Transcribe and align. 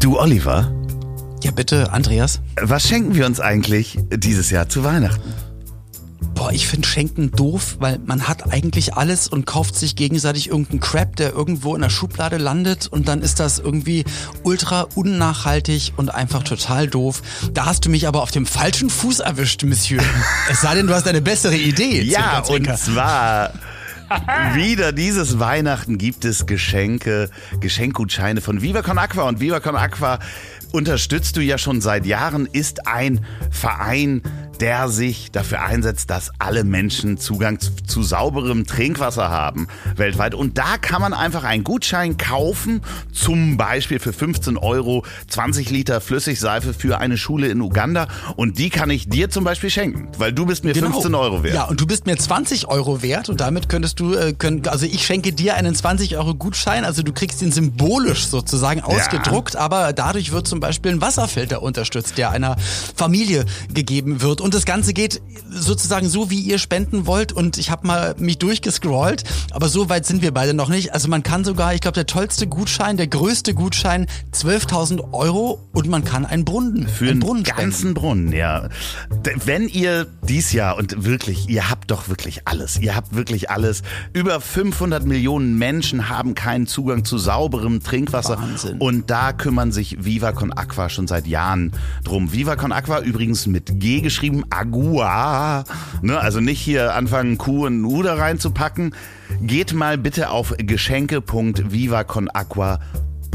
Du, 0.00 0.18
Oliver, 0.18 0.72
Ja, 1.42 1.50
bitte, 1.50 1.92
Andreas. 1.92 2.40
was 2.60 2.82
schenken 2.86 3.14
wir 3.14 3.26
uns 3.26 3.40
eigentlich 3.40 3.98
dieses 4.14 4.50
Jahr 4.50 4.68
zu 4.68 4.82
Weihnachten? 4.84 5.32
Boah, 6.34 6.52
ich 6.52 6.66
finde 6.68 6.88
Schenken 6.88 7.30
doof, 7.32 7.76
weil 7.80 7.98
man 8.06 8.26
hat 8.26 8.50
eigentlich 8.50 8.94
alles 8.94 9.28
und 9.28 9.44
kauft 9.46 9.74
sich 9.76 9.94
gegenseitig 9.94 10.48
irgendeinen 10.48 10.80
Crap, 10.80 11.16
der 11.16 11.32
irgendwo 11.32 11.74
in 11.74 11.82
der 11.82 11.90
Schublade 11.90 12.38
landet 12.38 12.86
und 12.86 13.08
dann 13.08 13.20
ist 13.20 13.40
das 13.40 13.58
irgendwie 13.58 14.04
ultra 14.42 14.86
unnachhaltig 14.94 15.92
und 15.98 16.14
einfach 16.14 16.42
total 16.42 16.86
doof. 16.88 17.20
Da 17.52 17.66
hast 17.66 17.84
du 17.84 17.90
mich 17.90 18.06
aber 18.08 18.22
auf 18.22 18.30
dem 18.30 18.46
falschen 18.46 18.88
Fuß 18.88 19.20
erwischt, 19.20 19.64
Monsieur. 19.64 20.02
es 20.50 20.62
sei 20.62 20.74
denn, 20.76 20.86
du 20.86 20.94
hast 20.94 21.06
eine 21.08 21.20
bessere 21.20 21.56
Idee. 21.56 22.00
Ja, 22.02 22.40
und 22.48 22.66
zwar 22.78 23.50
wieder 24.54 24.92
dieses 24.92 25.38
Weihnachten 25.38 25.98
gibt 25.98 26.24
es 26.24 26.46
Geschenke, 26.46 27.30
Geschenkgutscheine 27.60 28.40
von 28.40 28.62
Viva 28.62 28.82
Con 28.82 28.98
Aqua. 28.98 29.28
Und 29.28 29.40
Viva 29.40 29.60
Con 29.60 29.76
Aqua 29.76 30.18
unterstützt 30.72 31.36
du 31.36 31.40
ja 31.40 31.58
schon 31.58 31.80
seit 31.80 32.06
Jahren, 32.06 32.46
ist 32.46 32.86
ein 32.86 33.24
Verein, 33.50 34.22
der 34.60 34.88
sich 34.88 35.30
dafür 35.32 35.62
einsetzt, 35.62 36.10
dass 36.10 36.30
alle 36.38 36.64
Menschen 36.64 37.18
Zugang 37.18 37.58
zu, 37.60 37.70
zu 37.86 38.02
sauberem 38.02 38.66
Trinkwasser 38.66 39.30
haben 39.30 39.68
weltweit. 39.96 40.34
Und 40.34 40.58
da 40.58 40.76
kann 40.78 41.00
man 41.00 41.14
einfach 41.14 41.44
einen 41.44 41.64
Gutschein 41.64 42.16
kaufen, 42.16 42.82
zum 43.12 43.56
Beispiel 43.56 43.98
für 43.98 44.12
15 44.12 44.56
Euro 44.56 45.04
20 45.28 45.70
Liter 45.70 46.00
Flüssigseife 46.00 46.74
für 46.74 46.98
eine 46.98 47.16
Schule 47.16 47.48
in 47.48 47.60
Uganda. 47.60 48.08
Und 48.36 48.58
die 48.58 48.70
kann 48.70 48.90
ich 48.90 49.08
dir 49.08 49.30
zum 49.30 49.44
Beispiel 49.44 49.70
schenken, 49.70 50.08
weil 50.18 50.32
du 50.32 50.46
bist 50.46 50.64
mir 50.64 50.74
15 50.74 51.14
Euro 51.14 51.42
wert. 51.42 51.52
Genau. 51.52 51.64
Ja, 51.64 51.68
und 51.68 51.80
du 51.80 51.86
bist 51.86 52.06
mir 52.06 52.16
20 52.16 52.68
Euro 52.68 53.02
wert 53.02 53.28
und 53.28 53.40
damit 53.40 53.68
könntest 53.68 54.00
du, 54.00 54.14
äh, 54.14 54.32
können, 54.32 54.66
also 54.68 54.86
ich 54.86 55.04
schenke 55.06 55.32
dir 55.32 55.54
einen 55.56 55.74
20 55.74 56.16
Euro 56.16 56.34
Gutschein, 56.34 56.84
also 56.84 57.02
du 57.02 57.12
kriegst 57.12 57.40
den 57.40 57.52
symbolisch 57.52 58.26
sozusagen 58.26 58.82
ausgedruckt, 58.82 59.56
aber 59.56 59.92
dadurch 59.92 60.32
wird 60.32 60.46
zum 60.46 60.60
Beispiel 60.60 60.92
ein 60.92 61.00
Wasserfilter 61.00 61.62
unterstützt, 61.62 62.18
der 62.18 62.30
einer 62.30 62.56
Familie 62.94 63.44
gegeben 63.72 64.20
wird. 64.22 64.40
Und 64.40 64.49
das 64.54 64.64
Ganze 64.64 64.92
geht 64.92 65.20
sozusagen 65.48 66.08
so, 66.08 66.30
wie 66.30 66.40
ihr 66.40 66.58
spenden 66.58 67.06
wollt. 67.06 67.32
Und 67.32 67.58
ich 67.58 67.70
habe 67.70 67.86
mal 67.86 68.14
mich 68.18 68.38
durchgescrollt, 68.38 69.24
aber 69.50 69.68
so 69.68 69.88
weit 69.88 70.06
sind 70.06 70.22
wir 70.22 70.32
beide 70.32 70.54
noch 70.54 70.68
nicht. 70.68 70.92
Also 70.94 71.08
man 71.08 71.22
kann 71.22 71.44
sogar, 71.44 71.74
ich 71.74 71.80
glaube, 71.80 71.94
der 71.94 72.06
tollste 72.06 72.46
Gutschein, 72.46 72.96
der 72.96 73.06
größte 73.06 73.54
Gutschein, 73.54 74.06
12.000 74.32 75.12
Euro 75.12 75.66
und 75.72 75.88
man 75.88 76.04
kann 76.04 76.26
einen 76.26 76.44
Brunnen, 76.44 76.88
Für 76.88 77.04
einen 77.04 77.10
einen 77.12 77.20
Brunnen 77.20 77.44
ganzen 77.44 77.94
Brunnen, 77.94 78.32
ja. 78.32 78.68
Wenn 79.44 79.68
ihr 79.68 80.06
dies 80.22 80.52
Jahr 80.52 80.76
und 80.76 81.04
wirklich, 81.04 81.48
ihr 81.48 81.70
habt 81.70 81.90
doch 81.90 82.08
wirklich 82.08 82.46
alles, 82.46 82.78
ihr 82.78 82.94
habt 82.94 83.14
wirklich 83.14 83.50
alles. 83.50 83.82
Über 84.12 84.40
500 84.40 85.04
Millionen 85.04 85.58
Menschen 85.58 86.08
haben 86.08 86.34
keinen 86.34 86.66
Zugang 86.66 87.04
zu 87.04 87.18
sauberem 87.18 87.82
Trinkwasser. 87.82 88.38
Wahnsinn. 88.38 88.78
Und 88.78 89.10
da 89.10 89.32
kümmern 89.32 89.72
sich 89.72 90.04
Viva 90.04 90.32
Con 90.32 90.52
Aqua 90.52 90.88
schon 90.88 91.06
seit 91.06 91.26
Jahren 91.26 91.72
drum. 92.04 92.32
Viva 92.32 92.56
Con 92.56 92.72
Aqua 92.72 93.00
übrigens 93.00 93.46
mit 93.46 93.80
G 93.80 94.00
geschrieben, 94.00 94.39
Agua. 94.50 95.64
Ne, 96.02 96.18
also 96.18 96.40
nicht 96.40 96.60
hier 96.60 96.94
anfangen, 96.94 97.36
Q 97.38 97.66
und 97.66 97.84
U 97.84 98.02
da 98.02 98.14
reinzupacken. 98.14 98.94
Geht 99.42 99.72
mal 99.74 99.98
bitte 99.98 100.30
auf 100.30 100.54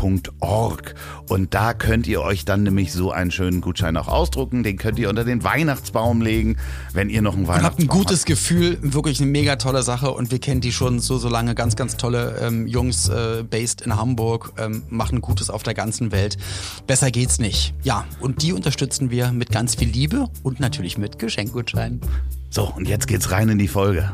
geschenke.vivaconaqua.org 0.06 0.96
und 1.30 1.54
da 1.54 1.74
könnt 1.74 2.08
ihr 2.08 2.22
euch 2.22 2.46
dann 2.46 2.64
nämlich 2.64 2.94
so 2.94 3.12
einen 3.12 3.32
schönen 3.32 3.62
Gutschein 3.62 3.98
auch 3.98 4.08
ausdrucken. 4.08 4.64
Den 4.64 4.78
könnt 4.78 5.00
ihr 5.00 5.10
unter 5.10 5.24
den 5.24 5.44
Weihnachtsbaum 5.44 6.22
legen, 6.22 6.58
wenn 6.94 7.10
ihr 7.10 7.22
noch 7.22 7.34
einen 7.34 7.46
Und 7.46 7.50
habt 7.50 7.58
Weihnachtsbaum 7.58 7.86
ein 7.86 7.88
gutes 7.88 8.26
Gefühl, 8.26 8.78
wirklich 8.82 9.20
eine 9.20 9.30
mega 9.30 9.56
tolle 9.56 9.84
Sache 9.84 10.12
und 10.12 10.32
wir 10.32 10.40
kennen 10.40 10.62
die 10.62 10.72
schon 10.72 11.00
so, 11.00 11.18
so 11.18 11.30
lange, 11.30 11.56
ganz, 11.56 11.76
ganz 11.76 11.98
tolle 11.98 12.38
ähm, 12.42 12.68
Jungs, 12.68 13.10
äh, 13.10 13.44
based 13.44 13.82
in 13.82 13.96
Hamburg, 13.96 14.54
ähm, 14.58 14.84
machen 14.90 15.22
Gutes 15.22 15.50
auf 15.50 15.64
der 15.64 15.74
ganzen 15.74 16.12
Welt. 16.12 16.38
Besser 16.88 17.12
geht's 17.12 17.40
nicht. 17.40 17.74
Ja, 17.84 18.06
und 18.20 18.42
die 18.42 18.54
unterstützen 18.54 19.12
wir 19.12 19.32
mit 19.32 19.52
ganz 19.52 19.76
viel 19.76 19.90
Liebe 19.90 20.30
und 20.44 20.60
natürlich 20.60 20.98
mit 20.98 21.20
Geschenkgutscheinen. 21.20 22.02
So, 22.50 22.72
und 22.76 22.88
jetzt 22.88 23.08
geht's 23.08 23.32
rein 23.32 23.50
in 23.50 23.58
die 23.58 23.68
Folge. 23.68 24.14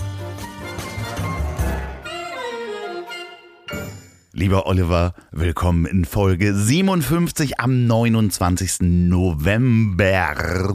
Lieber 4.33 4.65
Oliver, 4.65 5.13
willkommen 5.31 5.85
in 5.85 6.05
Folge 6.05 6.53
57 6.55 7.59
am 7.59 7.85
29. 7.85 8.77
November. 8.81 10.73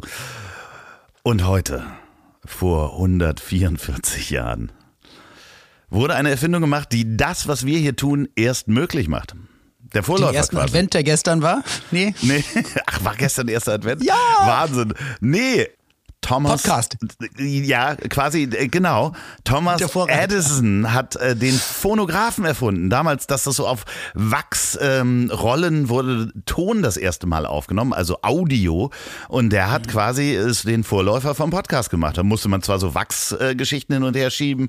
Und 1.23 1.47
heute, 1.47 1.83
vor 2.45 2.93
144 2.97 4.29
Jahren, 4.29 4.73
wurde 5.89 6.15
eine 6.17 6.29
Erfindung 6.31 6.61
gemacht, 6.61 6.93
die 6.93 7.17
das, 7.17 7.49
was 7.49 7.65
wir 7.65 7.79
hier 7.79 7.97
tun, 7.97 8.29
erst 8.37 8.69
möglich 8.69 9.09
macht. 9.09 9.35
Der 9.95 10.03
Den 10.03 10.05
Vorläufer 10.05 10.35
ersten 10.35 10.57
quasi. 10.57 10.69
Advent, 10.69 10.93
der 10.93 11.03
gestern 11.05 11.41
war? 11.41 11.63
Nee. 11.91 12.15
Nee, 12.21 12.45
ach, 12.87 13.05
war 13.05 13.15
gestern 13.17 13.49
erster 13.49 13.73
Advent? 13.73 14.05
Ja! 14.05 14.15
Wahnsinn. 14.41 14.93
Nee. 15.21 15.67
Thomas. 16.27 16.63
Podcast. 16.63 16.97
Ja, 17.39 17.95
quasi, 17.95 18.43
äh, 18.45 18.69
genau. 18.69 19.13
Thomas. 19.45 19.81
Edison 20.09 20.93
hat 20.93 21.17
äh, 21.17 21.37
den 21.37 21.55
Phonographen 21.55 22.45
erfunden. 22.45 22.91
Damals, 22.91 23.27
dass 23.27 23.45
das 23.45 23.57
so 23.57 23.67
auf 23.67 23.85
Wachsrollen 24.15 25.75
ähm, 25.83 25.89
wurde 25.89 26.33
Ton 26.45 26.83
das 26.83 26.97
erste 26.97 27.27
Mal 27.27 27.47
aufgenommen, 27.47 27.93
also 27.93 28.19
Audio. 28.23 28.91
Und 29.29 29.51
der 29.51 29.67
Mhm. 29.67 29.71
hat 29.71 29.89
quasi 29.89 30.33
ist 30.33 30.67
den 30.67 30.85
Vorläufer 30.85 31.35
vom 31.35 31.51
Podcast 31.51 31.91
gemacht. 31.91 32.19
Da 32.19 32.23
musste 32.23 32.49
man 32.49 32.63
zwar 32.63 32.79
so 32.79 32.95
Wachsgeschichten 32.95 33.93
äh, 33.95 33.97
hin 33.99 34.03
und 34.05 34.17
her 34.17 34.31
schieben. 34.31 34.69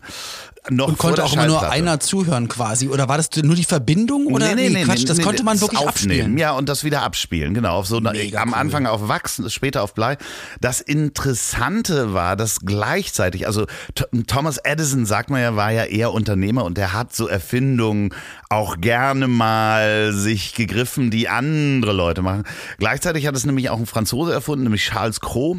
Noch 0.69 0.87
Und 0.87 0.97
konnte 0.97 1.23
auch 1.23 1.33
immer 1.33 1.47
nur 1.47 1.69
einer 1.69 1.99
zuhören 1.99 2.47
quasi. 2.47 2.89
Oder 2.89 3.07
war 3.07 3.17
das 3.17 3.29
nur 3.41 3.55
die 3.55 3.63
Verbindung? 3.63 4.25
Oder 4.27 4.53
Quatsch, 4.55 5.07
das 5.07 5.17
nee, 5.17 5.23
konnte 5.23 5.43
man 5.43 5.55
das 5.55 5.61
wirklich 5.61 5.79
aufnehmen. 5.79 6.19
abspielen. 6.19 6.37
Ja, 6.37 6.51
und 6.51 6.67
das 6.67 6.83
wieder 6.83 7.03
abspielen, 7.03 7.53
genau. 7.53 7.77
Auf 7.77 7.87
so 7.87 7.97
eine, 7.97 8.09
am 8.09 8.49
cool. 8.49 8.55
Anfang 8.55 8.85
auf 8.85 9.07
Wachs, 9.07 9.41
später 9.53 9.81
auf 9.83 9.93
Blei. 9.93 10.17
Das 10.59 10.81
Interessante 10.81 12.13
war, 12.13 12.35
dass 12.35 12.59
gleichzeitig, 12.61 13.47
also 13.47 13.65
Th- 13.95 14.27
Thomas 14.27 14.57
Edison, 14.57 15.05
sagt 15.05 15.29
man 15.29 15.41
ja, 15.41 15.55
war 15.55 15.71
ja 15.71 15.85
eher 15.85 16.11
Unternehmer 16.13 16.65
und 16.65 16.77
der 16.77 16.93
hat 16.93 17.15
so 17.15 17.27
Erfindungen 17.27 18.13
auch 18.49 18.79
gerne 18.81 19.27
mal 19.27 20.11
sich 20.13 20.53
gegriffen, 20.53 21.11
die 21.11 21.29
andere 21.29 21.93
Leute 21.93 22.21
machen. 22.21 22.43
Gleichzeitig 22.77 23.27
hat 23.27 23.35
es 23.35 23.45
nämlich 23.45 23.69
auch 23.69 23.79
ein 23.79 23.85
Franzose 23.85 24.33
erfunden, 24.33 24.63
nämlich 24.63 24.83
Charles 24.85 25.21
Cros. 25.21 25.57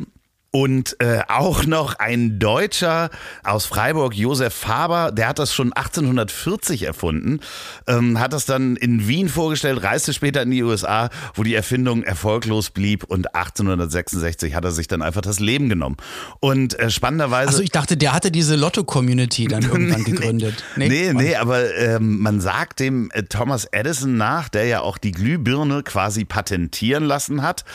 Und 0.50 0.97
äh, 1.00 1.20
auch 1.28 1.66
noch 1.66 1.98
ein 1.98 2.38
Deutscher 2.38 3.10
aus 3.44 3.66
Freiburg, 3.66 4.14
Josef 4.14 4.54
Faber, 4.54 5.12
der 5.12 5.28
hat 5.28 5.38
das 5.38 5.53
schon 5.53 5.75
1840 5.75 6.84
erfunden, 6.84 7.41
ähm, 7.86 8.19
hat 8.19 8.32
das 8.32 8.47
dann 8.47 8.76
in 8.76 9.06
Wien 9.06 9.28
vorgestellt, 9.28 9.82
reiste 9.82 10.14
später 10.14 10.41
in 10.41 10.50
die 10.50 10.62
USA, 10.62 11.10
wo 11.34 11.42
die 11.42 11.54
Erfindung 11.54 12.03
erfolglos 12.03 12.70
blieb 12.70 13.04
und 13.04 13.34
1866 13.34 14.54
hat 14.54 14.64
er 14.64 14.70
sich 14.70 14.88
dann 14.88 15.03
einfach 15.03 15.20
das 15.20 15.38
Leben 15.38 15.69
genommen. 15.69 15.98
Und 16.41 16.78
äh, 16.78 16.88
spannenderweise... 16.88 17.48
Also 17.48 17.62
ich 17.62 17.70
dachte, 17.70 17.98
der 17.98 18.14
hatte 18.14 18.31
diese 18.31 18.56
Lotto-Community 18.56 19.48
dann 19.48 19.62
irgendwann 19.64 20.04
gegründet. 20.04 20.64
Nee, 20.76 21.12
nee, 21.12 21.37
aber 21.37 21.75
ähm, 21.76 22.20
man 22.20 22.40
sagt 22.40 22.81
dem 22.81 23.11
äh, 23.12 23.25
Thomas 23.25 23.67
Edison 23.67 24.17
nach, 24.17 24.49
der 24.49 24.64
ja 24.64 24.81
auch 24.81 24.96
die 24.96 25.12
Glühbirne 25.12 25.82
quasi 25.82 26.25
patentieren 26.25 27.05
lassen 27.05 27.43
hat, 27.43 27.67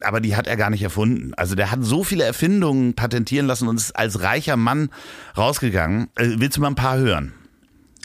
aber 0.00 0.20
die 0.20 0.36
hat 0.36 0.46
er 0.46 0.56
gar 0.56 0.70
nicht 0.70 0.82
erfunden. 0.82 1.34
Also 1.34 1.56
der 1.56 1.72
hat 1.72 1.80
so 1.82 2.04
viele 2.20 2.26
Erfindungen 2.26 2.94
patentieren 2.94 3.46
lassen 3.46 3.66
und 3.66 3.76
ist 3.76 3.92
als 3.96 4.20
reicher 4.20 4.56
Mann 4.56 4.90
rausgegangen. 5.36 6.08
Äh, 6.16 6.28
willst 6.36 6.58
du 6.58 6.60
mal 6.60 6.68
ein 6.68 6.74
paar 6.74 6.98
hören? 6.98 7.32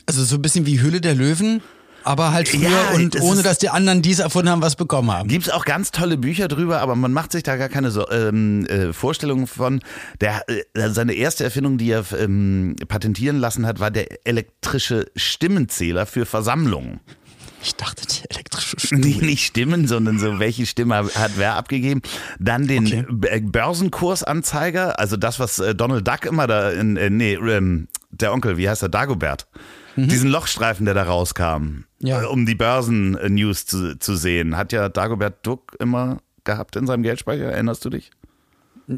Also 0.06 0.24
so 0.24 0.36
ein 0.36 0.42
bisschen 0.42 0.66
wie 0.66 0.80
Höhle 0.80 1.02
der 1.02 1.16
Löwen, 1.16 1.62
aber 2.04 2.32
halt 2.32 2.48
früher 2.48 2.70
Ja, 2.70 2.92
und 2.94 3.20
ohne, 3.22 3.42
dass 3.42 3.58
die 3.58 3.70
anderen 3.70 4.02
dies 4.02 4.20
erfunden 4.20 4.50
haben, 4.50 4.62
was 4.62 4.76
bekommen 4.76 5.12
haben. 5.12 5.28
Gibt's 5.28 5.50
auch 5.50 5.66
ganz 5.66 5.92
tolle 5.92 6.18
Bücher 6.18 6.48
drüber, 6.48 6.80
aber 6.80 6.96
man 6.96 7.12
macht 7.12 7.32
sich 7.32 7.44
da 7.44 7.58
gar 7.58 7.68
keine 7.68 7.92
so, 7.92 8.10
ähm, 8.10 8.66
äh, 8.68 8.94
Vorstellungen 8.94 9.48
von. 9.48 9.82
Der, 10.22 10.44
äh, 10.48 10.90
seine 10.92 11.14
erste 11.14 11.44
Erfindung, 11.44 11.78
die 11.78 11.90
er 11.90 12.06
ähm, 12.18 12.76
patentieren 12.88 13.40
lassen 13.40 13.66
hat, 13.66 13.80
war 13.80 13.92
der 13.92 14.26
elektrische 14.26 15.08
Stimmenzähler 15.16 16.06
für 16.06 16.26
Versammlungen. 16.26 17.02
Ich 17.66 17.76
dachte, 17.76 18.06
die 18.06 18.30
elektrische 18.30 18.80
Stimme. 18.80 19.02
Nee, 19.06 19.18
nicht 19.26 19.46
Stimmen, 19.46 19.88
sondern 19.88 20.20
so, 20.20 20.40
welche 20.40 20.66
Stimme 20.68 20.96
hat 20.96 21.32
wer 21.38 21.56
abgegeben. 21.56 22.02
Dann 22.40 22.68
den 22.68 22.86
Okay. 22.86 23.06
Äh, 23.28 23.42
Börsenkursanzeiger, 23.42 25.00
also 25.00 25.18
das, 25.18 25.40
was 25.40 25.60
äh, 25.60 25.74
Donald 25.76 26.08
Duck 26.08 26.26
immer 26.26 26.48
da 26.48 26.70
in, 26.72 26.98
äh, 26.98 27.10
nee, 27.10 27.34
ähm, 27.34 27.88
der 28.12 28.34
Onkel, 28.34 28.58
wie 28.58 28.70
heißt 28.70 28.84
er, 28.84 28.90
Dagobert. 28.90 29.48
Diesen 29.98 30.30
Lochstreifen, 30.30 30.86
der 30.86 30.94
da 30.94 31.04
rauskam, 31.04 31.86
Ja. 32.00 32.22
äh, 32.24 32.26
um 32.26 32.46
die 32.46 32.56
Börsen-News 32.56 33.66
zu, 33.66 33.98
zu 33.98 34.16
sehen, 34.18 34.58
hat 34.58 34.74
ja 34.74 34.90
Dagobert 34.90 35.46
Duck 35.48 35.74
immer 35.80 36.18
gehabt 36.44 36.76
in 36.76 36.86
seinem 36.86 37.02
Geldspeicher. 37.04 37.46
Erinnerst 37.46 37.86
du 37.86 37.90
dich? 37.90 38.12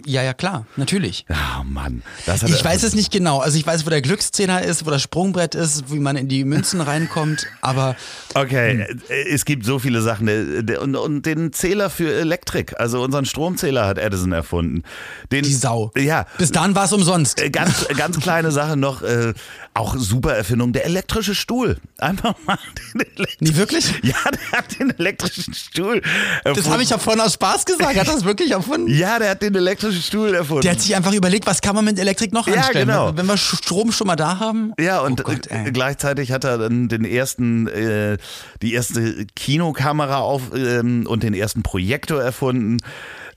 Ja, 0.06 0.22
ja, 0.22 0.34
klar, 0.34 0.66
natürlich. 0.76 1.26
Ja, 1.30 1.64
Mann. 1.64 2.02
Das 2.26 2.44
hat 2.44 2.50
Ich 2.50 2.64
weiß 2.64 2.84
es 2.84 2.94
nicht 2.94 3.12
genau. 3.12 3.40
Also 3.40 3.58
ich 3.58 3.66
weiß, 3.66 3.86
wo 3.86 3.90
der 3.90 4.02
Glückszehner 4.02 4.62
ist, 4.62 4.86
wo 4.86 4.90
das 4.90 5.02
Sprungbrett 5.02 5.56
ist, 5.56 5.92
wie 5.94 6.00
man 6.00 6.18
in 6.18 6.28
die 6.28 6.44
Münzen 6.44 6.82
reinkommt, 6.82 7.48
aber 7.62 7.96
Okay, 8.34 8.86
äh, 9.10 9.30
es 9.30 9.46
gibt 9.46 9.66
so 9.66 9.80
viele 9.80 10.02
Sachen. 10.02 10.26
Der- 10.66 10.82
Und, 10.82 10.96
und 10.96 11.26
den 11.26 11.54
Zähler 11.54 11.90
für 11.90 12.14
Elektrik, 12.14 12.78
also 12.80 13.02
unseren 13.02 13.26
Stromzähler 13.26 13.88
hat 13.88 13.98
Edison 13.98 14.34
erfunden. 14.34 14.84
Den, 15.32 15.44
die 15.44 15.54
Sau. 15.54 15.92
Ja, 15.98 16.26
Bis 16.38 16.52
dahin 16.52 16.76
war 16.76 16.84
es 16.86 16.92
umsonst. 16.94 17.42
Äh, 17.42 17.50
Ganz, 17.50 17.88
ganz 17.96 18.20
kleine 18.20 18.52
Sache 18.52 18.76
noch, 18.76 19.02
äh, 19.04 19.34
auch 19.78 19.96
super 19.98 20.34
Erfindung, 20.34 20.74
der 20.74 20.86
elektrische 20.86 21.36
Stuhl. 21.36 21.78
Einfach 21.98 22.36
mal 22.46 22.58
den 22.94 23.02
elektrischen 23.02 23.38
Nie 23.44 23.56
wirklich? 23.56 23.94
Ja, 24.04 24.16
der 24.32 24.60
hat 24.60 24.80
den 24.80 24.98
elektrischen 24.98 25.54
Stuhl 25.54 26.02
erfunden. 26.44 26.62
Das 26.64 26.70
habe 26.72 26.84
ich 26.84 26.90
ja 26.90 26.98
vorhin 26.98 27.22
aus 27.22 27.34
Spaß 27.34 27.66
gesagt. 27.66 27.96
Hat 27.98 28.08
das 28.08 28.24
wirklich 28.26 28.52
erfunden? 28.52 28.92
Ja, 28.92 29.20
der 29.20 29.32
hat 29.32 29.42
den 29.42 29.56
elektrischen 29.56 30.02
Stuhl 30.02 30.34
erfunden. 30.34 30.62
Der 30.64 30.72
hat 30.72 30.82
sich 30.82 30.96
einfach 30.96 31.14
überlegt, 31.14 31.46
was 31.48 31.62
kann 31.62 31.76
man 31.76 31.86
mit 31.86 32.00
Elektrik 32.00 32.34
noch 32.34 32.48
Ja, 32.48 32.56
anstellen? 32.56 32.88
genau. 32.88 33.16
Wenn 33.16 33.26
wir 33.26 33.38
Strom 33.38 33.92
schon 33.92 34.08
mal 34.08 34.16
da 34.16 34.40
haben. 34.40 34.74
ja, 34.80 35.00
und 35.02 35.22
oh 35.22 35.24
Gott, 35.24 35.48
gleichzeitig 35.74 36.32
hat 36.32 36.44
er 36.44 36.58
dann 36.58 36.88
den 36.88 37.06
ersten, 37.06 37.68
äh, 37.68 38.18
die 38.62 38.74
erste 38.74 39.26
Kinokamera 39.36 40.18
auf 40.20 40.54
ähm, 40.56 41.06
und 41.08 41.24
den 41.24 41.34
ersten 41.34 41.64
Projektor 41.64 42.22
erfunden. 42.22 42.78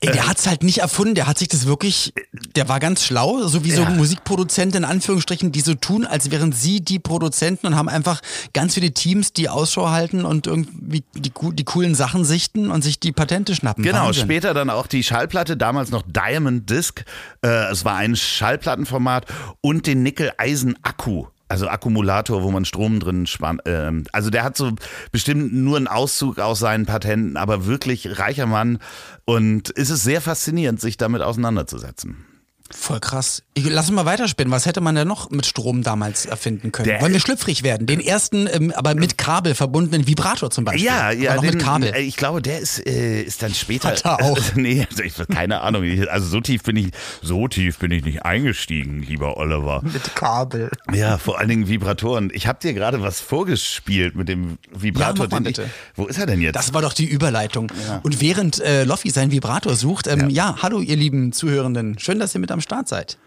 Ey, 0.03 0.11
der 0.13 0.27
hat's 0.27 0.47
halt 0.47 0.63
nicht 0.63 0.79
erfunden, 0.79 1.13
der 1.13 1.27
hat 1.27 1.37
sich 1.37 1.47
das 1.47 1.67
wirklich, 1.67 2.11
der 2.55 2.67
war 2.67 2.79
ganz 2.79 3.05
schlau, 3.05 3.45
so 3.47 3.63
wie 3.63 3.71
so 3.71 3.83
Ja. 3.83 3.89
Musikproduzenten 3.91 4.83
in 4.83 4.89
Anführungsstrichen, 4.89 5.51
die 5.51 5.61
so 5.61 5.75
tun, 5.75 6.07
als 6.07 6.31
wären 6.31 6.51
sie 6.51 6.81
die 6.81 6.97
Produzenten 6.97 7.67
und 7.67 7.75
haben 7.75 7.87
einfach 7.87 8.19
ganz 8.53 8.73
viele 8.73 8.91
Teams, 8.91 9.31
die 9.31 9.47
Ausschau 9.47 9.91
halten 9.91 10.25
und 10.25 10.47
irgendwie 10.47 11.03
die, 11.13 11.31
die 11.53 11.63
coolen 11.63 11.93
Sachen 11.93 12.25
sichten 12.25 12.71
und 12.71 12.83
sich 12.83 12.99
die 12.99 13.11
Patente 13.11 13.53
schnappen. 13.53 13.83
Genau, 13.83 14.07
Wahnsinn. 14.07 14.23
später 14.23 14.55
dann 14.55 14.71
auch 14.71 14.87
die 14.87 15.03
Schallplatte, 15.03 15.55
damals 15.55 15.91
noch 15.91 16.01
Diamond 16.07 16.67
Disc. 16.67 17.03
Äh, 17.43 17.71
es 17.71 17.85
war 17.85 17.95
ein 17.95 18.15
Schallplattenformat 18.15 19.25
und 19.61 19.85
den 19.85 20.01
Nickel-Eisen-Akku. 20.01 21.25
Also 21.51 21.67
Akkumulator, 21.67 22.43
wo 22.43 22.49
man 22.51 22.63
Strom 22.63 23.01
drin 23.01 23.27
spann. 23.27 23.59
Ähm, 23.65 24.05
also 24.13 24.29
der 24.29 24.45
hat 24.45 24.55
so 24.55 24.71
bestimmt 25.11 25.51
nur 25.51 25.75
einen 25.75 25.89
Auszug 25.89 26.39
aus 26.39 26.59
seinen 26.59 26.85
Patenten, 26.85 27.35
aber 27.35 27.65
wirklich 27.65 28.19
reicher 28.19 28.45
Mann. 28.45 28.79
Und 29.25 29.69
es 29.75 29.89
ist 29.89 30.03
sehr 30.03 30.21
faszinierend, 30.21 30.79
sich 30.79 30.95
damit 30.95 31.21
auseinanderzusetzen. 31.21 32.25
Voll 32.73 32.99
krass. 32.99 33.43
Ich, 33.53 33.65
lass 33.69 33.87
uns 33.87 33.95
mal 33.95 34.05
weiterspinnen. 34.05 34.51
Was 34.51 34.65
hätte 34.65 34.81
man 34.81 34.95
denn 34.95 35.07
noch 35.07 35.29
mit 35.29 35.45
Strom 35.45 35.83
damals 35.83 36.25
erfinden 36.25 36.71
können? 36.71 36.87
Der- 36.87 37.01
Wollen 37.01 37.13
wir 37.13 37.19
schlüpfrig 37.19 37.63
werden? 37.63 37.85
Den 37.87 37.99
ersten, 37.99 38.47
ähm, 38.51 38.71
aber 38.75 38.95
mit 38.95 39.17
Kabel 39.17 39.55
verbundenen 39.55 40.07
Vibrator 40.07 40.49
zum 40.51 40.63
Beispiel. 40.65 40.85
Ja, 40.85 41.11
ja, 41.11 41.37
den, 41.37 41.51
mit 41.55 41.59
Kabel. 41.63 41.93
äh, 41.93 41.99
ich 42.01 42.15
glaube, 42.17 42.41
der 42.41 42.59
ist, 42.59 42.85
äh, 42.87 43.21
ist 43.21 43.43
dann 43.43 43.53
später. 43.53 43.89
Hat 43.89 44.05
er 44.05 44.19
auch. 44.23 44.39
nee, 44.55 44.85
also 44.89 45.03
ich, 45.03 45.13
keine 45.33 45.61
Ahnung. 45.61 45.83
Also 46.09 46.27
so 46.27 46.39
tief 46.41 46.63
bin 46.63 46.77
ich, 46.77 46.87
so 47.21 47.47
tief 47.47 47.77
bin 47.79 47.91
ich 47.91 48.03
nicht 48.05 48.23
eingestiegen, 48.23 49.01
lieber 49.03 49.37
Oliver. 49.37 49.81
mit 49.83 50.15
Kabel. 50.15 50.69
Ja, 50.93 51.17
vor 51.17 51.39
allen 51.39 51.49
Dingen 51.49 51.67
Vibratoren. 51.67 52.31
Ich 52.33 52.47
habe 52.47 52.59
dir 52.61 52.73
gerade 52.73 53.01
was 53.01 53.19
vorgespielt 53.19 54.15
mit 54.15 54.29
dem 54.29 54.57
Vibrator. 54.71 55.25
Ja, 55.25 55.31
mal 55.31 55.39
den 55.41 55.51
ich, 55.51 55.57
bitte. 55.57 55.69
wo 55.95 56.05
ist 56.05 56.17
er 56.17 56.25
denn 56.25 56.41
jetzt? 56.41 56.55
Das 56.55 56.73
war 56.73 56.81
doch 56.81 56.93
die 56.93 57.05
Überleitung. 57.05 57.71
Und 58.03 58.21
während 58.21 58.59
äh, 58.61 58.83
Loffi 58.85 59.09
seinen 59.09 59.31
Vibrator 59.31 59.75
sucht, 59.75 60.07
ähm, 60.07 60.29
ja. 60.29 60.55
hallo 60.61 60.79
ihr 60.79 60.95
lieben 60.95 61.33
Zuhörenden, 61.33 61.99
schön, 61.99 62.19
dass 62.19 62.33
ihr 62.33 62.39
mit 62.39 62.51
am 62.51 62.60
Start 62.61 62.87
seid. 62.87 63.17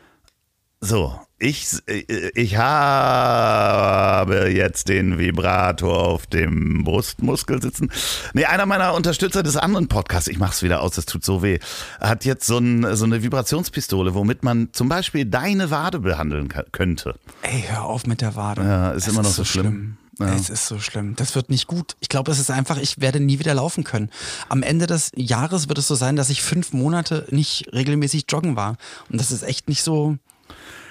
so, 0.81 1.19
ich, 1.39 1.67
äh, 1.87 2.31
ich 2.35 2.57
habe 2.57 4.49
jetzt 4.51 4.89
den 4.89 5.19
Vibrator 5.19 6.07
auf 6.07 6.27
dem 6.27 6.85
Brustmuskel 6.85 7.61
sitzen. 7.61 7.91
Nee, 8.33 8.45
einer 8.47 8.67
meiner 8.67 8.95
Unterstützer 8.95 9.43
des 9.43 9.57
anderen 9.57 9.89
Podcasts, 9.89 10.29
ich 10.29 10.39
mach's 10.39 10.63
wieder 10.63 10.81
aus, 10.81 10.93
das 10.93 11.07
tut 11.07 11.25
so 11.25 11.43
weh, 11.43 11.59
hat 12.01 12.25
jetzt 12.25 12.47
so, 12.47 12.59
ein, 12.59 12.97
so 12.97 13.05
eine 13.05 13.23
Vibrationspistole, 13.23 14.15
womit 14.15 14.43
man 14.43 14.69
zum 14.73 14.89
Beispiel 14.89 15.25
deine 15.25 15.71
Wade 15.71 16.01
behandeln 16.01 16.49
könnte. 16.73 17.15
Ey, 17.43 17.65
hör 17.69 17.85
auf 17.85 18.07
mit 18.07 18.21
der 18.21 18.37
Wade. 18.37 18.63
Ja, 18.63 18.91
ist 18.93 19.07
Es 19.07 19.13
immer 19.13 19.23
noch 19.23 19.31
so 19.31 19.45
schlimm. 19.45 19.99
Ja. 20.19 20.35
Es 20.35 20.51
ist 20.51 20.67
so 20.67 20.79
schlimm. 20.79 21.15
Das 21.17 21.35
wird 21.35 21.51
nicht 21.51 21.67
gut. 21.67 21.97
Ich 22.01 22.09
glaube, 22.09 22.31
es 22.31 22.39
ist 22.39 22.51
einfach, 22.51 22.79
ich 22.79 23.01
werde 23.01 23.21
nie 23.21 23.39
wieder 23.39 23.55
laufen 23.55 23.85
können. 23.85 24.11
Am 24.49 24.63
Ende 24.63 24.87
des 24.87 25.11
Jahres 25.17 25.69
wird 25.69 25.79
es 25.79 25.89
so 25.89 25.95
sein, 25.95 26.17
dass 26.17 26.31
ich 26.31 26.43
fünf 26.43 26.73
Monate 26.73 27.27
nicht 27.31 27.73
regelmäßig 27.73 28.27
joggen 28.29 28.57
war. 28.57 28.77
Und 29.11 29.21
das 29.21 29.31
ist 29.33 29.43
echt 29.43 29.69
nicht 29.69 29.83
so, 29.83 30.17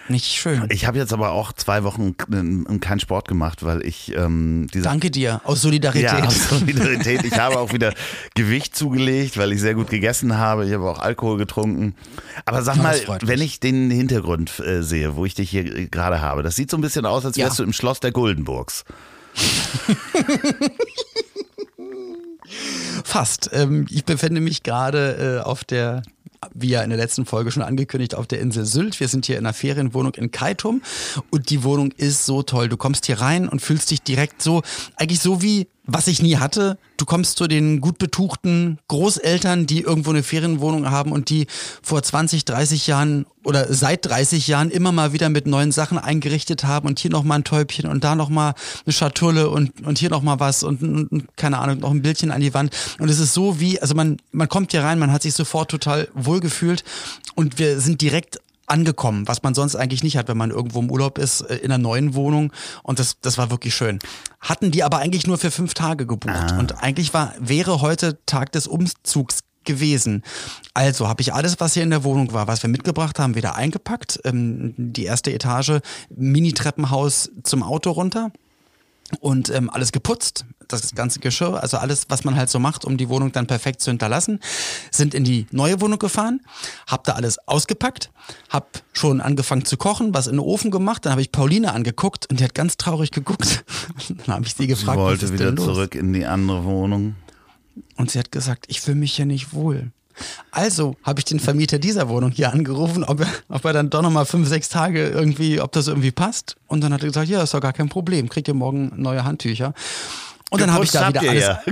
nicht 0.09 0.25
schön. 0.25 0.67
Ich 0.69 0.85
habe 0.85 0.97
jetzt 0.97 1.13
aber 1.13 1.31
auch 1.31 1.53
zwei 1.53 1.85
Wochen 1.85 2.17
keinen 2.17 2.99
Sport 2.99 3.29
gemacht, 3.29 3.63
weil 3.63 3.85
ich 3.85 4.13
ähm, 4.15 4.67
diese 4.73 4.83
Danke 4.83 5.09
dir, 5.09 5.39
aus 5.45 5.61
Solidarität. 5.61 6.03
Ja, 6.03 6.25
aus 6.25 6.49
Solidarität. 6.49 7.23
Ich 7.23 7.39
habe 7.39 7.57
auch 7.59 7.71
wieder 7.71 7.93
Gewicht 8.35 8.75
zugelegt, 8.75 9.37
weil 9.37 9.53
ich 9.53 9.61
sehr 9.61 9.75
gut 9.75 9.89
gegessen 9.89 10.37
habe. 10.37 10.65
Ich 10.67 10.73
habe 10.73 10.89
auch 10.89 10.99
Alkohol 10.99 11.37
getrunken. 11.37 11.95
Aber 12.43 12.61
sag 12.63 12.75
mal, 12.75 12.99
wenn 13.21 13.39
ich 13.39 13.61
den 13.61 13.89
Hintergrund 13.91 14.59
äh, 14.59 14.83
sehe, 14.83 15.15
wo 15.15 15.25
ich 15.25 15.35
dich 15.35 15.49
hier 15.49 15.65
äh, 15.65 15.87
gerade 15.87 16.21
habe, 16.21 16.43
das 16.43 16.57
sieht 16.57 16.69
so 16.69 16.77
ein 16.77 16.81
bisschen 16.81 17.05
aus, 17.05 17.25
als 17.25 17.37
Ja. 17.37 17.45
wärst 17.45 17.59
du 17.59 17.63
im 17.63 17.71
Schloss 17.71 18.01
der 18.01 18.11
Guldenburgs. 18.11 18.83
Fast. 23.03 23.50
Ähm, 23.53 23.85
ich 23.89 24.06
befinde 24.06 24.41
mich 24.41 24.63
gerade 24.63 25.39
äh, 25.39 25.44
auf 25.44 25.63
der, 25.63 26.03
wie 26.53 26.69
ja 26.69 26.81
in 26.81 26.89
der 26.89 26.97
letzten 26.97 27.25
Folge 27.25 27.51
schon 27.51 27.63
angekündigt, 27.63 28.15
auf 28.15 28.27
der 28.27 28.39
Insel 28.39 28.65
Sylt. 28.65 29.00
Wir 29.00 29.07
sind 29.07 29.25
hier 29.25 29.38
in 29.38 29.45
einer 29.45 29.53
Ferienwohnung 29.53 30.13
in 30.15 30.31
Kaitum 30.31 30.81
und 31.30 31.50
die 31.50 31.63
Wohnung 31.63 31.91
ist 31.91 32.25
so 32.25 32.44
toll. 32.44 32.69
Du 32.69 32.77
kommst 32.77 33.06
hier 33.06 33.21
rein 33.21 33.50
und 33.50 33.62
fühlst 33.62 33.91
dich 33.91 34.01
direkt 34.01 34.41
so, 34.41 34.62
eigentlich 34.95 35.19
so 35.19 35.41
wie, 35.41 35.68
was 35.85 36.07
ich 36.07 36.21
nie 36.21 36.38
hatte. 36.38 36.77
Du 36.97 37.06
kommst 37.06 37.38
zu 37.38 37.47
den 37.47 37.81
gut 37.81 37.97
betuchten 37.97 38.80
Großeltern, 38.88 39.65
die 39.65 39.81
irgendwo 39.81 40.12
eine 40.12 40.24
Ferienwohnung 40.24 40.89
haben 40.89 41.12
und 41.12 41.30
die 41.30 41.47
vor 41.81 42.01
20, 42.01 42.45
30 42.45 42.88
Jahren 42.88 43.25
oder 43.44 43.74
seit 43.74 44.06
30 44.06 44.47
Jahren 44.47 44.71
immer 44.71 44.94
mal 44.94 45.12
wieder 45.12 45.27
mit 45.27 45.45
neuen 45.45 45.74
Sachen 45.74 45.97
eingerichtet 45.97 46.63
haben 46.63 46.88
und 46.88 47.00
hier 47.00 47.12
nochmal 47.12 47.39
ein 47.39 47.44
Täubchen 47.44 47.89
und 47.89 48.06
da 48.06 48.15
nochmal 48.15 48.53
eine 48.85 48.94
Schatulle 48.94 49.50
und, 49.50 49.85
und 49.85 49.97
hier 49.97 50.09
nochmal 50.09 50.39
was 50.39 50.63
und, 50.63 50.81
und, 50.81 51.35
keine 51.35 51.59
Ahnung, 51.59 51.80
noch 51.80 51.91
ein 51.91 52.01
Bildchen 52.01 52.31
an 52.31 52.39
die 52.39 52.53
Wand. 52.53 52.74
Und 53.00 53.09
es 53.09 53.19
ist 53.19 53.33
so 53.33 53.59
wie, 53.59 53.81
also 53.81 53.95
man, 53.95 54.18
man 54.31 54.47
kommt 54.47 54.71
hier 54.71 54.83
rein, 54.83 55.00
man 55.00 55.12
hat 55.12 55.24
sich 55.24 55.33
sofort 55.33 55.69
total 55.69 56.07
wohl 56.13 56.39
gefühlt 56.39 56.85
und 57.35 57.59
wir 57.59 57.81
sind 57.81 58.00
direkt 58.01 58.39
angekommen, 58.68 59.27
was 59.27 59.44
man 59.44 59.54
sonst 59.54 59.75
eigentlich 59.75 60.04
nicht 60.04 60.18
hat, 60.18 60.27
wenn 60.27 60.38
man 60.38 60.51
irgendwo 60.51 60.80
im 60.80 60.89
Urlaub 60.89 61.18
ist, 61.18 61.42
äh, 61.42 61.56
in 61.57 61.71
einer 61.71 61.81
neuen 61.81 62.13
Wohnung. 62.15 62.51
Und 62.83 63.00
das, 63.00 63.19
das 63.21 63.38
war 63.38 63.51
wirklich 63.51 63.75
schön. 63.75 64.00
Hatten 64.39 64.71
die 64.71 64.83
aber 64.83 65.00
eigentlich 65.00 65.27
nur 65.27 65.37
für 65.37 65.52
fünf 65.52 65.73
Tage 65.73 66.06
gebucht. 66.06 66.54
Und 66.57 66.83
eigentlich 66.83 67.14
war, 67.14 67.33
wäre 67.40 67.81
heute 67.81 68.19
Tag 68.26 68.52
des 68.52 68.68
Umzugs 68.68 69.40
gewesen. 69.64 70.23
Also 70.73 71.07
habe 71.07 71.21
ich 71.21 71.33
alles, 71.33 71.59
was 71.59 71.73
hier 71.73 71.83
in 71.83 71.90
der 71.90 72.04
Wohnung 72.04 72.33
war, 72.33 72.47
was 72.47 72.64
wir 72.64 72.69
mitgebracht 72.69 73.19
haben, 73.19 73.35
wieder 73.35 73.56
eingepackt. 73.56 74.19
Ähm, 74.26 74.73
die 74.78 75.06
erste 75.06 75.33
Etage, 75.33 75.80
Mini-Treppenhaus 76.09 77.31
zum 77.44 77.64
Auto 77.64 77.92
runter 77.92 78.31
und 79.19 79.49
ähm, 79.49 79.69
alles 79.69 79.92
geputzt, 79.92 80.45
das 80.81 80.95
ganze 80.95 81.19
Geschirr, 81.19 81.61
also 81.61 81.77
alles, 81.77 82.06
was 82.09 82.23
man 82.23 82.35
halt 82.35 82.49
so 82.49 82.59
macht, 82.59 82.85
um 82.85 82.97
die 82.97 83.09
Wohnung 83.09 83.31
dann 83.31 83.47
perfekt 83.47 83.81
zu 83.81 83.92
hinterlassen, 83.92 84.39
sind 84.92 85.13
in 85.13 85.23
die 85.23 85.47
neue 85.51 85.81
Wohnung 85.81 85.99
gefahren, 85.99 86.42
hab 86.87 87.03
da 87.03 87.13
alles 87.13 87.39
ausgepackt, 87.47 88.11
hab 88.49 88.83
schon 88.94 89.21
angefangen 89.21 89.65
zu 89.65 89.77
kochen, 89.77 90.13
was 90.13 90.27
in 90.27 90.33
den 90.33 90.39
Ofen 90.39 90.71
gemacht, 90.71 91.06
dann 91.06 91.11
habe 91.11 91.21
ich 91.21 91.31
Pauline 91.31 91.73
angeguckt 91.73 92.30
und 92.30 92.39
die 92.39 92.44
hat 92.44 92.56
ganz 92.56 92.77
traurig 92.77 93.11
geguckt. 93.11 93.63
dann 94.25 94.35
habe 94.35 94.45
ich 94.45 94.56
sie 94.56 94.68
gefragt, 94.68 94.97
was 94.97 95.06
wollte 95.06 95.25
ist 95.25 95.33
wieder 95.33 95.45
denn 95.45 95.56
los? 95.56 95.65
zurück 95.65 95.95
in 95.95 96.13
die 96.13 96.25
andere 96.25 96.63
Wohnung. 96.63 97.15
Und 97.97 98.11
sie 98.11 98.19
hat 98.19 98.31
gesagt, 98.31 98.65
ich 98.68 98.81
fühle 98.81 98.97
mich 98.97 99.13
hier 99.13 99.25
nicht 99.25 99.53
wohl. 99.53 99.92
Also 100.51 100.95
habe 101.03 101.19
ich 101.19 101.25
den 101.25 101.39
Vermieter 101.39 101.80
dieser 101.80 102.07
Wohnung 102.07 102.31
hier 102.31 102.51
angerufen, 102.53 103.03
ob 103.03 103.21
er, 103.21 103.27
ob 103.49 103.65
er 103.65 103.73
dann 103.73 103.89
doch 103.89 104.01
nochmal 104.01 104.25
fünf, 104.25 104.47
sechs 104.47 104.69
Tage 104.69 105.09
irgendwie, 105.09 105.59
ob 105.59 105.71
das 105.71 105.87
irgendwie 105.87 106.11
passt. 106.11 106.56
Und 106.68 106.81
dann 106.81 106.94
hat 106.94 107.01
er 107.01 107.07
gesagt, 107.07 107.30
ja, 107.30 107.42
ist 107.42 107.53
doch 107.53 107.61
gar 107.61 107.73
kein 107.73 107.89
Problem, 107.89 108.30
kriegt 108.30 108.47
ihr 108.47 108.53
morgen 108.53 108.92
neue 108.95 109.23
Handtücher. 109.23 109.73
Und 110.54 110.62
dann 110.62 110.72
habe 110.72 110.83
ich 110.86 110.92
da 110.92 111.10
wieder 111.10 111.22
alles. 111.22 111.44
ja. 111.44 111.62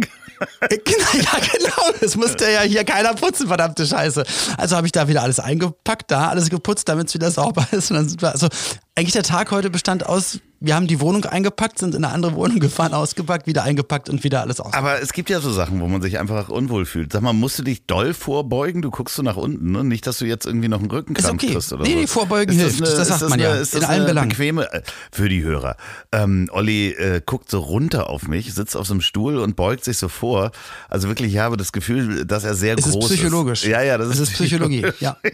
Genau, 0.69 1.23
ja, 1.23 1.39
genau. 1.39 1.99
Das 1.99 2.15
musste 2.15 2.51
ja 2.51 2.61
hier 2.61 2.83
keiner 2.83 3.13
putzen, 3.13 3.47
verdammte 3.47 3.85
Scheiße. 3.85 4.23
Also 4.57 4.75
habe 4.75 4.87
ich 4.87 4.91
da 4.91 5.07
wieder 5.07 5.21
alles 5.21 5.39
eingepackt, 5.39 6.09
da 6.09 6.29
alles 6.29 6.49
geputzt, 6.49 6.89
damit 6.89 7.09
es 7.09 7.13
wieder 7.13 7.29
sauber 7.29 7.67
ist. 7.71 7.91
Und 7.91 7.97
dann 7.97 8.09
sind 8.09 8.23
wir, 8.23 8.31
also 8.31 8.47
eigentlich 8.95 9.13
der 9.13 9.23
Tag 9.23 9.51
heute 9.51 9.69
bestand 9.69 10.05
aus, 10.05 10.39
wir 10.63 10.75
haben 10.75 10.85
die 10.85 10.99
Wohnung 10.99 11.25
eingepackt, 11.25 11.79
sind 11.79 11.95
in 11.95 12.05
eine 12.05 12.13
andere 12.13 12.35
Wohnung 12.35 12.59
gefahren, 12.59 12.93
ausgepackt, 12.93 13.47
wieder 13.47 13.63
eingepackt 13.63 14.09
und 14.09 14.23
wieder 14.23 14.41
alles 14.41 14.59
aus. 14.59 14.73
Aber 14.73 15.01
es 15.01 15.11
gibt 15.11 15.31
ja 15.31 15.39
so 15.39 15.51
Sachen, 15.51 15.79
wo 15.81 15.87
man 15.87 16.03
sich 16.03 16.19
einfach 16.19 16.49
unwohl 16.49 16.85
fühlt. 16.85 17.11
Sag 17.11 17.23
mal, 17.23 17.33
musst 17.33 17.57
du 17.57 17.63
dich 17.63 17.87
doll 17.87 18.13
vorbeugen? 18.13 18.83
Du 18.83 18.91
guckst 18.91 19.15
so 19.15 19.23
nach 19.23 19.37
unten, 19.37 19.71
ne? 19.71 19.83
Nicht, 19.83 20.05
dass 20.05 20.19
du 20.19 20.25
jetzt 20.25 20.45
irgendwie 20.45 20.67
noch 20.67 20.77
einen 20.79 20.91
Rückenkrampf 20.91 21.41
Ist 21.41 21.45
okay. 21.45 21.53
kriegst 21.53 21.73
oder 21.73 21.83
Nee, 21.83 21.93
so. 21.93 21.99
nee, 22.01 22.05
vorbeugen 22.07 22.53
Ist 22.55 22.61
hilft. 22.61 22.81
Das 22.81 22.99
ist 23.09 23.19
sagt 23.19 23.29
man 23.29 23.39
ja. 23.39 23.55
Ist 23.55 23.73
In 23.73 23.79
das 23.81 23.89
allen 23.89 24.01
eine 24.01 24.09
Belangen. 24.09 24.29
bequeme, 24.29 24.71
äh, 24.71 24.81
für 25.11 25.29
die 25.29 25.41
Hörer. 25.41 25.77
Ähm, 26.11 26.47
Olli 26.51 26.89
äh, 26.91 27.21
guckt 27.25 27.49
so 27.49 27.57
runter 27.59 28.07
auf 28.07 28.27
mich, 28.27 28.53
sitzt 28.53 28.77
auf 28.77 28.85
so 28.85 28.93
einem 28.93 29.01
Stuhl 29.01 29.37
und 29.39 29.55
beugt 29.55 29.83
sich 29.83 29.97
so 29.97 30.09
vor. 30.09 30.51
Also 30.89 31.07
wirklich, 31.07 31.31
ich 31.33 31.39
habe 31.39 31.57
das 31.57 31.71
Gefühl, 31.71 32.25
dass 32.25 32.43
er 32.43 32.53
sehr 32.53 32.77
Es 32.77 32.85
ist 32.85 32.93
groß 32.93 33.09
psychologisch. 33.09 33.63
ist. 33.63 33.69
Ja, 33.69 33.81
ja, 33.81 33.97
das 33.97 34.09
ist, 34.09 34.19
ist 34.19 34.33
Psychologie. 34.33 34.85
Ja. 34.99 35.17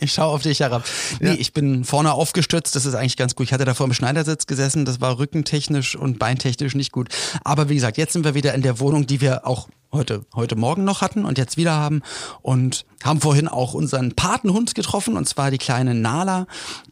Ich 0.00 0.12
schaue 0.12 0.26
auf 0.34 0.42
dich 0.42 0.60
herab. 0.60 0.84
Nee, 1.20 1.32
ich 1.34 1.52
bin 1.54 1.84
vorne 1.84 2.12
aufgestützt, 2.12 2.76
das 2.76 2.84
ist 2.88 2.94
eigentlich 2.94 3.16
ganz 3.16 3.34
gut. 3.34 3.46
Ich 3.46 3.52
hatte 3.52 3.64
da 3.64 3.74
vor 3.74 3.86
dem 3.86 3.94
Schneidersitz 3.94 4.46
gesessen 4.46 4.58
gesessen. 4.58 4.84
Das 4.84 5.00
war 5.00 5.18
rückentechnisch 5.18 5.96
und 5.96 6.18
beintechnisch 6.18 6.74
nicht 6.74 6.92
gut. 6.92 7.08
Aber 7.44 7.68
wie 7.68 7.74
gesagt, 7.74 7.96
jetzt 7.96 8.12
sind 8.12 8.24
wir 8.24 8.34
wieder 8.34 8.54
in 8.54 8.62
der 8.62 8.80
Wohnung, 8.80 9.06
die 9.06 9.20
wir 9.20 9.46
auch 9.46 9.68
heute, 9.92 10.26
heute 10.34 10.56
Morgen 10.56 10.84
noch 10.84 11.00
hatten 11.00 11.24
und 11.24 11.38
jetzt 11.38 11.56
wieder 11.56 11.74
haben 11.74 12.02
und 12.42 12.84
haben 13.02 13.20
vorhin 13.20 13.48
auch 13.48 13.72
unseren 13.72 14.12
Patenhund 14.12 14.74
getroffen 14.74 15.16
und 15.16 15.26
zwar 15.26 15.50
die 15.50 15.58
kleine 15.58 15.94
Nala, 15.94 16.46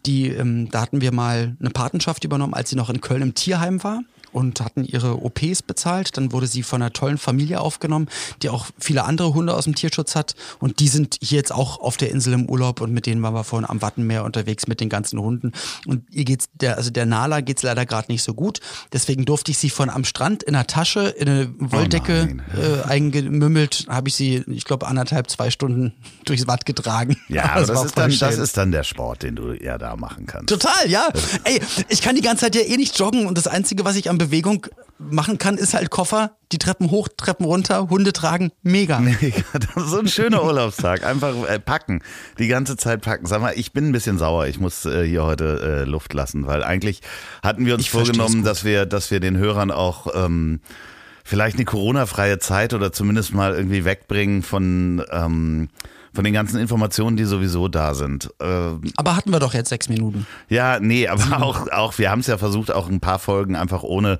die, 0.07 0.29
ähm, 0.29 0.71
da 0.71 0.81
hatten 0.81 1.03
wir 1.03 1.13
mal 1.13 1.57
eine 1.61 1.71
Patenschaft 1.71 2.25
übernommen, 2.25 2.55
als 2.55 2.71
sie 2.71 2.77
noch 2.77 2.89
in 2.89 3.03
Köln 3.03 3.21
im 3.21 3.35
Tierheim 3.35 3.83
war 3.83 4.01
und 4.37 4.61
hatten 4.61 4.85
ihre 4.85 5.25
OPs 5.25 5.63
bezahlt. 5.63 6.19
Dann 6.19 6.31
wurde 6.31 6.47
sie 6.47 6.63
von 6.63 6.83
einer 6.83 6.93
tollen 6.93 7.17
Familie 7.17 7.59
aufgenommen, 7.59 8.09
die 8.43 8.51
auch 8.51 8.67
viele 8.79 9.05
andere 9.05 9.33
Hunde 9.33 9.55
aus 9.55 9.65
dem 9.65 9.75
Tierschutz 9.75 10.15
hat. 10.15 10.35
Und 10.59 10.79
die 10.79 10.89
sind 10.89 11.17
hier 11.23 11.39
jetzt 11.39 11.55
auch 11.55 11.81
auf 11.81 11.97
der 11.97 12.11
Insel 12.11 12.35
im 12.35 12.47
Urlaub 12.47 12.83
und 12.83 12.93
mit 12.93 13.07
denen 13.07 13.23
waren 13.23 13.33
wir 13.33 13.45
vorhin 13.45 13.67
am 13.67 13.81
Wattenmeer 13.81 14.25
unterwegs 14.25 14.67
mit 14.67 14.81
den 14.81 14.91
ganzen 14.91 15.19
Hunden. 15.19 15.53
Und 15.87 16.05
ihr 16.13 16.27
geht's, 16.27 16.51
der, 16.53 16.77
also 16.77 16.91
der 16.91 17.07
Nala 17.07 17.41
geht's 17.41 17.63
leider 17.63 17.87
gerade 17.87 18.13
nicht 18.13 18.23
so 18.23 18.35
gut. 18.35 18.61
Deswegen 18.93 19.25
durfte 19.25 19.53
ich 19.53 19.57
sie 19.57 19.71
von 19.71 19.89
am 19.89 20.05
Strand 20.05 20.43
in 20.43 20.55
einer 20.55 20.67
Tasche, 20.67 21.09
in 21.09 21.31
eine 21.31 21.55
Wolldecke 21.59 22.37
oh 22.55 22.61
äh, 22.61 22.83
eingemümmelt, 22.83 23.87
habe 23.89 24.11
ich 24.11 24.17
sie, 24.17 24.45
ich 24.49 24.65
glaube, 24.65 24.87
anderthalb, 24.87 25.31
zwei 25.31 25.49
Stunden 25.49 25.95
durchs 26.27 26.47
Watt 26.47 26.67
getragen. 26.67 27.17
Ja, 27.29 27.55
das, 27.55 27.69
das 27.69 27.85
ist, 27.87 27.97
dann, 27.97 28.19
das 28.19 28.37
ist 28.37 28.57
dann 28.59 28.71
der 28.71 28.85
Sport, 28.85 29.23
den 29.23 29.35
du 29.35 29.55
ja 29.55 29.79
da 29.79 29.97
machen 29.97 30.27
kannst. 30.27 30.51
Total, 30.51 30.91
ja. 30.91 31.09
Ey, 31.45 31.59
ich 31.89 32.03
kann 32.03 32.17
die 32.17 32.21
ganze 32.21 32.45
Zeit 32.45 32.55
ja 32.55 32.61
eh 32.61 32.77
nicht 32.77 32.99
joggen 32.99 33.27
und 33.27 33.39
das 33.39 33.47
Einzige, 33.47 33.87
was 33.87 33.97
ich 33.97 34.11
am 34.11 34.19
Bewegung 34.27 34.67
machen 34.99 35.39
kann, 35.39 35.59
ist 35.59 35.75
halt 35.75 35.91
Koffer, 35.91 36.37
die 36.53 36.59
Treppen 36.59 36.91
hoch, 36.91 37.09
Treppen 37.17 37.45
runter, 37.45 37.89
Hunde 37.91 38.13
tragen, 38.13 38.51
mega. 38.63 38.99
Mega, 39.01 39.43
das 39.53 39.85
ist 39.85 39.91
so 39.91 39.99
ein 39.99 40.09
schöner 40.09 40.43
Urlaubstag. 40.43 41.05
Einfach 41.05 41.35
äh, 41.49 41.59
packen, 41.59 42.03
die 42.39 42.49
ganze 42.49 42.77
Zeit 42.77 43.03
packen. 43.03 43.27
Sag 43.27 43.41
mal, 43.41 43.53
ich 43.57 43.73
bin 43.73 43.89
ein 43.89 43.93
bisschen 43.93 44.19
sauer. 44.19 44.47
Ich 44.47 44.59
muss 44.59 44.87
äh, 44.87 45.07
hier 45.07 45.25
heute 45.25 45.85
äh, 45.85 45.89
Luft 45.89 46.15
lassen, 46.15 46.47
weil 46.47 46.65
eigentlich 46.65 47.03
hatten 47.43 47.67
wir 47.67 47.75
uns 47.75 47.85
ich 47.85 47.91
vorgenommen, 47.91 48.43
dass 48.43 48.65
wir, 48.65 48.87
dass 48.87 49.11
wir 49.11 49.21
den 49.21 49.37
Hörern 49.37 49.71
auch 49.71 50.07
ähm, 50.15 50.61
vielleicht 51.25 51.57
eine 51.57 51.65
Corona-freie 51.65 52.39
Zeit 52.39 52.73
oder 52.73 52.93
zumindest 52.93 53.35
mal 53.35 53.55
irgendwie 53.55 53.85
wegbringen 53.85 54.43
von 54.43 55.05
ähm, 55.11 55.69
von 56.17 56.25
den 56.25 56.35
ganzen 56.35 56.59
Informationen, 56.59 57.17
die 57.17 57.25
sowieso 57.25 57.69
da 57.69 57.95
sind. 57.95 58.31
Ähm, 58.41 58.81
aber 58.97 59.15
hatten 59.15 59.31
wir 59.31 59.39
doch 59.39 59.55
jetzt 59.55 59.69
sechs 59.69 59.89
Minuten. 59.89 60.27
Ja, 60.49 60.81
nee, 60.81 61.07
aber 61.07 61.43
auch, 61.43 61.69
auch 61.69 61.99
wir 61.99 62.11
haben 62.11 62.21
es 62.21 62.27
ja 62.27 62.39
versucht, 62.39 62.73
auch 62.73 62.89
ein 62.89 63.01
paar 63.01 63.21
Folgen 63.21 63.55
einfach 63.55 63.85
ohne 63.85 64.19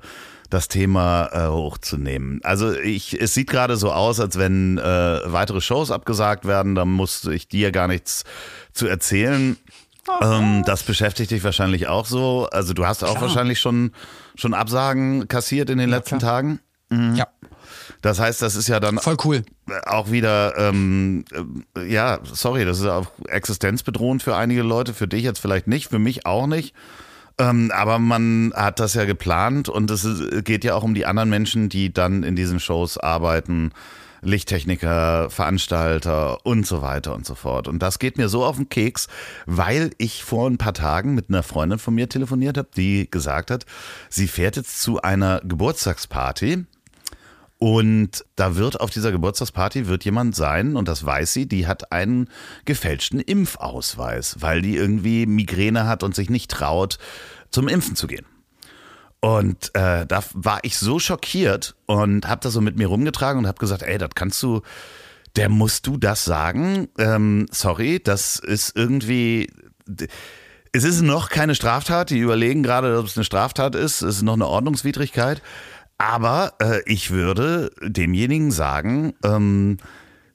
das 0.49 0.69
Thema 0.69 1.29
äh, 1.33 1.49
hochzunehmen. 1.49 2.39
Also 2.43 2.73
ich, 2.73 3.19
es 3.19 3.33
sieht 3.33 3.49
gerade 3.49 3.75
so 3.75 3.91
aus, 3.91 4.19
als 4.21 4.37
wenn 4.37 4.77
äh, 4.77 4.83
weitere 5.25 5.59
Shows 5.59 5.91
abgesagt 5.91 6.45
werden. 6.45 6.75
Da 6.75 6.85
musste 6.85 7.33
ich 7.33 7.49
dir 7.49 7.71
gar 7.71 7.87
nichts 7.89 8.23
zu 8.71 8.87
erzählen. 8.87 9.57
Ähm, 10.21 10.63
das 10.65 10.83
beschäftigt 10.83 11.31
dich 11.31 11.43
wahrscheinlich 11.43 11.87
auch 11.87 12.05
so. 12.05 12.47
Also 12.51 12.73
du 12.73 12.85
hast 12.85 13.03
auch 13.03 13.09
klar. 13.11 13.23
wahrscheinlich 13.23 13.59
schon, 13.59 13.91
schon 14.35 14.53
Absagen 14.53 15.27
kassiert 15.27 15.69
in 15.69 15.79
den 15.79 15.89
ja, 15.89 15.97
letzten 15.97 16.19
klar. 16.19 16.31
Tagen. 16.31 16.59
Mhm. 16.89 17.15
Ja. 17.15 17.27
Das 18.01 18.19
heißt, 18.19 18.41
das 18.41 18.55
ist 18.55 18.67
ja 18.67 18.79
dann 18.79 18.97
voll 18.99 19.17
cool. 19.25 19.43
Auch 19.85 20.11
wieder, 20.11 20.57
ähm, 20.57 21.25
äh, 21.77 21.85
ja, 21.85 22.19
sorry, 22.23 22.65
das 22.65 22.79
ist 22.79 22.85
auch 22.85 23.07
existenzbedrohend 23.27 24.23
für 24.23 24.35
einige 24.35 24.63
Leute, 24.63 24.93
für 24.93 25.07
dich 25.07 25.23
jetzt 25.23 25.39
vielleicht 25.39 25.67
nicht, 25.67 25.89
für 25.89 25.99
mich 25.99 26.25
auch 26.25 26.47
nicht. 26.47 26.73
Ähm, 27.39 27.71
aber 27.73 27.99
man 27.99 28.51
hat 28.55 28.79
das 28.79 28.93
ja 28.95 29.05
geplant 29.05 29.69
und 29.69 29.91
es 29.91 30.07
geht 30.43 30.63
ja 30.63 30.75
auch 30.75 30.83
um 30.83 30.93
die 30.93 31.05
anderen 31.05 31.29
Menschen, 31.29 31.69
die 31.69 31.93
dann 31.93 32.23
in 32.23 32.35
diesen 32.35 32.59
Shows 32.59 32.97
arbeiten. 32.97 33.71
Lichttechniker, 34.21 35.29
Veranstalter 35.29 36.45
und 36.45 36.65
so 36.65 36.81
weiter 36.81 37.13
und 37.13 37.25
so 37.25 37.35
fort. 37.35 37.67
Und 37.67 37.79
das 37.79 37.99
geht 37.99 38.17
mir 38.17 38.29
so 38.29 38.43
auf 38.43 38.57
den 38.57 38.67
Keks, 38.69 39.07
weil 39.45 39.91
ich 39.97 40.23
vor 40.23 40.49
ein 40.49 40.57
paar 40.57 40.73
Tagen 40.73 41.13
mit 41.13 41.29
einer 41.29 41.43
Freundin 41.43 41.79
von 41.79 41.93
mir 41.93 42.09
telefoniert 42.09 42.57
habe, 42.57 42.69
die 42.75 43.09
gesagt 43.09 43.51
hat, 43.51 43.65
sie 44.09 44.27
fährt 44.27 44.55
jetzt 44.55 44.81
zu 44.81 45.01
einer 45.01 45.41
Geburtstagsparty 45.43 46.65
und 47.59 48.23
da 48.35 48.55
wird 48.55 48.79
auf 48.79 48.91
dieser 48.91 49.11
Geburtstagsparty 49.11 49.87
wird 49.87 50.05
jemand 50.05 50.35
sein, 50.35 50.75
und 50.75 50.87
das 50.87 51.05
weiß 51.05 51.33
sie, 51.33 51.47
die 51.47 51.65
hat 51.65 51.91
einen 51.91 52.29
gefälschten 52.65 53.19
Impfausweis, 53.19 54.37
weil 54.39 54.61
die 54.61 54.75
irgendwie 54.75 55.25
Migräne 55.25 55.87
hat 55.87 56.03
und 56.03 56.15
sich 56.15 56.29
nicht 56.29 56.51
traut, 56.51 56.99
zum 57.49 57.67
Impfen 57.67 57.95
zu 57.95 58.07
gehen. 58.07 58.25
Und 59.19 59.73
äh, 59.73 60.05
da 60.05 60.23
war 60.33 60.59
ich 60.61 60.77
so 60.77 60.99
schockiert 60.99 61.75
und 61.87 62.27
habe 62.27 62.41
das 62.41 62.53
so 62.53 62.61
mit 62.61 62.77
mir 62.77 62.87
rumgetragen 62.87 63.39
und 63.39 63.47
habe 63.47 63.57
gesagt, 63.57 63.81
ey, 63.81 63.97
das 63.97 64.11
kannst 64.13 64.41
du, 64.43 64.61
der 65.35 65.49
musst 65.49 65.87
du 65.87 65.97
das 65.97 66.23
sagen. 66.23 66.87
Ähm, 66.99 67.47
sorry, 67.51 67.99
das 68.03 68.37
ist 68.37 68.75
irgendwie. 68.75 69.51
Es 70.71 70.83
ist 70.83 71.01
noch 71.01 71.29
keine 71.29 71.55
Straftat. 71.55 72.11
Die 72.11 72.19
überlegen 72.19 72.61
gerade, 72.61 72.99
ob 72.99 73.07
es 73.07 73.17
eine 73.17 73.23
Straftat 73.23 73.73
ist. 73.73 74.03
Es 74.03 74.17
ist 74.17 74.21
noch 74.21 74.33
eine 74.33 74.47
Ordnungswidrigkeit. 74.47 75.41
Aber 75.97 76.53
äh, 76.61 76.81
ich 76.85 77.11
würde 77.11 77.71
demjenigen 77.81 78.51
sagen, 78.51 79.13
ähm, 79.23 79.77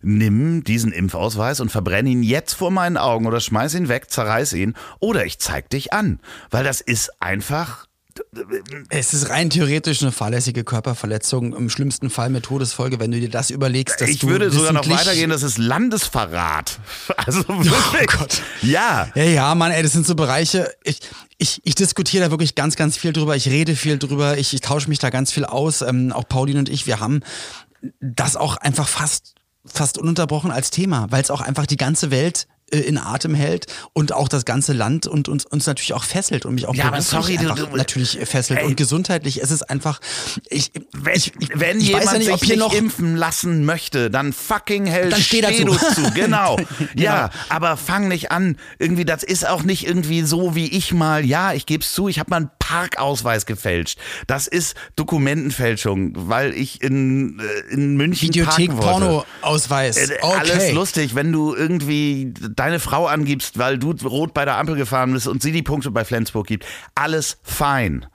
nimm 0.03 0.65
diesen 0.65 0.93
Impfausweis 0.93 1.61
und 1.61 1.71
verbrenne 1.71 2.11
ihn 2.11 2.23
jetzt 2.23 2.55
vor 2.55 2.71
meinen 2.71 2.97
Augen 2.97 3.27
oder 3.27 3.41
schmeiß 3.41 3.75
ihn 3.75 3.89
weg, 3.89 4.11
zerreiß 4.11 4.53
ihn 4.55 4.75
oder 4.99 5.25
ich 5.25 5.39
zeig 5.39 5.71
dich 5.71 5.93
an. 5.93 6.19
Weil 6.51 6.65
das 6.65 6.81
ist 6.81 7.11
einfach 7.21 7.87
es 8.89 9.15
ist 9.15 9.31
rein 9.31 9.51
theoretisch 9.51 10.03
eine 10.03 10.13
fahrlässige 10.13 10.65
Körperverletzung, 10.65 11.55
im 11.55 11.71
schlimmsten 11.71 12.11
Fall 12.11 12.31
mit 12.31 12.45
Todesfolge, 12.45 13.01
wenn 13.01 13.11
du 13.11 13.21
dir 13.21 13.31
das 13.31 13.51
überlegst. 13.51 14.01
Dass 14.01 14.09
ich 14.09 14.27
würde 14.27 14.51
sogar 14.51 14.73
noch 14.73 14.89
weitergehen, 14.89 15.31
das 15.31 15.43
ist 15.43 15.59
Landesverrat. 15.59 16.79
Also 17.17 17.41
oh 17.49 17.65
wirklich. 17.65 18.09
Oh 18.15 18.19
Gott. 18.19 18.43
Ja. 18.63 19.09
Ja, 19.15 19.23
ja, 19.23 19.55
Mann, 19.55 19.71
ey, 19.71 19.83
das 19.83 19.93
sind 19.93 20.07
so 20.07 20.15
Bereiche. 20.15 20.73
Ich, 20.83 21.01
ich, 21.43 21.61
ich 21.65 21.75
diskutiere 21.75 22.25
da 22.25 22.31
wirklich 22.31 22.55
ganz, 22.55 22.77
ganz 22.77 22.97
viel 22.97 23.13
drüber. 23.13 23.35
Ich 23.35 23.49
rede 23.49 23.75
viel 23.75 23.99
drüber. 23.99 24.39
Ich, 24.39 24.55
ich 24.55 24.61
tausche 24.61 24.89
mich 24.89 25.01
da 25.01 25.11
ganz 25.11 25.33
viel 25.33 25.45
aus. 25.45 25.83
Ähm, 25.83 26.13
auch 26.13 26.27
Pauline 26.29 26.61
und 26.61 26.69
ich, 26.69 26.87
wir 26.87 27.01
haben 27.01 27.21
das 28.01 28.37
auch 28.37 28.57
einfach 28.57 28.87
fast 28.89 29.35
fast 29.65 29.99
ununterbrochen 29.99 30.51
als 30.51 30.71
Thema, 30.71 31.07
weil 31.11 31.23
es 31.23 31.31
auch 31.31 31.41
einfach 31.41 31.67
die 31.67 31.77
ganze 31.77 32.11
Welt 32.11 32.49
in 32.79 32.99
Atem 32.99 33.35
hält 33.35 33.67
und 33.93 34.13
auch 34.13 34.29
das 34.29 34.45
ganze 34.45 34.73
Land 34.73 35.07
und 35.07 35.29
uns, 35.29 35.45
uns 35.45 35.67
natürlich 35.67 35.93
auch 35.95 36.05
fesselt 36.05 36.47
und 36.47 36.55
mich 36.55 36.67
auch 36.67 36.75
ja, 36.75 36.87
aber 36.87 37.03
sorry, 37.03 37.37
du, 37.37 37.53
du, 37.55 37.77
natürlich 37.77 38.19
fesselt 38.25 38.61
ey, 38.61 38.67
und 38.67 38.77
gesundheitlich 38.77 39.41
ist 39.41 39.51
es 39.51 39.63
einfach 39.63 40.01
ich, 40.49 40.73
wenn, 40.93 41.15
ich, 41.15 41.33
ich, 41.39 41.51
wenn 41.55 41.79
ich 41.79 41.89
jemand 41.89 42.07
ja 42.07 42.19
nicht, 42.19 42.41
sich 42.41 42.49
nicht 42.49 42.59
noch, 42.59 42.75
impfen 42.75 43.17
lassen 43.17 43.65
möchte, 43.65 44.11
dann 44.11 44.33
fucking 44.33 44.87
hell 44.87 45.11
dann 45.11 45.21
steh, 45.21 45.43
steh 45.43 45.65
du 45.65 45.75
zu, 45.75 46.11
genau. 46.15 46.57
genau. 46.79 46.91
Ja, 46.95 47.31
aber 47.49 47.77
fang 47.77 48.09
nicht 48.09 48.33
an, 48.33 48.57
irgendwie 48.79 49.05
das 49.05 49.23
ist 49.23 49.47
auch 49.47 49.63
nicht 49.63 49.87
irgendwie 49.87 50.23
so 50.23 50.55
wie 50.55 50.67
ich 50.67 50.93
mal, 50.93 51.25
ja, 51.25 51.53
ich 51.53 51.67
gebe 51.67 51.85
es 51.85 51.93
zu, 51.93 52.09
ich 52.09 52.19
habe 52.19 52.31
mal 52.31 52.37
einen 52.37 52.51
Parkausweis 52.73 53.47
gefälscht. 53.47 53.99
Das 54.27 54.47
ist 54.47 54.75
Dokumentenfälschung, 54.97 56.13
weil 56.15 56.55
ich 56.55 56.83
in 56.83 57.39
äh, 57.39 57.75
in 57.75 57.97
München 57.97 58.29
Videothek 58.29 58.75
Porno 58.77 59.25
Ausweis. 59.43 59.97
Äh, 59.97 60.19
okay. 60.23 60.39
Alles 60.39 60.73
lustig, 60.73 61.15
wenn 61.15 61.33
du 61.33 61.55
irgendwie 61.55 62.33
deine 62.57 62.81
Frau 62.81 63.07
angibst, 63.07 63.59
weil 63.59 63.79
du 63.79 63.93
rot 64.05 64.33
bei 64.33 64.45
der 64.45 64.57
Ampel 64.57 64.77
gefahren 64.77 65.13
bist 65.13 65.27
und 65.27 65.43
sie 65.43 65.53
die 65.53 65.63
Punkte 65.63 65.91
bei 65.91 66.05
Flensburg 66.05 66.47
gibt. 66.47 66.65
Alles 66.95 67.39
fein. 67.43 68.07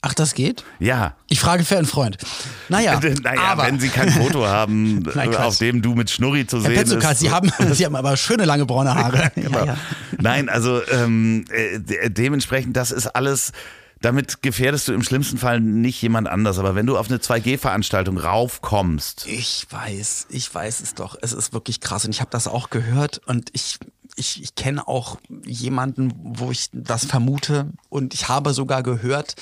Ach, 0.00 0.14
das 0.14 0.34
geht? 0.34 0.64
Ja. 0.78 1.16
Ich 1.28 1.40
frage 1.40 1.64
für 1.64 1.76
einen 1.76 1.86
Freund. 1.86 2.18
Naja, 2.68 3.00
naja 3.22 3.40
aber 3.40 3.64
wenn 3.64 3.80
Sie 3.80 3.88
kein 3.88 4.10
Foto 4.10 4.46
haben, 4.46 5.00
Nein, 5.14 5.34
auf 5.34 5.58
dem 5.58 5.82
du 5.82 5.94
mit 5.94 6.08
Schnurri 6.08 6.46
zu 6.46 6.58
Herr 6.58 6.66
sehen 6.66 6.74
Petzokat, 6.74 7.12
ist. 7.12 7.18
Sie 7.18 7.30
haben, 7.30 7.50
Sie 7.72 7.84
haben 7.84 7.96
aber 7.96 8.16
schöne 8.16 8.44
lange 8.44 8.64
braune 8.64 8.94
Haare. 8.94 9.32
genau. 9.34 9.58
ja, 9.58 9.64
ja. 9.64 9.76
Nein, 10.18 10.48
also 10.48 10.80
ähm, 10.92 11.44
äh, 11.50 12.10
dementsprechend, 12.10 12.76
das 12.76 12.92
ist 12.92 13.08
alles 13.08 13.52
damit 14.00 14.42
gefährdest 14.42 14.88
du 14.88 14.92
im 14.92 15.02
schlimmsten 15.02 15.38
Fall 15.38 15.60
nicht 15.60 16.00
jemand 16.02 16.28
anders. 16.28 16.58
Aber 16.58 16.74
wenn 16.74 16.86
du 16.86 16.96
auf 16.96 17.08
eine 17.08 17.18
2G-Veranstaltung 17.18 18.18
raufkommst. 18.18 19.26
Ich 19.26 19.66
weiß, 19.70 20.28
ich 20.30 20.54
weiß 20.54 20.80
es 20.80 20.94
doch. 20.94 21.16
Es 21.20 21.32
ist 21.32 21.52
wirklich 21.52 21.80
krass. 21.80 22.04
Und 22.04 22.10
ich 22.10 22.20
habe 22.20 22.30
das 22.30 22.46
auch 22.46 22.70
gehört 22.70 23.20
und 23.26 23.50
ich 23.52 23.78
ich, 24.18 24.42
ich 24.42 24.54
kenne 24.54 24.86
auch 24.86 25.18
jemanden, 25.44 26.12
wo 26.22 26.50
ich 26.50 26.68
das 26.72 27.04
vermute 27.04 27.70
und 27.88 28.14
ich 28.14 28.28
habe 28.28 28.52
sogar 28.52 28.82
gehört, 28.82 29.36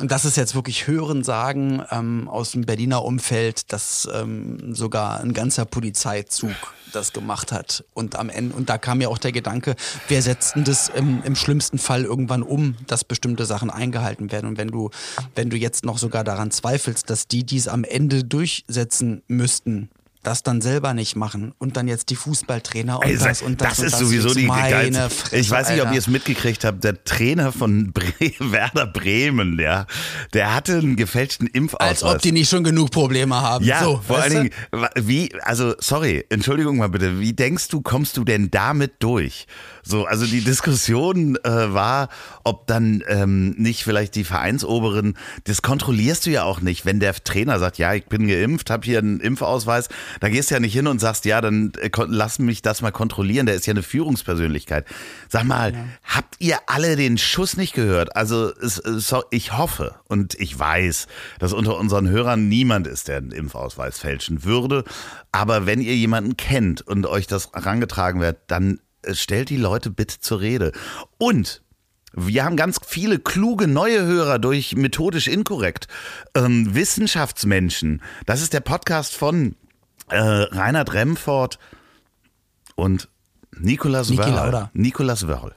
und 0.00 0.10
das 0.10 0.24
ist 0.24 0.36
jetzt 0.36 0.54
wirklich 0.54 0.86
Hören 0.86 1.22
sagen 1.22 1.82
ähm, 1.90 2.28
aus 2.28 2.52
dem 2.52 2.62
Berliner 2.62 3.04
Umfeld, 3.04 3.72
dass 3.72 4.08
ähm, 4.12 4.74
sogar 4.74 5.20
ein 5.20 5.32
ganzer 5.34 5.64
Polizeizug 5.64 6.52
das 6.92 7.12
gemacht 7.12 7.52
hat. 7.52 7.84
Und 7.94 8.16
am 8.16 8.28
Ende, 8.28 8.54
und 8.54 8.68
da 8.68 8.78
kam 8.78 9.00
ja 9.00 9.08
auch 9.08 9.18
der 9.18 9.32
Gedanke, 9.32 9.76
wer 10.08 10.22
setzt 10.22 10.56
denn 10.56 10.64
das 10.64 10.88
im, 10.88 11.22
im 11.24 11.36
schlimmsten 11.36 11.78
Fall 11.78 12.04
irgendwann 12.04 12.42
um, 12.42 12.76
dass 12.86 13.04
bestimmte 13.04 13.46
Sachen 13.46 13.70
eingehalten 13.70 14.30
werden? 14.30 14.46
Und 14.46 14.58
wenn 14.58 14.68
du, 14.68 14.90
wenn 15.34 15.50
du 15.50 15.56
jetzt 15.56 15.84
noch 15.84 15.98
sogar 15.98 16.24
daran 16.24 16.50
zweifelst, 16.50 17.08
dass 17.08 17.28
die 17.28 17.44
dies 17.44 17.68
am 17.68 17.84
Ende 17.84 18.24
durchsetzen 18.24 19.22
müssten, 19.26 19.90
das 20.22 20.42
dann 20.42 20.60
selber 20.60 20.94
nicht 20.94 21.16
machen 21.16 21.52
und 21.58 21.76
dann 21.76 21.88
jetzt 21.88 22.10
die 22.10 22.16
Fußballtrainer 22.16 22.98
und 22.98 23.04
Also, 23.04 23.24
das 23.24 23.42
und 23.42 23.60
das 23.60 23.70
das 23.70 23.78
und 23.80 23.84
ist 23.86 23.92
das 23.92 24.00
sowieso 24.00 24.34
die 24.34 24.46
meine 24.46 24.70
geilste. 24.70 25.10
Fresse, 25.10 25.36
Ich 25.36 25.50
weiß 25.50 25.70
nicht, 25.70 25.80
ob 25.80 25.86
Alter. 25.86 25.94
ihr 25.94 25.98
es 25.98 26.06
mitgekriegt 26.06 26.64
habt. 26.64 26.84
Der 26.84 27.02
Trainer 27.04 27.50
von 27.52 27.92
Bre 27.94 28.12
Werder 28.38 28.86
Bremen, 28.86 29.58
ja, 29.58 29.86
der 30.32 30.54
hatte 30.54 30.78
einen 30.78 30.96
gefälschten 30.96 31.46
Impfausweis. 31.48 32.02
Als 32.02 32.14
ob 32.16 32.22
die 32.22 32.32
nicht 32.32 32.48
schon 32.48 32.62
genug 32.64 32.90
Probleme 32.92 33.40
haben. 33.40 33.64
Ja, 33.64 33.82
so, 33.82 34.00
vor 34.06 34.18
allen? 34.18 34.32
Dingen, 34.32 34.50
wie, 34.96 35.34
also 35.42 35.74
sorry, 35.78 36.24
Entschuldigung 36.28 36.76
mal 36.76 36.88
bitte, 36.88 37.18
wie 37.18 37.32
denkst 37.32 37.68
du, 37.68 37.80
kommst 37.80 38.16
du 38.16 38.24
denn 38.24 38.50
damit 38.50 38.92
durch? 39.00 39.46
So, 39.84 40.04
also 40.04 40.26
die 40.26 40.42
Diskussion 40.42 41.36
äh, 41.42 41.48
war, 41.74 42.08
ob 42.44 42.68
dann 42.68 43.02
ähm, 43.08 43.50
nicht 43.58 43.82
vielleicht 43.82 44.14
die 44.14 44.22
Vereinsoberen, 44.22 45.18
das 45.44 45.62
kontrollierst 45.62 46.26
du 46.26 46.30
ja 46.30 46.44
auch 46.44 46.60
nicht, 46.60 46.86
wenn 46.86 47.00
der 47.00 47.12
Trainer 47.14 47.58
sagt, 47.58 47.78
ja, 47.78 47.92
ich 47.94 48.06
bin 48.06 48.28
geimpft, 48.28 48.70
habe 48.70 48.84
hier 48.84 48.98
einen 49.00 49.18
Impfausweis, 49.18 49.88
da 50.20 50.28
gehst 50.28 50.50
du 50.50 50.54
ja 50.54 50.60
nicht 50.60 50.72
hin 50.72 50.86
und 50.86 51.00
sagst, 51.00 51.24
ja, 51.24 51.40
dann 51.40 51.72
äh, 51.80 51.90
lass 52.06 52.38
mich 52.38 52.62
das 52.62 52.82
mal 52.82 52.90
kontrollieren, 52.92 53.46
der 53.46 53.54
ist 53.54 53.66
ja 53.66 53.72
eine 53.72 53.82
Führungspersönlichkeit. 53.82 54.86
Sag 55.28 55.44
mal, 55.44 55.74
habt 56.04 56.36
ihr 56.38 56.58
alle 56.66 56.96
den 56.96 57.18
Schuss 57.18 57.56
nicht 57.56 57.74
gehört? 57.74 58.16
Also 58.16 58.52
so- 58.60 59.24
ich 59.30 59.56
hoffe 59.56 59.94
und 60.08 60.34
ich 60.40 60.58
weiß, 60.58 61.06
dass 61.38 61.52
unter 61.52 61.78
unseren 61.78 62.08
Hörern 62.08 62.48
niemand 62.48 62.86
ist, 62.86 63.08
der 63.08 63.18
einen 63.18 63.32
Impfausweis 63.32 63.98
fälschen 63.98 64.44
würde. 64.44 64.84
Aber 65.32 65.66
wenn 65.66 65.80
ihr 65.80 65.96
jemanden 65.96 66.36
kennt 66.36 66.82
und 66.82 67.06
euch 67.06 67.26
das 67.26 67.50
herangetragen 67.52 68.20
wird, 68.20 68.38
dann 68.48 68.80
äh, 69.02 69.14
stellt 69.14 69.50
die 69.50 69.56
Leute 69.56 69.90
bitte 69.90 70.20
zur 70.20 70.40
Rede. 70.40 70.72
Und 71.18 71.62
wir 72.14 72.44
haben 72.44 72.56
ganz 72.56 72.78
viele 72.86 73.18
kluge 73.18 73.66
neue 73.66 74.04
Hörer 74.04 74.38
durch 74.38 74.76
methodisch 74.76 75.28
inkorrekt. 75.28 75.86
Ähm, 76.34 76.74
Wissenschaftsmenschen. 76.74 78.02
Das 78.26 78.42
ist 78.42 78.52
der 78.52 78.60
Podcast 78.60 79.14
von 79.16 79.56
äh, 80.12 80.54
Reinhard 80.54 80.92
Remford 80.92 81.58
und 82.74 83.08
Nikolas 83.58 84.16
Wörl. 84.16 84.70
Nikolas 84.72 85.26
Wörl. 85.26 85.54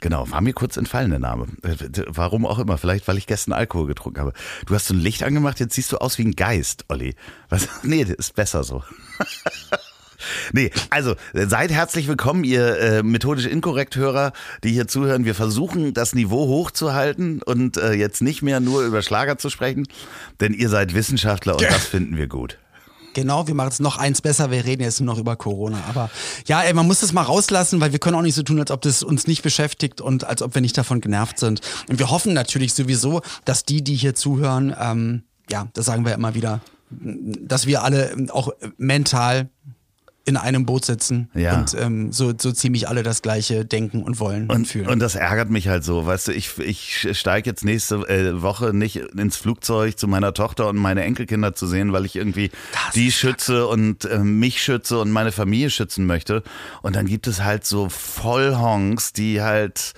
Genau, 0.00 0.28
war 0.30 0.40
mir 0.40 0.52
kurz 0.52 0.76
entfallen 0.76 1.10
der 1.10 1.20
Name. 1.20 1.46
Äh, 1.62 1.76
Warum 2.08 2.44
auch 2.44 2.58
immer, 2.58 2.76
vielleicht 2.76 3.06
weil 3.06 3.18
ich 3.18 3.26
gestern 3.26 3.52
Alkohol 3.52 3.86
getrunken 3.86 4.20
habe. 4.20 4.32
Du 4.66 4.74
hast 4.74 4.86
so 4.86 4.94
ein 4.94 5.00
Licht 5.00 5.22
angemacht, 5.22 5.60
jetzt 5.60 5.74
siehst 5.74 5.92
du 5.92 5.98
aus 5.98 6.18
wie 6.18 6.24
ein 6.24 6.32
Geist, 6.32 6.84
Olli. 6.88 7.14
Was? 7.48 7.68
Nee, 7.84 8.04
das 8.04 8.16
ist 8.16 8.34
besser 8.34 8.64
so. 8.64 8.82
Nee, 10.52 10.70
also 10.88 11.16
seid 11.32 11.72
herzlich 11.72 12.06
willkommen, 12.06 12.44
ihr 12.44 12.78
äh, 12.78 13.02
methodisch 13.02 13.46
inkorrekt 13.46 13.96
Hörer, 13.96 14.32
die 14.62 14.70
hier 14.70 14.86
zuhören. 14.86 15.24
Wir 15.24 15.34
versuchen, 15.34 15.94
das 15.94 16.14
Niveau 16.14 16.46
hochzuhalten 16.46 17.42
und 17.42 17.76
äh, 17.76 17.94
jetzt 17.94 18.22
nicht 18.22 18.40
mehr 18.40 18.60
nur 18.60 18.84
über 18.84 19.02
Schlager 19.02 19.36
zu 19.36 19.50
sprechen, 19.50 19.88
denn 20.40 20.54
ihr 20.54 20.68
seid 20.68 20.94
Wissenschaftler 20.94 21.54
und 21.54 21.62
das 21.64 21.86
finden 21.86 22.16
wir 22.16 22.28
gut. 22.28 22.58
Genau, 23.14 23.46
wir 23.46 23.54
machen 23.54 23.68
es 23.68 23.80
noch 23.80 23.98
eins 23.98 24.20
besser. 24.22 24.50
Wir 24.50 24.64
reden 24.64 24.82
jetzt 24.82 25.00
nur 25.00 25.14
noch 25.14 25.20
über 25.20 25.36
Corona. 25.36 25.82
Aber 25.88 26.10
ja, 26.46 26.62
ey, 26.62 26.72
man 26.72 26.86
muss 26.86 27.00
das 27.00 27.12
mal 27.12 27.22
rauslassen, 27.22 27.80
weil 27.80 27.92
wir 27.92 27.98
können 27.98 28.16
auch 28.16 28.22
nicht 28.22 28.34
so 28.34 28.42
tun, 28.42 28.58
als 28.58 28.70
ob 28.70 28.80
das 28.82 29.02
uns 29.02 29.26
nicht 29.26 29.42
beschäftigt 29.42 30.00
und 30.00 30.24
als 30.24 30.42
ob 30.42 30.54
wir 30.54 30.62
nicht 30.62 30.76
davon 30.76 31.00
genervt 31.00 31.38
sind. 31.38 31.60
Und 31.88 31.98
wir 31.98 32.10
hoffen 32.10 32.32
natürlich 32.32 32.74
sowieso, 32.74 33.22
dass 33.44 33.64
die, 33.64 33.82
die 33.82 33.94
hier 33.94 34.14
zuhören, 34.14 34.74
ähm, 34.78 35.22
ja, 35.50 35.68
das 35.74 35.86
sagen 35.86 36.04
wir 36.04 36.14
immer 36.14 36.34
wieder, 36.34 36.60
dass 36.90 37.66
wir 37.66 37.82
alle 37.82 38.14
auch 38.30 38.52
mental 38.76 39.48
in 40.24 40.36
einem 40.36 40.66
Boot 40.66 40.84
sitzen 40.84 41.28
Ja. 41.34 41.58
und 41.58 41.74
ähm, 41.78 42.12
so, 42.12 42.32
so 42.38 42.52
ziemlich 42.52 42.88
alle 42.88 43.02
das 43.02 43.22
Gleiche 43.22 43.64
denken 43.64 44.02
und 44.04 44.20
wollen 44.20 44.42
und, 44.44 44.56
Und, 44.56 44.68
fühlen. 44.68 44.88
und 44.88 45.00
das 45.00 45.14
ärgert 45.16 45.50
mich 45.50 45.66
halt 45.68 45.82
so, 45.84 46.06
weißt 46.06 46.28
du, 46.28 46.32
ich, 46.32 46.58
ich 46.58 47.08
steige 47.18 47.50
jetzt 47.50 47.64
nächste 47.64 47.96
äh, 48.08 48.40
Woche 48.40 48.72
nicht 48.72 48.96
ins 48.96 49.36
Flugzeug 49.36 49.98
zu 49.98 50.06
meiner 50.06 50.32
Tochter 50.32 50.68
und 50.68 50.76
meine 50.76 51.02
Enkelkinder 51.02 51.54
zu 51.54 51.66
sehen, 51.66 51.92
weil 51.92 52.04
ich 52.04 52.14
irgendwie 52.16 52.50
Das 52.72 52.94
die 52.94 53.10
schütze 53.10 53.66
und 53.66 54.04
äh, 54.04 54.18
mich 54.18 54.62
schütze 54.62 54.98
und 55.00 55.10
meine 55.10 55.32
Familie 55.32 55.70
schützen 55.70 56.06
möchte. 56.06 56.42
Und 56.82 56.94
dann 56.94 57.06
gibt 57.06 57.26
es 57.26 57.42
halt 57.42 57.64
so 57.64 57.88
Vollhonks, 57.88 59.12
die 59.12 59.42
halt, 59.42 59.92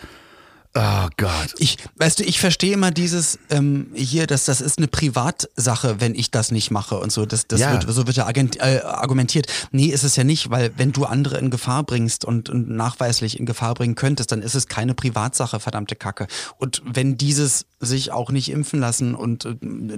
oh 0.74 1.08
Gott. 1.16 1.54
Ich, 1.58 1.78
weißt 1.96 2.20
du, 2.20 2.24
ich 2.24 2.40
verstehe 2.40 2.72
immer 2.72 2.90
dieses 2.90 3.38
ähm, 3.50 3.88
hier, 3.94 4.26
dass 4.26 4.44
das 4.44 4.60
ist 4.60 4.78
eine 4.78 4.88
Privatsache, 4.88 6.00
wenn 6.00 6.14
ich 6.14 6.30
das 6.30 6.50
nicht 6.50 6.70
mache 6.70 6.98
und 6.98 7.12
so. 7.12 7.26
Das, 7.26 7.46
das 7.46 7.60
Ja. 7.60 7.72
wird, 7.72 7.86
so 7.88 8.06
wird 8.06 8.16
ja 8.16 8.26
agent, 8.26 8.56
äh, 8.60 8.80
argumentiert. 8.84 9.46
Nee, 9.72 9.86
ist 9.86 10.02
es 10.04 10.16
ja 10.16 10.24
nicht, 10.24 10.50
weil 10.50 10.72
wenn 10.76 10.92
du 10.92 11.04
andere 11.04 11.38
in 11.38 11.50
Gefahr 11.50 11.82
bringst 11.84 12.24
und, 12.24 12.48
und 12.50 12.68
nachweislich 12.70 13.38
in 13.38 13.46
Gefahr 13.46 13.74
bringen 13.74 13.94
könntest, 13.94 14.32
dann 14.32 14.42
ist 14.42 14.54
es 14.54 14.66
keine 14.68 14.94
Privatsache, 14.94 15.60
verdammte 15.60 15.96
Kacke. 15.96 16.26
Und 16.58 16.82
wenn 16.84 17.16
dieses 17.16 17.66
sich 17.84 18.12
auch 18.12 18.30
nicht 18.30 18.50
impfen 18.50 18.80
lassen 18.80 19.14
und 19.14 19.44
äh, 19.44 19.54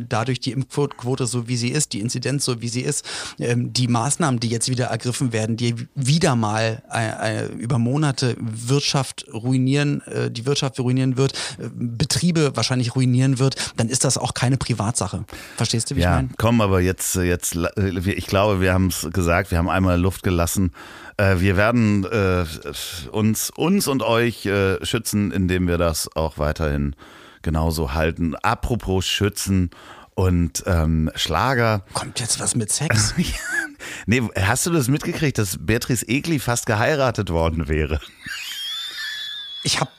dadurch 0.08 0.40
die 0.40 0.52
Impfquote 0.52 1.26
so 1.26 1.48
wie 1.48 1.56
sie 1.56 1.68
ist, 1.70 1.92
die 1.92 2.00
Inzidenz 2.00 2.44
so 2.44 2.60
wie 2.60 2.68
sie 2.68 2.82
ist, 2.82 3.04
ähm, 3.38 3.72
die 3.72 3.88
Maßnahmen, 3.88 4.40
die 4.40 4.48
jetzt 4.48 4.68
wieder 4.68 4.86
ergriffen 4.86 5.32
werden, 5.32 5.56
die 5.56 5.74
wieder 5.94 6.36
mal 6.36 6.82
äh, 6.92 7.44
äh, 7.44 7.52
über 7.54 7.78
Monate 7.78 8.36
Wirtschaft 8.40 9.26
ruinieren, 9.32 10.00
äh, 10.02 10.30
die 10.30 10.46
Wirtschaft 10.46 10.78
ruinieren 10.80 11.16
wird, 11.16 11.32
äh, 11.58 11.68
Betriebe 11.74 12.52
wahrscheinlich 12.56 12.94
ruinieren 12.96 13.38
wird, 13.38 13.72
dann 13.76 13.88
ist 13.88 14.04
das 14.04 14.18
auch 14.18 14.34
keine 14.34 14.56
Privatsache. 14.56 15.24
Verstehst 15.56 15.90
du, 15.90 15.96
wie 15.96 16.00
ich 16.00 16.04
Ja, 16.04 16.16
meine? 16.16 16.28
komm, 16.36 16.60
aber 16.60 16.80
jetzt, 16.80 17.14
jetzt, 17.16 17.56
äh, 17.56 17.98
ich 18.10 18.26
glaube, 18.26 18.60
wir 18.60 18.72
haben 18.72 18.88
es 18.88 19.06
gesagt, 19.12 19.50
wir 19.50 19.58
haben 19.58 19.68
einmal 19.68 20.00
Luft 20.00 20.22
gelassen. 20.22 20.72
Äh, 21.18 21.40
Wir 21.40 21.56
werden 21.56 22.04
äh, 22.04 22.44
uns, 23.10 23.50
uns 23.56 23.88
und 23.88 24.02
euch 24.02 24.44
äh, 24.46 24.84
schützen, 24.84 25.32
indem 25.32 25.66
wir 25.66 25.78
das 25.78 26.08
auch 26.14 26.38
weiterhin 26.38 26.94
genauso 27.46 27.94
halten. 27.94 28.34
Apropos 28.34 29.06
schützen 29.06 29.70
und 30.14 30.64
ähm, 30.66 31.10
Schlager. 31.14 31.84
Kommt 31.94 32.20
jetzt 32.20 32.40
was 32.40 32.54
mit 32.54 32.70
Sex? 32.70 33.14
Nee, 34.06 34.22
hast 34.34 34.64
du 34.66 34.70
das 34.70 34.88
mitgekriegt, 34.88 35.36
dass 35.36 35.58
Beatrice 35.60 36.08
Egli 36.08 36.38
fast 36.38 36.64
geheiratet 36.64 37.28
worden 37.30 37.68
wäre? 37.68 38.00
Ich 39.62 39.80
hab. 39.80 39.92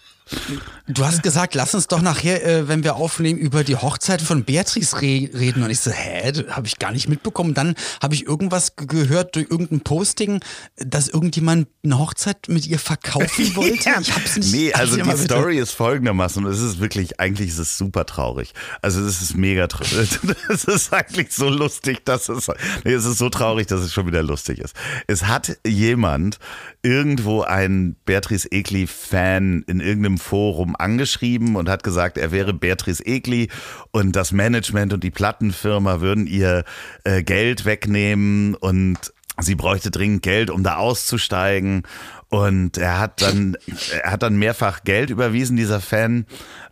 Du 0.87 1.05
hast 1.05 1.21
gesagt, 1.23 1.53
lass 1.55 1.75
uns 1.75 1.87
doch 1.87 2.01
nachher, 2.01 2.45
äh, 2.45 2.67
wenn 2.67 2.83
wir 2.83 2.95
aufnehmen, 2.95 3.37
über 3.39 3.63
die 3.63 3.75
Hochzeit 3.75 4.21
von 4.21 4.43
Beatrice 4.45 4.95
re 5.01 5.29
reden. 5.33 5.63
Und 5.63 5.69
ich 5.69 5.79
so, 5.79 5.91
hä, 5.91 6.31
habe 6.49 6.67
ich 6.67 6.79
gar 6.79 6.91
nicht 6.91 7.09
mitbekommen. 7.09 7.53
Dann 7.53 7.75
habe 8.01 8.15
ich 8.15 8.25
irgendwas 8.25 8.75
ge- 8.75 8.87
gehört 8.87 9.35
durch 9.35 9.47
irgendein 9.49 9.81
Posting, 9.81 10.39
dass 10.77 11.07
irgendjemand 11.09 11.67
eine 11.83 11.99
Hochzeit 11.99 12.47
mit 12.47 12.65
ihr 12.67 12.79
verkaufen 12.79 13.55
wollte. 13.55 13.89
Ich 14.01 14.15
hab's 14.15 14.37
nicht. 14.37 14.51
Nee, 14.53 14.73
also 14.73 14.95
die 14.95 15.03
bitte. 15.03 15.17
Story 15.17 15.57
ist 15.59 15.71
folgendermaßen 15.71 16.45
und 16.45 16.51
es 16.51 16.61
ist 16.61 16.79
wirklich, 16.79 17.19
eigentlich 17.19 17.49
ist 17.49 17.57
es 17.59 17.77
super 17.77 18.05
traurig. 18.05 18.53
Also 18.81 19.01
es 19.01 19.21
ist 19.21 19.35
mega 19.35 19.67
traurig. 19.67 20.19
Es 20.49 20.63
ist 20.63 20.93
eigentlich 20.93 21.31
so 21.33 21.49
lustig, 21.49 22.05
dass 22.05 22.29
es, 22.29 22.47
nee, 22.85 22.93
es 22.93 23.05
ist 23.05 23.17
so 23.17 23.29
traurig, 23.29 23.67
dass 23.67 23.81
es 23.81 23.93
schon 23.93 24.07
wieder 24.07 24.23
lustig 24.23 24.59
ist. 24.59 24.73
Es 25.07 25.25
hat 25.25 25.57
jemand 25.65 26.39
irgendwo 26.83 27.41
ein 27.41 27.95
Beatrice 28.05 28.49
Egli-Fan 28.51 29.63
in 29.67 29.79
irgendeinem 29.81 30.16
Forum 30.17 30.75
angeschrieben 30.77 31.56
und 31.56 31.69
hat 31.69 31.84
gesagt, 31.84 32.17
er 32.17 32.32
wäre 32.32 32.53
Beatrice 32.53 33.06
Egli 33.06 33.49
und 33.91 34.15
das 34.15 34.32
Management 34.32 34.93
und 34.93 35.03
die 35.03 35.12
Plattenfirma 35.12 36.01
würden 36.01 36.27
ihr 36.27 36.63
äh, 37.03 37.23
Geld 37.23 37.65
wegnehmen 37.65 38.56
und 38.56 39.13
sie 39.39 39.56
bräuchte 39.56 39.91
dringend 39.91 40.23
Geld, 40.23 40.49
um 40.49 40.63
da 40.63 40.77
auszusteigen. 40.77 41.84
Und 42.30 42.77
er 42.77 42.99
hat 42.99 43.21
dann, 43.21 43.56
er 44.03 44.12
hat 44.12 44.23
dann 44.23 44.38
mehrfach 44.38 44.84
Geld 44.84 45.10
überwiesen, 45.10 45.56
dieser 45.56 45.80
Fan. 45.80 46.25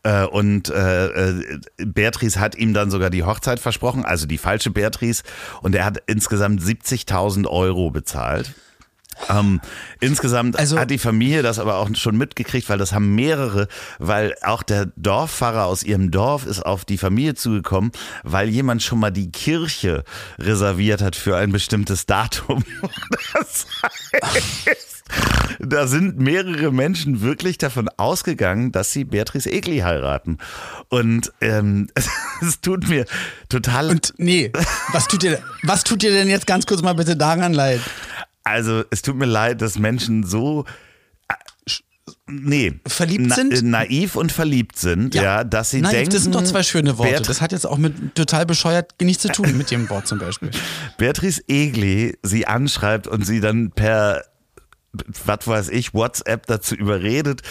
Äh, 0.03 0.25
und 0.25 0.69
äh, 0.69 1.07
äh, 1.07 1.59
Beatrice 1.77 2.39
hat 2.39 2.55
ihm 2.55 2.73
dann 2.73 2.91
sogar 2.91 3.09
die 3.09 3.23
Hochzeit 3.23 3.59
versprochen, 3.59 4.03
also 4.03 4.25
die 4.25 4.37
falsche 4.37 4.71
Beatrice. 4.71 5.23
Und 5.61 5.75
er 5.75 5.85
hat 5.85 6.03
insgesamt 6.07 6.61
70.000 6.61 7.47
Euro 7.47 7.89
bezahlt. 7.91 8.53
Ähm, 9.29 9.61
insgesamt 9.99 10.57
Also- 10.59 10.77
hat 10.79 10.91
die 10.91 10.97
Familie 10.97 11.41
das 11.41 11.59
aber 11.59 11.77
auch 11.77 11.89
schon 11.95 12.17
mitgekriegt, 12.17 12.69
weil 12.69 12.77
das 12.77 12.91
haben 12.93 13.15
mehrere, 13.15 13.67
weil 13.99 14.35
auch 14.41 14.63
der 14.63 14.87
Dorfpfarrer 14.97 15.65
aus 15.65 15.83
ihrem 15.83 16.11
Dorf 16.11 16.45
ist 16.45 16.65
auf 16.65 16.85
die 16.85 16.97
Familie 16.97 17.35
zugekommen, 17.35 17.91
weil 18.23 18.49
jemand 18.49 18.83
schon 18.83 18.99
mal 18.99 19.11
die 19.11 19.31
Kirche 19.31 20.03
reserviert 20.37 21.01
hat 21.01 21.15
für 21.15 21.37
ein 21.37 21.51
bestimmtes 21.51 22.05
Datum. 22.05 22.63
Das 23.33 23.65
heißt, 23.83 25.03
da 25.59 25.87
sind 25.87 26.19
mehrere 26.19 26.71
Menschen 26.71 27.21
wirklich 27.21 27.57
davon 27.57 27.89
ausgegangen, 27.97 28.71
dass 28.71 28.91
sie 28.91 29.03
Beatrice 29.03 29.51
Egli 29.51 29.79
heiraten. 29.79 30.37
Und 30.89 31.31
ähm, 31.41 31.87
es 32.41 32.61
tut 32.61 32.87
mir 32.87 33.05
total 33.49 33.89
Und 33.89 34.13
nee, 34.17 34.51
was 34.91 35.07
tut 35.07 35.23
dir, 35.23 35.41
was 35.63 35.83
tut 35.83 36.01
dir 36.01 36.11
denn 36.11 36.29
jetzt 36.29 36.47
ganz 36.47 36.65
kurz 36.65 36.81
mal 36.81 36.93
bitte 36.93 37.15
daran 37.15 37.53
leid? 37.53 37.81
Also, 38.45 38.83
es 38.91 39.01
tut 39.01 39.15
mir 39.17 39.25
leid, 39.25 39.61
dass 39.61 39.77
Menschen 39.77 40.23
so. 40.23 40.63
äh, 41.27 41.33
Nee. 42.27 42.79
Verliebt 42.87 43.33
sind? 43.33 43.53
äh, 43.53 43.61
Naiv 43.63 44.15
und 44.15 44.31
verliebt 44.31 44.77
sind, 44.77 45.13
ja, 45.15 45.43
dass 45.43 45.71
sie 45.71 45.81
Nein, 45.81 45.91
denken. 45.91 46.11
das 46.11 46.23
sind 46.23 46.35
doch 46.35 46.43
zwei 46.43 46.61
schöne 46.63 46.97
Worte. 46.99 47.13
Beat- 47.13 47.29
Das 47.29 47.41
hat 47.41 47.51
jetzt 47.51 47.65
auch 47.65 47.77
mit 47.77 48.15
total 48.15 48.45
bescheuert 48.45 48.93
nichts 49.01 49.23
zu 49.23 49.29
tun 49.29 49.55
mit 49.57 49.69
dem 49.71 49.89
Wort 49.89 50.07
zum 50.07 50.19
Beispiel. 50.19 50.49
Beatrice 50.97 51.41
Egli 51.47 52.17
sie 52.23 52.45
anschreibt 52.47 53.07
und 53.07 53.25
sie 53.25 53.39
dann 53.41 53.71
per, 53.71 54.23
was 55.25 55.47
weiß 55.47 55.69
ich, 55.69 55.93
WhatsApp 55.95 56.45
dazu 56.47 56.75
überredet, 56.75 57.41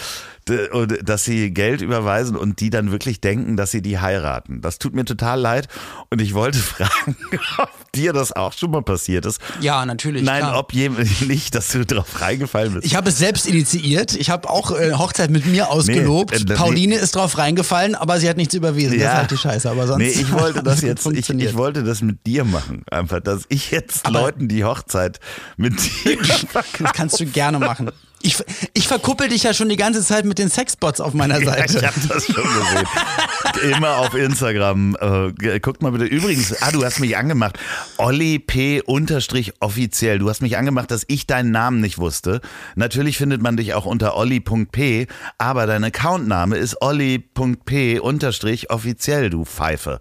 dass 0.47 1.25
sie 1.25 1.51
Geld 1.53 1.81
überweisen 1.81 2.37
und 2.37 2.61
die 2.61 2.71
dann 2.71 2.91
wirklich 2.91 3.21
denken, 3.21 3.57
dass 3.57 3.71
sie 3.71 3.81
die 3.83 3.99
heiraten. 3.99 4.61
Das 4.61 4.79
tut 4.79 4.95
mir 4.95 5.05
total 5.05 5.41
leid 5.41 5.69
und 6.11 6.21
ich 6.21 6.35
wollte 6.35 6.59
fragen, 6.59 7.17
ob 7.59 7.71
dir 7.93 8.13
das 8.13 8.33
auch 8.33 8.53
schon 8.53 8.71
mal 8.71 8.83
passiert 8.83 9.25
ist. 9.27 9.41
Ja, 9.61 9.87
natürlich. 9.87 10.23
Nein, 10.23 10.41
klar. 10.41 10.59
ob 10.59 10.73
jemand 10.73 11.21
nicht, 11.29 11.55
dass 11.55 11.69
du 11.69 11.87
drauf 11.87 12.21
reingefallen 12.21 12.75
bist. 12.75 12.87
Ich 12.87 12.95
habe 12.97 13.09
es 13.09 13.19
selbst 13.19 13.47
initiiert. 13.47 14.15
Ich 14.15 14.31
habe 14.31 14.51
auch 14.51 14.71
äh, 14.73 14.93
Hochzeit 14.93 15.31
mit 15.31 15.47
mir 15.47 15.71
ausgelobt. 15.71 16.33
Nee, 16.33 16.39
äh, 16.39 16.45
nee. 16.49 16.55
Pauline 16.55 16.95
ist 16.97 17.15
drauf 17.17 17.39
reingefallen, 17.39 17.95
aber 17.95 18.19
sie 18.21 18.29
hat 18.29 18.37
nichts 18.37 18.55
überwiesen. 18.55 18.99
Das 18.99 19.09
ist 19.13 19.15
halt 19.19 19.31
die 19.31 19.37
Scheiße. 19.39 19.71
Aber 19.71 19.87
sonst 19.87 19.99
nee, 20.03 20.09
ich 20.11 20.33
wollte 20.33 20.63
das 20.65 20.83
jetzt, 20.83 21.07
ich, 21.07 21.31
ich 21.31 21.55
wollte 21.57 21.83
das 21.85 22.03
mit 22.03 22.27
dir 22.27 22.45
machen. 22.45 22.83
Einfach, 22.91 23.21
dass 23.21 23.45
ich 23.49 23.71
jetzt 23.71 24.05
Aber- 24.07 24.21
Leuten 24.21 24.49
die 24.49 24.65
Hochzeit 24.65 25.21
mit 25.57 25.75
dir 26.05 26.19
Das 26.53 26.93
kannst 26.93 27.21
du 27.21 27.27
gerne 27.27 27.59
machen. 27.59 27.91
Ich, 28.25 28.37
ich 28.73 28.89
verkuppel 28.89 29.29
dich 29.29 29.43
ja 29.43 29.53
schon 29.53 29.69
die 29.69 29.77
ganze 29.77 30.03
Zeit 30.03 30.25
mit 30.25 30.39
den 30.39 30.49
Sexbots 30.51 31.01
auf 31.01 31.13
meiner 31.13 31.39
Ja, 31.43 31.51
Seite. 31.53 31.79
ich 31.79 31.85
habe 31.87 32.01
das 32.09 32.25
schon 32.25 32.35
gesehen. 32.37 32.89
Immer 33.63 33.99
auf 33.99 34.15
Instagram. 34.15 34.97
Äh, 35.01 35.61
guckt 35.61 35.83
mal 35.83 35.93
bitte. 35.93 36.05
Übrigens, 36.05 36.63
ah, 36.63 36.71
du 36.73 36.85
hast 36.85 37.01
mich 37.01 37.17
angemacht. 37.17 37.59
Olli 37.99 38.39
P. 38.39 38.83
unterstrich 38.83 39.55
offiziell. 39.61 40.19
Du 40.19 40.29
hast 40.29 40.43
mich 40.43 40.57
angemacht, 40.57 40.91
dass 40.91 41.05
ich 41.09 41.27
deinen 41.27 41.51
Namen 41.51 41.81
nicht 41.81 41.99
wusste. 41.99 42.41
Natürlich 42.75 43.19
findet 43.19 43.43
man 43.43 43.57
dich 43.57 43.75
auch 43.75 43.87
unter 43.87 44.17
olli.p, 44.17 45.07
aber 45.39 45.67
dein 45.67 45.85
Accountname 45.85 46.57
ist 46.57 46.81
olli.p 46.81 47.99
unterstrich 47.99 48.71
offiziell, 48.71 49.31
du 49.31 49.45
Pfeife. 49.45 50.01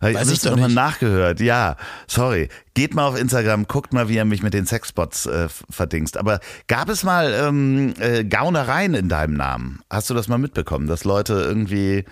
Weiß 0.00 0.14
Weiß 0.14 0.26
ich 0.26 0.32
hast 0.34 0.44
du 0.44 0.50
doch 0.50 0.56
nochmal 0.56 0.70
nachgehört. 0.70 1.40
Ja, 1.40 1.76
sorry. 2.06 2.48
Geht 2.74 2.94
mal 2.94 3.06
auf 3.06 3.18
Instagram, 3.18 3.66
guckt 3.66 3.92
mal, 3.92 4.08
wie 4.08 4.16
er 4.16 4.24
mich 4.24 4.42
mit 4.42 4.52
den 4.52 4.66
Sexbots 4.66 5.26
äh, 5.26 5.48
verdingst. 5.70 6.16
Aber 6.16 6.40
gab 6.66 6.88
es 6.88 7.04
mal 7.04 7.32
ähm, 7.32 7.94
äh, 8.00 8.24
Gaunereien 8.24 8.94
in 8.94 9.08
deinem 9.08 9.34
Namen? 9.34 9.80
Hast 9.88 10.10
du 10.10 10.14
das 10.14 10.28
mal 10.28 10.38
mitbekommen, 10.38 10.88
dass 10.88 11.04
Leute 11.04 11.34
irgendwie 11.34 12.04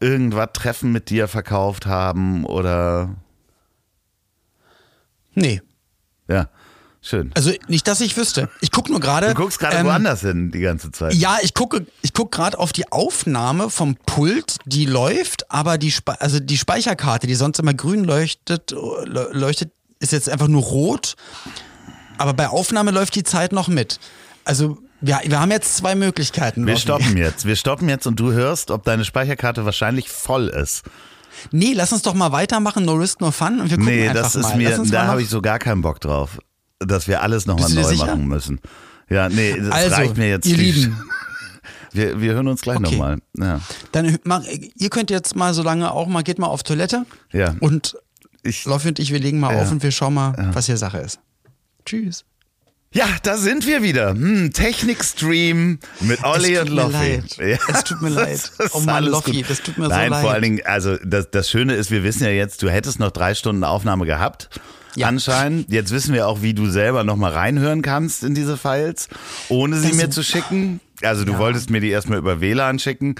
irgendwas 0.00 0.50
Treffen 0.52 0.92
mit 0.92 1.10
dir 1.10 1.28
verkauft 1.28 1.86
haben 1.86 2.44
oder 2.44 3.16
Nee. 5.34 5.62
ja, 6.28 6.48
schön. 7.00 7.30
Also 7.34 7.52
nicht, 7.68 7.86
dass 7.86 8.00
ich 8.00 8.16
wüsste. 8.16 8.48
Ich 8.60 8.72
gucke 8.72 8.90
nur 8.90 9.00
gerade. 9.00 9.28
Du 9.28 9.34
guckst 9.34 9.58
gerade 9.58 9.76
ähm, 9.76 9.86
woanders 9.86 10.20
hin 10.22 10.50
die 10.50 10.60
ganze 10.60 10.90
Zeit. 10.90 11.14
Ja, 11.14 11.38
ich 11.42 11.54
gucke, 11.54 11.86
ich 12.02 12.12
gucke 12.12 12.36
gerade 12.36 12.58
auf 12.58 12.72
die 12.72 12.90
Aufnahme 12.90 13.70
vom 13.70 13.96
Pult, 13.96 14.56
die 14.64 14.84
läuft, 14.86 15.50
aber 15.50 15.78
die, 15.78 15.92
Spe 15.92 16.20
also 16.20 16.40
die 16.40 16.58
Speicherkarte, 16.58 17.26
die 17.26 17.34
sonst 17.36 17.58
immer 17.60 17.74
grün 17.74 18.04
leuchtet, 18.04 18.72
le- 18.72 19.30
leuchtet, 19.32 19.70
ist 20.00 20.12
jetzt 20.12 20.28
einfach 20.28 20.48
nur 20.48 20.62
rot. 20.62 21.14
Aber 22.18 22.34
bei 22.34 22.48
Aufnahme 22.48 22.90
läuft 22.90 23.14
die 23.14 23.22
Zeit 23.22 23.52
noch 23.52 23.68
mit. 23.68 24.00
Also 24.44 24.78
wir, 25.00 25.20
wir 25.24 25.40
haben 25.40 25.50
jetzt 25.50 25.76
zwei 25.76 25.94
Möglichkeiten. 25.94 26.66
Wir 26.66 26.76
stoppen 26.76 27.16
jetzt. 27.16 27.44
Wir 27.44 27.56
stoppen 27.56 27.88
jetzt 27.88 28.06
und 28.06 28.18
du 28.20 28.32
hörst, 28.32 28.70
ob 28.70 28.84
deine 28.84 29.04
Speicherkarte 29.04 29.64
wahrscheinlich 29.64 30.10
voll 30.10 30.48
ist. 30.48 30.82
Nee, 31.52 31.72
lass 31.74 31.92
uns 31.92 32.02
doch 32.02 32.14
mal 32.14 32.32
weitermachen. 32.32 32.84
No 32.84 32.94
risk, 32.94 33.20
no 33.20 33.30
fun. 33.30 33.60
Und 33.60 33.70
wir 33.70 33.78
gucken 33.78 33.94
Nee, 33.94 34.10
das 34.12 34.34
ist 34.34 34.42
mal. 34.42 34.56
mir, 34.56 34.76
da 34.90 35.06
habe 35.06 35.22
ich 35.22 35.28
so 35.28 35.40
gar 35.40 35.58
keinen 35.58 35.82
Bock 35.82 36.00
drauf, 36.00 36.38
dass 36.80 37.06
wir 37.06 37.22
alles 37.22 37.46
nochmal 37.46 37.70
neu 37.70 37.84
sicher? 37.84 38.06
machen 38.06 38.26
müssen. 38.26 38.60
Ja, 39.08 39.28
nee, 39.28 39.54
das 39.58 39.70
Also, 39.70 39.94
reicht 39.96 40.16
mir 40.16 40.28
jetzt. 40.28 40.46
ihr 40.46 40.56
Lieben. 40.56 41.00
Wir, 41.90 42.20
wir 42.20 42.34
hören 42.34 42.48
uns 42.48 42.60
gleich 42.60 42.76
Okay. 42.76 42.90
nochmal. 42.90 43.16
Ja. 43.38 43.60
Dann 43.92 44.18
mach, 44.24 44.42
ihr 44.44 44.90
könnt 44.90 45.08
jetzt 45.10 45.34
mal 45.36 45.54
so 45.54 45.62
lange 45.62 45.90
auch 45.90 46.06
mal, 46.06 46.22
geht 46.22 46.38
mal 46.38 46.46
auf 46.46 46.62
Toilette. 46.62 47.06
Ja. 47.32 47.54
Und 47.60 47.96
Ich, 48.42 48.66
Loffi 48.66 48.88
und 48.88 48.98
ich, 48.98 49.10
wir 49.10 49.18
legen 49.18 49.40
mal 49.40 49.54
Ja. 49.56 49.62
auf 49.62 49.70
und 49.72 49.82
wir 49.82 49.90
schauen 49.90 50.12
mal, 50.12 50.50
was 50.52 50.66
hier 50.66 50.76
Sache 50.76 50.98
ist. 50.98 51.18
Tschüss. 51.86 52.26
Ja, 52.92 53.06
da 53.22 53.36
sind 53.36 53.66
wir 53.66 53.82
wieder. 53.82 54.10
Hm, 54.10 54.52
Technikstream 54.52 55.78
mit 56.00 56.24
Olli 56.24 56.58
und 56.58 56.68
Loffi. 56.70 57.22
Ja. 57.38 57.58
Es 57.68 57.84
tut 57.84 58.02
mir 58.02 58.08
leid. 58.10 58.50
Oh 58.72 58.80
Mann, 58.80 59.04
Loffi, 59.04 59.44
das 59.46 59.62
tut 59.62 59.78
mir 59.78 59.84
so 59.84 59.90
Nein, 59.90 60.10
leid. 60.10 60.22
vor 60.22 60.30
allen 60.32 60.42
Dingen, 60.42 60.60
also 60.64 60.96
das, 61.04 61.30
das 61.30 61.50
Schöne 61.50 61.74
ist, 61.74 61.90
wir 61.90 62.02
wissen 62.02 62.24
ja 62.24 62.30
jetzt, 62.30 62.62
du 62.62 62.70
hättest 62.70 62.98
noch 62.98 63.10
drei 63.10 63.34
Stunden 63.34 63.64
Aufnahme 63.64 64.06
gehabt. 64.06 64.48
Ja. 64.96 65.06
Anscheinend. 65.06 65.70
Jetzt 65.70 65.92
wissen 65.92 66.12
wir 66.14 66.26
auch, 66.26 66.42
wie 66.42 66.54
du 66.54 66.68
selber 66.70 67.04
nochmal 67.04 67.32
reinhören 67.32 67.82
kannst 67.82 68.24
in 68.24 68.34
diese 68.34 68.56
Files, 68.56 69.08
ohne 69.48 69.76
sie 69.78 69.88
Das- 69.88 69.96
mir 69.96 70.10
zu 70.10 70.22
schicken. 70.24 70.80
Also 71.02 71.24
du 71.24 71.38
wolltest 71.38 71.70
mir 71.70 71.80
die 71.80 71.90
erstmal 71.90 72.18
über 72.18 72.40
WLAN 72.40 72.80
schicken. 72.80 73.14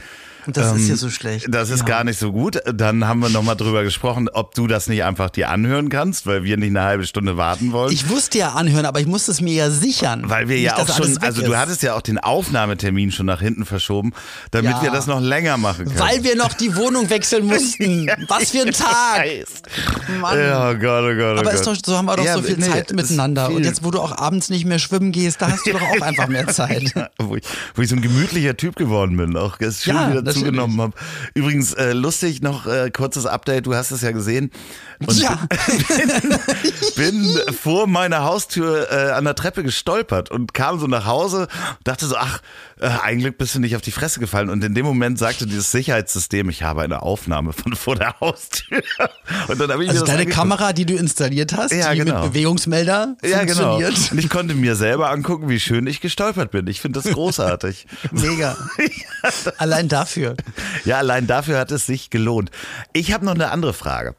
Das 0.53 0.75
ist 0.77 0.83
Ähm, 0.85 0.89
ja 0.89 0.97
so 0.97 1.11
schlecht. 1.11 1.47
Das 1.51 1.71
ist 1.71 1.81
ja. 1.81 1.85
gar 1.85 2.05
nicht 2.05 2.19
so 2.19 2.33
gut. 2.33 2.61
Dann 2.73 3.07
haben 3.07 3.21
wir 3.21 3.29
nochmal 3.29 3.57
drüber 3.57 3.83
gesprochen, 3.85 4.29
ob 4.29 4.55
du 4.55 4.67
das 4.67 4.89
nicht 4.89 5.05
einfach 5.05 5.31
dir 5.31 5.51
anhören 5.51 5.89
kannst, 5.89 6.27
weil 6.27 6.45
wir 6.45 6.57
nicht 6.57 6.71
eine 6.71 6.83
halbe 6.83 7.05
Stunde 7.07 7.37
warten 7.37 7.73
wollen. 7.73 7.93
Ich 7.93 8.09
wusste 8.09 8.39
ja 8.39 8.51
anhören, 8.53 8.87
aber 8.87 9.01
ich 9.01 9.07
musste 9.07 9.31
es 9.31 9.41
mir 9.41 9.53
ja 9.55 9.71
sichern. 9.71 10.23
weil 10.29 10.49
wir 10.49 10.57
Nicht, 10.57 10.65
ja 10.67 10.77
auch 10.77 10.89
schon, 10.97 11.19
also 11.19 11.43
du 11.43 11.53
ist. 11.53 11.59
hattest 11.59 11.83
ja 11.83 11.95
auch 11.95 12.03
den 12.03 12.19
Aufnahmetermin 12.19 13.13
schon 13.13 13.27
nach 13.27 13.41
hinten 13.41 13.65
verschoben, 13.65 14.13
damit 14.51 14.73
Ja. 14.73 14.83
wir 14.83 14.91
das 14.91 15.07
noch 15.07 15.21
länger 15.21 15.57
machen 15.57 15.85
können. 15.87 15.99
Weil 15.99 16.25
wir 16.25 16.37
noch 16.37 16.53
die 16.55 16.75
Wohnung 16.77 17.09
wechseln 17.11 17.47
mussten. 17.47 18.09
Was 18.29 18.51
für 18.51 18.63
ein 18.63 18.73
Tag. 18.73 19.27
Mann. 20.21 20.39
Ja, 20.39 20.71
oh 20.71 20.75
Gott, 20.75 21.05
oh 21.05 21.15
Gott, 21.17 21.37
oh 21.37 21.41
Aber 21.41 21.43
Gott. 21.43 21.55
ist 21.55 21.67
doch, 21.67 21.77
so 21.85 21.97
haben 21.97 22.07
wir 22.07 22.17
doch 22.17 22.25
Ja, 22.25 22.35
so 22.35 22.43
viel 22.43 22.57
nee, 22.57 22.67
Zeit 22.69 22.91
ist 22.91 22.97
miteinander. 22.97 23.47
viel- 23.49 23.57
Und 23.57 23.65
jetzt, 23.65 23.85
wo 23.85 23.91
du 23.91 24.01
auch 24.01 24.17
abends 24.17 24.49
nicht 24.51 24.65
mehr 24.65 24.79
schwimmen 24.79 25.13
gehst, 25.13 25.41
da 25.43 25.51
hast 25.51 25.67
du 25.67 25.73
doch 25.73 25.83
auch 25.83 26.01
einfach 26.01 26.29
mehr 26.29 26.47
Zeit. 26.49 26.93
wo 27.19 27.37
ich, 27.37 27.43
wo 27.75 27.83
ich 27.83 27.89
so 27.89 27.97
ein 27.97 28.03
gemütlicher 28.03 28.57
Typ 28.57 28.77
geworden 28.77 29.17
bin, 29.17 29.37
auch 29.37 29.59
es 29.61 29.83
schön 29.85 29.95
Ja, 29.95 30.11
wieder. 30.11 30.23
Zugenommen 30.39 30.81
habe. 30.81 30.93
Übrigens, 31.35 31.73
äh, 31.75 31.93
lustig, 31.93 32.43
noch 32.43 32.67
äh, 32.67 32.91
kurzes 32.91 33.27
Update, 33.27 33.67
du 33.67 33.75
hast 33.75 33.91
es 33.91 34.03
ja 34.03 34.13
gesehen. 34.13 34.51
Und 35.07 35.19
Ja. 35.19 35.39
bin 36.97 37.39
vor 37.61 37.87
meiner 37.87 38.25
Haustür 38.25 38.91
äh, 38.91 39.11
an 39.13 39.25
der 39.25 39.35
Treppe 39.35 39.63
gestolpert 39.63 40.31
und 40.31 40.55
kam 40.55 40.79
so 40.79 40.87
nach 40.87 41.07
Hause, 41.07 41.49
dachte 41.85 42.07
so, 42.07 42.17
ach, 42.17 42.41
äh, 42.81 42.89
ein 43.03 43.19
Glück 43.19 43.39
bist 43.39 43.55
du 43.55 43.61
nicht 43.61 43.77
auf 43.77 43.83
die 43.83 43.91
Fresse 43.91 44.21
gefallen. 44.21 44.51
Und 44.51 44.63
in 44.65 44.75
dem 44.75 44.85
Moment 44.87 45.19
sagte 45.19 45.47
dieses 45.47 45.71
Sicherheitssystem, 45.71 46.49
ich 46.51 46.63
habe 46.63 46.83
eine 46.83 47.03
Aufnahme 47.03 47.53
von 47.53 47.75
vor 47.75 47.97
der 47.97 48.19
Haustür. 48.21 48.83
Und 49.49 49.61
dann 49.61 49.71
habe 49.71 49.85
ich 49.85 49.91
Also 49.91 50.05
deine 50.05 50.19
angeguckt. 50.21 50.37
Kamera, 50.37 50.73
die 50.73 50.87
du 50.87 50.95
installiert 50.95 51.57
hast, 51.57 51.73
Ja, 51.73 51.93
die 51.93 51.99
genau. 52.01 52.23
mit 52.23 52.33
Bewegungsmelder 52.33 53.17
Ja, 53.23 53.45
genau. 53.45 53.79
funktioniert. 53.79 54.13
Und 54.13 54.19
ich 54.19 54.29
konnte 54.29 54.55
mir 54.55 54.77
selber 54.77 55.11
angucken, 55.11 55.49
wie 55.49 55.61
schön 55.61 55.87
ich 55.87 56.01
gestolpert 56.01 56.51
bin. 56.51 56.67
Ich 56.67 56.81
finde 56.81 57.01
das 57.03 57.13
großartig. 57.13 57.87
Mega. 58.13 58.57
Allein 59.59 59.89
dafür. 59.89 60.37
Ja, 60.85 60.99
allein 60.99 61.27
dafür 61.27 61.59
hat 61.59 61.71
es 61.73 61.87
sich 61.87 62.11
gelohnt. 62.11 62.51
Ich 62.93 63.13
habe 63.13 63.25
noch 63.25 63.35
eine 63.35 63.51
andere 63.51 63.73
Frage. 63.73 64.15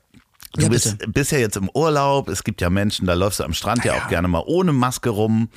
Du 0.54 0.64
Ja, 0.64 0.70
bist, 0.70 0.98
bist 1.14 1.32
ja 1.32 1.38
jetzt 1.38 1.58
im 1.58 1.70
Urlaub. 1.74 2.28
Es 2.28 2.44
gibt 2.44 2.60
ja 2.62 2.70
Menschen, 2.70 3.06
da 3.06 3.14
läufst 3.14 3.40
du 3.40 3.44
am 3.44 3.54
Strand 3.54 3.86
ja, 3.86 3.94
auch 3.94 4.08
gerne 4.08 4.28
mal 4.28 4.44
ohne 4.46 4.74
Maske 4.74 5.10
rum. 5.10 5.50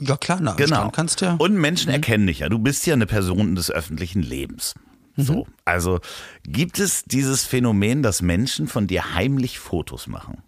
Ja 0.00 0.16
klar, 0.16 0.38
na, 0.40 0.52
Genau. 0.54 0.90
Kannst 0.90 1.20
ja. 1.20 1.34
Und 1.34 1.54
Menschen 1.54 1.90
erkennen 1.90 2.26
dich 2.26 2.40
ja. 2.40 2.48
Du 2.48 2.58
bist 2.58 2.86
ja 2.86 2.94
eine 2.94 3.06
Person 3.06 3.54
des 3.54 3.70
öffentlichen 3.70 4.22
Lebens. 4.22 4.74
Mhm. 5.16 5.22
So. 5.22 5.46
Also 5.64 6.00
gibt 6.44 6.78
es 6.78 7.04
dieses 7.04 7.44
Phänomen, 7.44 8.02
dass 8.02 8.22
Menschen 8.22 8.68
von 8.68 8.86
dir 8.86 9.14
heimlich 9.14 9.58
Fotos 9.58 10.06
machen? 10.06 10.42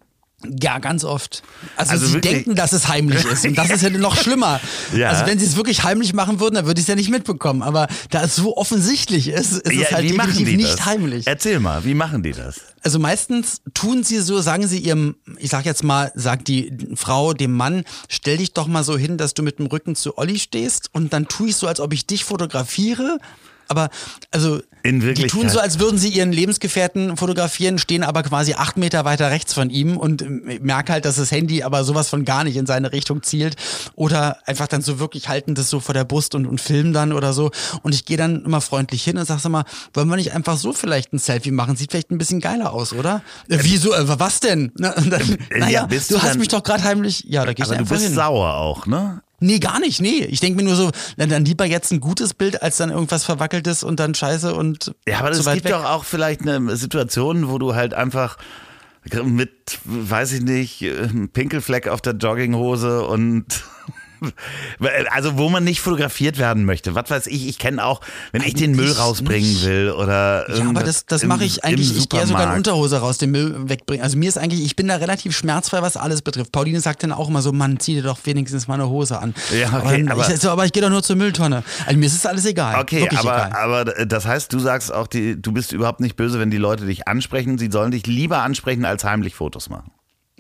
Ja, 0.62 0.79
ganz 0.79 1.03
oft. 1.05 1.42
Also, 1.77 1.92
Also 1.92 2.07
sie 2.07 2.12
wirklich- 2.14 2.33
denken, 2.33 2.55
dass 2.55 2.72
es 2.72 2.87
heimlich 2.87 3.24
ist. 3.24 3.44
Und 3.44 3.59
das 3.59 3.70
ist 3.70 3.83
ja 3.83 3.90
noch 3.90 4.16
schlimmer. 4.16 4.61
Ja. 4.94 5.11
Also 5.11 5.27
wenn 5.27 5.38
sie 5.38 5.44
es 5.46 5.57
wirklich 5.57 5.83
heimlich 5.83 6.14
machen 6.14 6.38
würden, 6.40 6.55
dann 6.55 6.66
würde 6.66 6.79
ich 6.81 6.85
es 6.85 6.88
ja 6.88 6.94
nicht 6.94 7.11
mitbekommen. 7.11 7.62
Aber 7.62 7.88
da 8.11 8.22
es 8.22 8.37
so 8.37 8.57
offensichtlich 8.57 9.29
ist, 9.29 9.53
ist 9.53 9.66
es 9.66 9.90
halt 9.92 10.09
definitiv 10.09 10.48
nicht 10.57 10.87
heimlich. 10.87 11.27
Erzähl 11.27 11.59
mal, 11.61 11.85
wie 11.85 11.94
machen 11.94 12.22
die 12.22 12.33
das? 12.33 12.61
Also 12.83 12.98
meistens 13.01 13.61
tun 13.74 14.05
sie 14.05 14.20
so, 14.20 14.40
sagen 14.40 14.66
sie 14.68 14.79
ihrem, 14.79 15.16
ich 15.38 15.51
sag 15.51 15.66
jetzt 15.66 15.83
mal, 15.83 16.12
sagt 16.14 16.46
die 16.48 16.72
Frau 16.94 17.33
dem 17.35 17.53
Mann, 17.53 17.85
stell 18.09 18.37
dich 18.38 18.53
doch 18.55 18.68
mal 18.68 18.85
so 18.85 18.96
hin, 18.96 19.18
dass 19.18 19.35
du 19.35 19.42
mit 19.42 19.59
dem 19.59 19.66
Rücken 19.66 19.96
zu 19.96 20.16
Olli 20.18 20.38
stehst 20.38 20.88
und 20.94 21.12
dann 21.12 21.27
tue 21.27 21.48
ich 21.48 21.57
so, 21.57 21.66
als 21.66 21.81
ob 21.81 21.92
ich 21.92 22.07
dich 22.07 22.24
fotografiere. 22.24 23.18
Aber 23.66 23.90
also 24.31 24.62
In 24.82 25.00
die 25.00 25.06
Wirklichkeit. 25.06 25.30
tun 25.40 25.48
so, 25.48 25.58
als 25.60 25.78
würden 25.78 25.98
sie 25.98 26.08
ihren 26.08 26.32
Lebensgefährten 26.32 27.16
fotografieren, 27.16 27.78
stehen 27.78 28.02
aber 28.02 28.22
quasi 28.22 28.54
acht 28.54 28.76
Meter 28.76 29.04
weiter 29.04 29.30
rechts 29.30 29.54
von 29.54 29.70
ihm 29.70 29.96
und 29.96 30.22
ähm, 30.22 30.58
merke 30.62 30.92
halt, 30.92 31.04
dass 31.04 31.16
das 31.16 31.30
Handy 31.30 31.62
aber 31.62 31.84
sowas 31.84 32.08
von 32.08 32.24
gar 32.24 32.44
nicht 32.44 32.56
in 32.56 32.66
seine 32.66 32.92
Richtung 32.92 33.22
zielt. 33.22 33.56
Oder 33.94 34.38
einfach 34.46 34.66
dann 34.68 34.82
so 34.82 34.98
wirklich 34.98 35.28
halten 35.28 35.54
das 35.54 35.70
so 35.70 35.80
vor 35.80 35.94
der 35.94 36.04
Brust 36.04 36.34
und, 36.34 36.46
und 36.46 36.60
filmen 36.60 36.92
dann 36.92 37.12
oder 37.12 37.32
so. 37.32 37.50
Und 37.82 37.94
ich 37.94 38.04
gehe 38.04 38.16
dann 38.16 38.44
immer 38.44 38.60
freundlich 38.60 39.02
hin 39.04 39.18
und 39.18 39.24
sag 39.26 39.40
sag 39.40 39.50
mal, 39.50 39.64
wollen 39.94 40.08
wir 40.08 40.16
nicht 40.16 40.32
einfach 40.32 40.56
so 40.56 40.72
vielleicht 40.72 41.12
ein 41.12 41.18
Selfie 41.18 41.50
machen? 41.50 41.76
Sieht 41.76 41.90
vielleicht 41.90 42.10
ein 42.10 42.18
bisschen 42.18 42.40
geiler 42.40 42.72
aus, 42.72 42.92
oder? 42.92 43.22
Äh, 43.48 43.58
wieso? 43.62 43.92
Äh, 43.94 44.18
was 44.18 44.40
denn? 44.40 44.72
Na, 44.78 44.90
dann, 44.92 45.36
Äh, 45.50 45.58
naja, 45.58 45.70
ja, 45.80 45.86
bist 45.86 46.10
du 46.10 46.20
hast 46.20 46.38
mich 46.38 46.48
doch 46.48 46.62
gerade 46.62 46.84
heimlich. 46.84 47.24
Ja, 47.26 47.44
da 47.44 47.52
geh 47.52 47.62
ich 47.62 47.68
Aber 47.68 47.74
du 47.76 47.80
einfach 47.80 47.96
bist 47.96 48.06
hin. 48.06 48.14
sauer 48.14 48.54
auch, 48.54 48.86
ne? 48.86 49.22
Nee, 49.40 49.61
gar 49.61 49.79
nicht, 49.79 50.01
nee. 50.01 50.24
Ich 50.24 50.40
denke 50.40 50.57
mir 50.57 50.64
nur 50.64 50.74
so, 50.74 50.90
dann, 51.16 51.44
lieber 51.44 51.64
jetzt 51.64 51.92
ein 51.92 52.01
gutes 52.01 52.35
Bild, 52.35 52.62
als 52.62 52.77
dann 52.79 52.90
irgendwas 52.90 53.24
Verwackeltes 53.24 53.85
und 53.85 54.01
dann 54.01 54.14
scheiße 54.14 54.55
und 54.55 54.94
Ja, 55.07 55.20
aber 55.20 55.31
es 55.31 55.44
gibt 55.44 55.64
weg. 55.64 55.72
doch 55.72 55.85
auch 55.85 56.05
vielleicht 56.05 56.42
eine 56.42 56.77
Situation, 56.77 57.48
wo 57.48 57.59
du 57.59 57.74
halt 57.74 57.94
einfach 57.94 58.37
mit, 59.24 59.79
weiß 59.85 60.33
ich 60.33 60.42
nicht, 60.42 60.83
einem 60.83 61.29
Pinkelfleck 61.31 61.88
auf 61.88 62.01
der 62.01 62.14
Jogginghose 62.14 63.07
und 63.07 63.64
Also 65.11 65.38
wo 65.38 65.48
man 65.48 65.64
nicht 65.64 65.81
fotografiert 65.81 66.38
werden 66.38 66.64
möchte. 66.64 66.94
Was 66.94 67.11
weiß 67.11 67.26
ich, 67.26 67.48
ich 67.48 67.59
kenne 67.59 67.85
auch, 67.85 68.00
wenn 68.33 68.42
ich 68.42 68.54
den 68.54 68.72
Müll 68.72 68.92
rausbringen 68.92 69.48
nicht. 69.48 69.64
will 69.64 69.90
oder 69.90 70.46
Ja, 70.57 70.68
aber 70.68 70.83
das, 70.83 71.07
das 71.07 71.24
mache 71.24 71.44
ich 71.44 71.64
eigentlich, 71.64 71.96
ich 71.96 72.09
gehe 72.09 72.26
sogar 72.26 72.50
in 72.52 72.57
Unterhose 72.59 72.98
raus, 72.98 73.18
den 73.18 73.31
Müll 73.31 73.68
wegbringen. 73.68 74.02
Also 74.02 74.16
mir 74.16 74.28
ist 74.28 74.38
eigentlich, 74.38 74.64
ich 74.64 74.76
bin 74.76 74.88
da 74.88 74.96
relativ 74.96 75.37
schmerzfrei, 75.37 75.83
was 75.83 75.96
alles 75.96 76.22
betrifft. 76.22 76.52
Pauline 76.52 76.81
sagt 76.81 77.02
dann 77.02 77.12
auch 77.12 77.28
immer 77.28 77.42
so, 77.42 77.52
Mann, 77.52 77.78
zieh 77.81 77.94
dir 77.94 78.02
doch 78.02 78.18
wenigstens 78.24 78.68
mal 78.68 78.74
eine 78.74 78.88
Hose 78.88 79.18
an. 79.18 79.35
Ja, 79.59 79.68
okay, 79.78 80.04
aber, 80.09 80.22
aber- 80.24 80.33
ich, 80.33 80.40
so, 80.40 80.50
aber 80.50 80.64
ich 80.64 80.72
gehe 80.72 80.83
doch 80.83 80.90
nur 80.90 81.02
zur 81.02 81.16
Mülltonne. 81.16 81.62
Also 81.87 81.98
mir 81.98 82.07
ist 82.07 82.14
es 82.14 82.26
alles 82.26 82.44
egal. 82.44 82.81
Okay, 82.81 83.09
aber, 83.11 83.20
egal. 83.20 83.52
aber 83.52 83.85
das 84.07 84.26
heißt, 84.26 84.52
du 84.52 84.59
sagst 84.59 84.92
auch, 84.92 85.07
die, 85.07 85.40
du 85.40 85.52
bist 85.52 85.72
überhaupt 85.72 86.00
nicht 86.00 86.16
böse, 86.16 86.38
wenn 86.38 86.50
die 86.50 86.57
Leute 86.59 86.87
dich 86.87 87.09
ansprechen. 87.09 87.59
Sie 87.59 87.70
sollen 87.70 87.90
dich 87.90 88.07
lieber 88.07 88.42
ansprechen, 88.42 88.85
als 88.85 89.04
heimlich 89.04 89.35
Fotos 89.35 89.68
machen. 89.68 89.90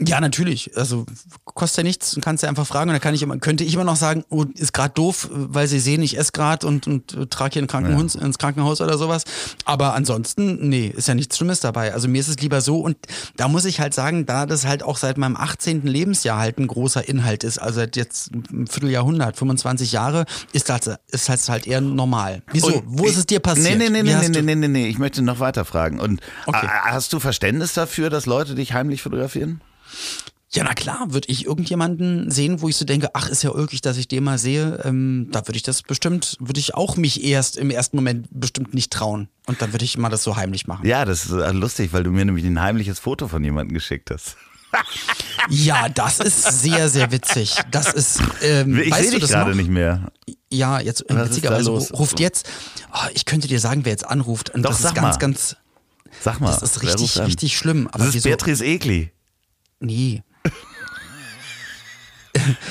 Ja, 0.00 0.20
natürlich. 0.20 0.76
Also 0.76 1.06
kostet 1.44 1.78
ja 1.78 1.82
nichts 1.82 2.14
und 2.14 2.24
kannst 2.24 2.42
ja 2.44 2.48
einfach 2.48 2.66
fragen. 2.66 2.90
Und 2.90 2.94
dann 2.94 3.00
kann 3.00 3.14
ich 3.14 3.22
immer, 3.22 3.36
könnte 3.38 3.64
ich 3.64 3.74
immer 3.74 3.84
noch 3.84 3.96
sagen, 3.96 4.24
oh, 4.28 4.44
ist 4.54 4.72
gerade 4.72 4.94
doof, 4.94 5.28
weil 5.32 5.66
sie 5.66 5.80
sehen, 5.80 6.02
ich 6.02 6.16
esse 6.16 6.30
gerade 6.32 6.66
und, 6.66 6.86
und 6.86 7.14
äh, 7.14 7.26
trage 7.26 7.54
hier 7.54 7.60
einen 7.62 7.66
Krankenhund 7.68 8.14
ins 8.14 8.38
Krankenhaus 8.38 8.80
oder 8.80 8.96
sowas. 8.96 9.24
Aber 9.64 9.94
ansonsten, 9.94 10.68
nee, 10.68 10.86
ist 10.86 11.08
ja 11.08 11.14
nichts 11.14 11.36
Schlimmes 11.36 11.60
dabei. 11.60 11.92
Also 11.94 12.06
mir 12.08 12.20
ist 12.20 12.28
es 12.28 12.38
lieber 12.38 12.60
so 12.60 12.80
und 12.80 12.96
da 13.36 13.48
muss 13.48 13.64
ich 13.64 13.80
halt 13.80 13.92
sagen, 13.92 14.24
da 14.24 14.46
das 14.46 14.66
halt 14.66 14.82
auch 14.82 14.96
seit 14.98 15.18
meinem 15.18 15.36
18. 15.36 15.82
Lebensjahr 15.86 16.38
halt 16.38 16.58
ein 16.58 16.68
großer 16.68 17.08
Inhalt 17.08 17.42
ist, 17.42 17.58
also 17.58 17.80
seit 17.80 17.96
jetzt 17.96 18.30
ein 18.32 18.66
Vierteljahrhundert, 18.68 19.36
25 19.36 19.90
Jahre, 19.92 20.26
ist 20.52 20.68
das, 20.68 20.98
ist 21.08 21.28
das 21.28 21.48
halt 21.48 21.66
eher 21.66 21.80
normal. 21.80 22.42
Wieso? 22.52 22.68
Und 22.68 22.84
Wo 22.86 23.06
ist 23.06 23.16
es 23.16 23.26
dir 23.26 23.40
passiert? 23.40 23.78
Nee, 23.78 23.88
nee, 23.90 24.02
nee, 24.02 24.14
nee, 24.14 24.28
nee, 24.28 24.42
nee, 24.42 24.54
nee, 24.54 24.68
nee, 24.68 24.86
ich 24.88 24.98
möchte 24.98 25.22
noch 25.22 25.40
weiter 25.40 25.64
fragen. 25.64 25.98
Und 25.98 26.20
Okay. 26.46 26.66
äh, 26.66 26.68
hast 26.68 27.12
du 27.12 27.18
Verständnis 27.20 27.72
dafür, 27.74 28.10
dass 28.10 28.26
Leute 28.26 28.54
dich 28.54 28.72
heimlich 28.74 29.02
fotografieren? 29.02 29.60
Ja, 30.50 30.64
na 30.64 30.72
klar, 30.72 31.12
würde 31.12 31.28
ich 31.28 31.44
irgendjemanden 31.44 32.30
sehen, 32.30 32.62
wo 32.62 32.70
ich 32.70 32.76
so 32.76 32.86
denke, 32.86 33.10
ach, 33.12 33.28
ist 33.28 33.42
ja 33.42 33.50
ulkig, 33.50 33.82
dass 33.82 33.98
ich 33.98 34.08
den 34.08 34.24
mal 34.24 34.38
sehe, 34.38 34.80
ähm, 34.84 35.28
da 35.30 35.46
würde 35.46 35.56
ich 35.56 35.62
das 35.62 35.82
bestimmt, 35.82 36.38
würde 36.40 36.58
ich 36.58 36.74
auch 36.74 36.96
mich 36.96 37.22
erst 37.22 37.58
im 37.58 37.68
ersten 37.70 37.98
Moment 37.98 38.28
bestimmt 38.30 38.72
nicht 38.72 38.90
trauen. 38.90 39.28
Und 39.46 39.60
dann 39.60 39.72
würde 39.74 39.84
ich 39.84 39.98
mal 39.98 40.08
das 40.08 40.22
so 40.22 40.36
heimlich 40.36 40.66
machen. 40.66 40.86
Ja, 40.86 41.04
das 41.04 41.26
ist 41.26 41.32
äh, 41.32 41.50
lustig, 41.52 41.92
weil 41.92 42.02
du 42.02 42.10
mir 42.10 42.24
nämlich 42.24 42.46
ein 42.46 42.60
heimliches 42.62 42.98
Foto 42.98 43.28
von 43.28 43.44
jemandem 43.44 43.74
geschickt 43.74 44.10
hast. 44.10 44.36
Ja, 45.50 45.88
das 45.88 46.20
ist 46.20 46.42
sehr, 46.62 46.90
sehr 46.90 47.10
witzig. 47.10 47.56
Das 47.70 47.90
ist, 47.94 48.20
ähm, 48.42 48.78
Ich 48.78 48.94
sehe 48.94 49.04
du 49.06 49.10
dich 49.12 49.20
das 49.20 49.30
gerade 49.30 49.54
nicht 49.54 49.70
mehr. 49.70 50.12
Ja, 50.52 50.78
jetzt 50.78 51.00
ist 51.02 51.16
witzigerweise 51.16 51.70
los? 51.70 51.90
ruft 51.92 52.20
jetzt, 52.20 52.46
oh, 52.92 53.06
ich 53.14 53.24
könnte 53.24 53.48
dir 53.48 53.58
sagen, 53.60 53.84
wer 53.86 53.92
jetzt 53.92 54.06
anruft. 54.06 54.50
Und 54.50 54.62
Doch, 54.62 54.70
das 54.70 54.82
sag 54.82 54.90
ist 54.90 54.94
ganz, 54.96 55.14
mal. 55.14 55.18
ganz, 55.18 55.56
Sag 56.20 56.40
mal. 56.40 56.50
das 56.50 56.62
ist 56.62 56.82
richtig, 56.82 57.18
richtig 57.20 57.56
schlimm. 57.56 57.86
Aber 57.88 57.98
Das 57.98 58.08
ist 58.08 58.14
wieso? 58.14 58.28
Beatrice 58.28 58.62
Egli. 58.64 59.10
Nee. 59.80 60.22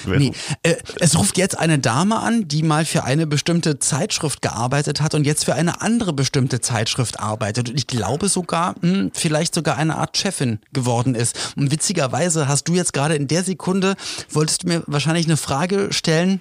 Nee, 0.05 0.31
äh, 0.63 0.75
es 1.01 1.17
ruft 1.17 1.37
jetzt 1.37 1.57
eine 1.57 1.77
Dame 1.77 2.17
an, 2.19 2.47
die 2.47 2.63
mal 2.63 2.85
für 2.85 3.03
eine 3.03 3.27
bestimmte 3.27 3.79
Zeitschrift 3.79 4.41
gearbeitet 4.41 5.01
hat 5.01 5.13
und 5.13 5.25
jetzt 5.25 5.45
für 5.45 5.53
eine 5.55 5.81
andere 5.81 6.13
bestimmte 6.13 6.61
Zeitschrift 6.61 7.19
arbeitet. 7.19 7.69
Und 7.69 7.75
ich 7.77 7.85
glaube 7.85 8.29
sogar, 8.29 8.75
mh, 8.81 9.09
vielleicht 9.13 9.53
sogar 9.53 9.75
eine 9.77 9.97
Art 9.97 10.17
Chefin 10.17 10.59
geworden 10.73 11.15
ist. 11.15 11.53
Und 11.57 11.69
witzigerweise 11.71 12.47
hast 12.47 12.67
du 12.69 12.73
jetzt 12.75 12.93
gerade 12.93 13.15
in 13.15 13.27
der 13.27 13.43
Sekunde, 13.43 13.95
wolltest 14.31 14.63
du 14.63 14.67
mir 14.69 14.83
wahrscheinlich 14.87 15.25
eine 15.25 15.37
Frage 15.37 15.89
stellen, 15.91 16.39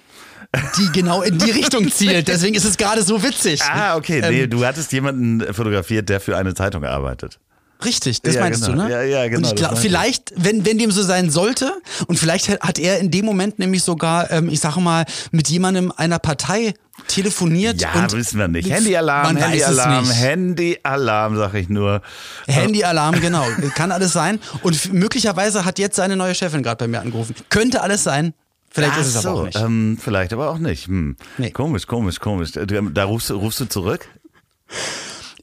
die 0.77 0.89
genau 0.93 1.21
in 1.21 1.37
die 1.37 1.51
Richtung 1.51 1.91
zielt. 1.91 2.29
Deswegen 2.29 2.55
ist 2.55 2.65
es 2.65 2.77
gerade 2.77 3.03
so 3.03 3.21
witzig. 3.23 3.61
Ah, 3.63 3.97
okay. 3.97 4.21
Nee, 4.21 4.43
Ähm, 4.43 4.49
du 4.49 4.65
hattest 4.65 4.91
jemanden 4.93 5.53
fotografiert, 5.53 6.07
der 6.09 6.21
für 6.21 6.37
eine 6.37 6.53
Zeitung 6.55 6.85
arbeitet. 6.85 7.39
Richtig, 7.85 8.21
das 8.23 8.35
Ja, 8.35 8.41
meinst 8.41 8.65
genau. 8.65 8.83
du, 8.83 8.83
ne? 8.87 8.91
Ja, 8.91 9.01
ja, 9.03 9.27
genau, 9.27 9.37
Und 9.37 9.43
ich 9.45 9.49
das 9.51 9.59
glaub, 9.59 9.71
meinte 9.73 9.85
ich. 9.87 9.91
vielleicht, 9.91 10.33
wenn, 10.35 10.65
wenn 10.65 10.77
dem 10.79 10.91
so 10.91 11.03
sein 11.03 11.29
sollte, 11.29 11.71
und 12.07 12.17
vielleicht 12.17 12.49
hat 12.49 12.79
er 12.79 12.99
in 12.99 13.11
dem 13.11 13.25
Moment 13.25 13.59
nämlich 13.59 13.83
sogar, 13.83 14.31
ähm, 14.31 14.49
ich 14.49 14.59
sage 14.59 14.79
mal, 14.79 15.05
mit 15.31 15.47
jemandem 15.49 15.91
einer 15.95 16.17
Partei 16.19 16.73
telefoniert. 17.07 17.79
Ja, 17.79 18.11
wissen 18.11 18.39
wir 18.39 18.47
nicht. 18.47 18.69
Handyalarm, 18.69 19.37
Handyalarm. 19.37 20.05
Handyalarm, 20.11 21.37
sag 21.37 21.53
ich 21.53 21.69
nur. 21.69 22.01
Handyalarm, 22.47 23.21
genau. 23.21 23.45
Kann 23.75 23.91
alles 23.91 24.11
sein. 24.13 24.39
Und 24.63 24.91
möglicherweise 24.93 25.63
hat 25.63 25.77
jetzt 25.77 25.95
seine 25.95 26.15
neue 26.15 26.33
Chefin 26.33 26.63
gerade 26.63 26.77
bei 26.77 26.87
mir 26.87 26.99
angerufen. 27.01 27.35
Könnte 27.49 27.81
alles 27.81 28.03
sein. 28.03 28.33
Vielleicht 28.71 28.93
Ach 28.95 29.01
ist 29.01 29.07
es 29.07 29.25
aber 29.25 29.35
so, 29.35 29.41
auch 29.41 29.45
nicht. 29.45 29.59
Ähm, 29.59 29.97
vielleicht 30.03 30.33
aber 30.33 30.49
auch 30.49 30.57
nicht. 30.57 30.87
Hm. 30.87 31.15
Nee. 31.37 31.51
Komisch, 31.51 31.85
komisch, 31.87 32.19
komisch. 32.19 32.51
Da, 32.53 32.65
da 32.65 33.03
rufst, 33.05 33.29
du- 33.29 33.35
rufst 33.37 33.59
du 33.59 33.65
zurück? 33.65 34.07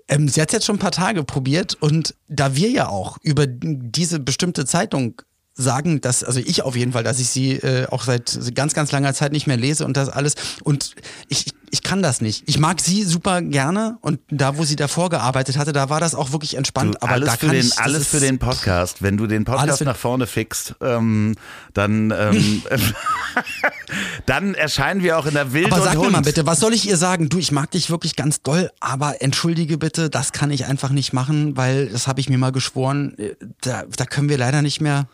Ähm, 0.09 0.29
sie 0.29 0.41
hat 0.41 0.53
jetzt 0.53 0.67
schon 0.67 0.77
ein 0.77 0.81
paar 0.81 0.91
Tage 0.91 1.25
probiert 1.25 1.75
und 1.81 2.15
da 2.29 2.55
wir 2.55 2.71
ja 2.71 2.89
auch 2.89 3.19
über 3.23 3.47
diese 3.47 4.21
bestimmte 4.21 4.67
Zeitung 4.67 5.23
sagen, 5.55 6.01
dass, 6.01 6.25
also 6.25 6.41
ich 6.41 6.63
auf 6.63 6.77
jeden 6.77 6.93
Fall, 6.93 7.05
dass 7.05 7.21
ich 7.21 7.29
sie 7.29 7.53
äh, 7.53 7.87
auch 7.89 8.03
seit 8.03 8.55
ganz, 8.55 8.75
ganz 8.75 8.93
langer 8.93 9.15
Zeit 9.15 9.33
nicht 9.33 9.47
mehr 9.47 9.57
lese 9.57 9.85
und 9.85 9.97
das 9.97 10.09
alles. 10.09 10.35
Und 10.65 10.95
ich, 11.29 11.47
ich 11.47 11.53
kann 11.83 12.03
das 12.03 12.21
nicht. 12.21 12.45
Ich 12.47 12.59
mag 12.59 12.81
sie 12.81 13.03
super 13.05 13.43
gerne 13.43 13.99
und 14.01 14.21
da, 14.31 14.57
wo 14.57 14.65
sie 14.65 14.77
davor 14.77 15.11
gearbeitet 15.11 15.57
hatte, 15.59 15.73
da 15.73 15.89
war 15.91 16.01
das 16.01 16.15
auch 16.15 16.33
wirklich 16.33 16.57
entspannt. 16.57 16.95
Du, 16.95 17.03
aber 17.03 17.13
alles 17.13 17.29
da 17.29 17.37
für 17.37 17.47
kann 17.47 17.57
den, 17.57 17.67
ich, 17.67 17.79
alles 17.79 18.09
für 18.09 18.21
den 18.21 18.39
Podcast. 18.39 19.03
Wenn 19.03 19.17
du 19.17 19.27
den 19.27 19.45
Podcast 19.45 19.83
nach 19.85 19.97
vorne 19.97 20.27
fixst, 20.27 20.75
ähm, 20.81 21.35
dann, 21.73 22.13
ähm, 22.17 22.63
dann 24.27 24.55
erscheinen 24.55 25.03
wir 25.03 25.19
auch 25.19 25.27
in 25.27 25.35
der 25.35 25.53
Wild 25.53 25.73
Aber 25.73 25.83
sag 25.83 25.95
Hund. 25.97 26.07
mir 26.07 26.13
mal 26.13 26.23
bitte, 26.23 26.47
was 26.47 26.61
soll 26.61 26.73
ich 26.75 26.89
ihr 26.89 26.97
sagen? 26.97 27.29
Du, 27.29 27.39
ich 27.39 27.53
mag 27.53 27.71
dich 27.71 27.91
wirklich 27.91 28.17
ganz 28.17 28.43
doll, 28.43 28.71
aber 28.81 29.21
entschuldige 29.23 29.79
bitte, 29.79 30.11
das 30.11 30.33
kann 30.33 30.51
ich 30.51 30.67
einfach 30.67 30.91
nicht 30.91 31.13
machen, 31.13 31.57
weil 31.57 31.89
das 31.89 32.07
habe 32.07 32.21
ich 32.21 32.29
mir 32.29 32.39
mal 32.39 32.53
geschworen. 32.53 33.17
äh, 33.19 33.35
Da, 33.63 33.85
da 33.97 34.05
können 34.07 34.29
wir 34.29 34.39
leider 34.39 34.63
nicht 34.63 34.81
mehr, 34.81 35.07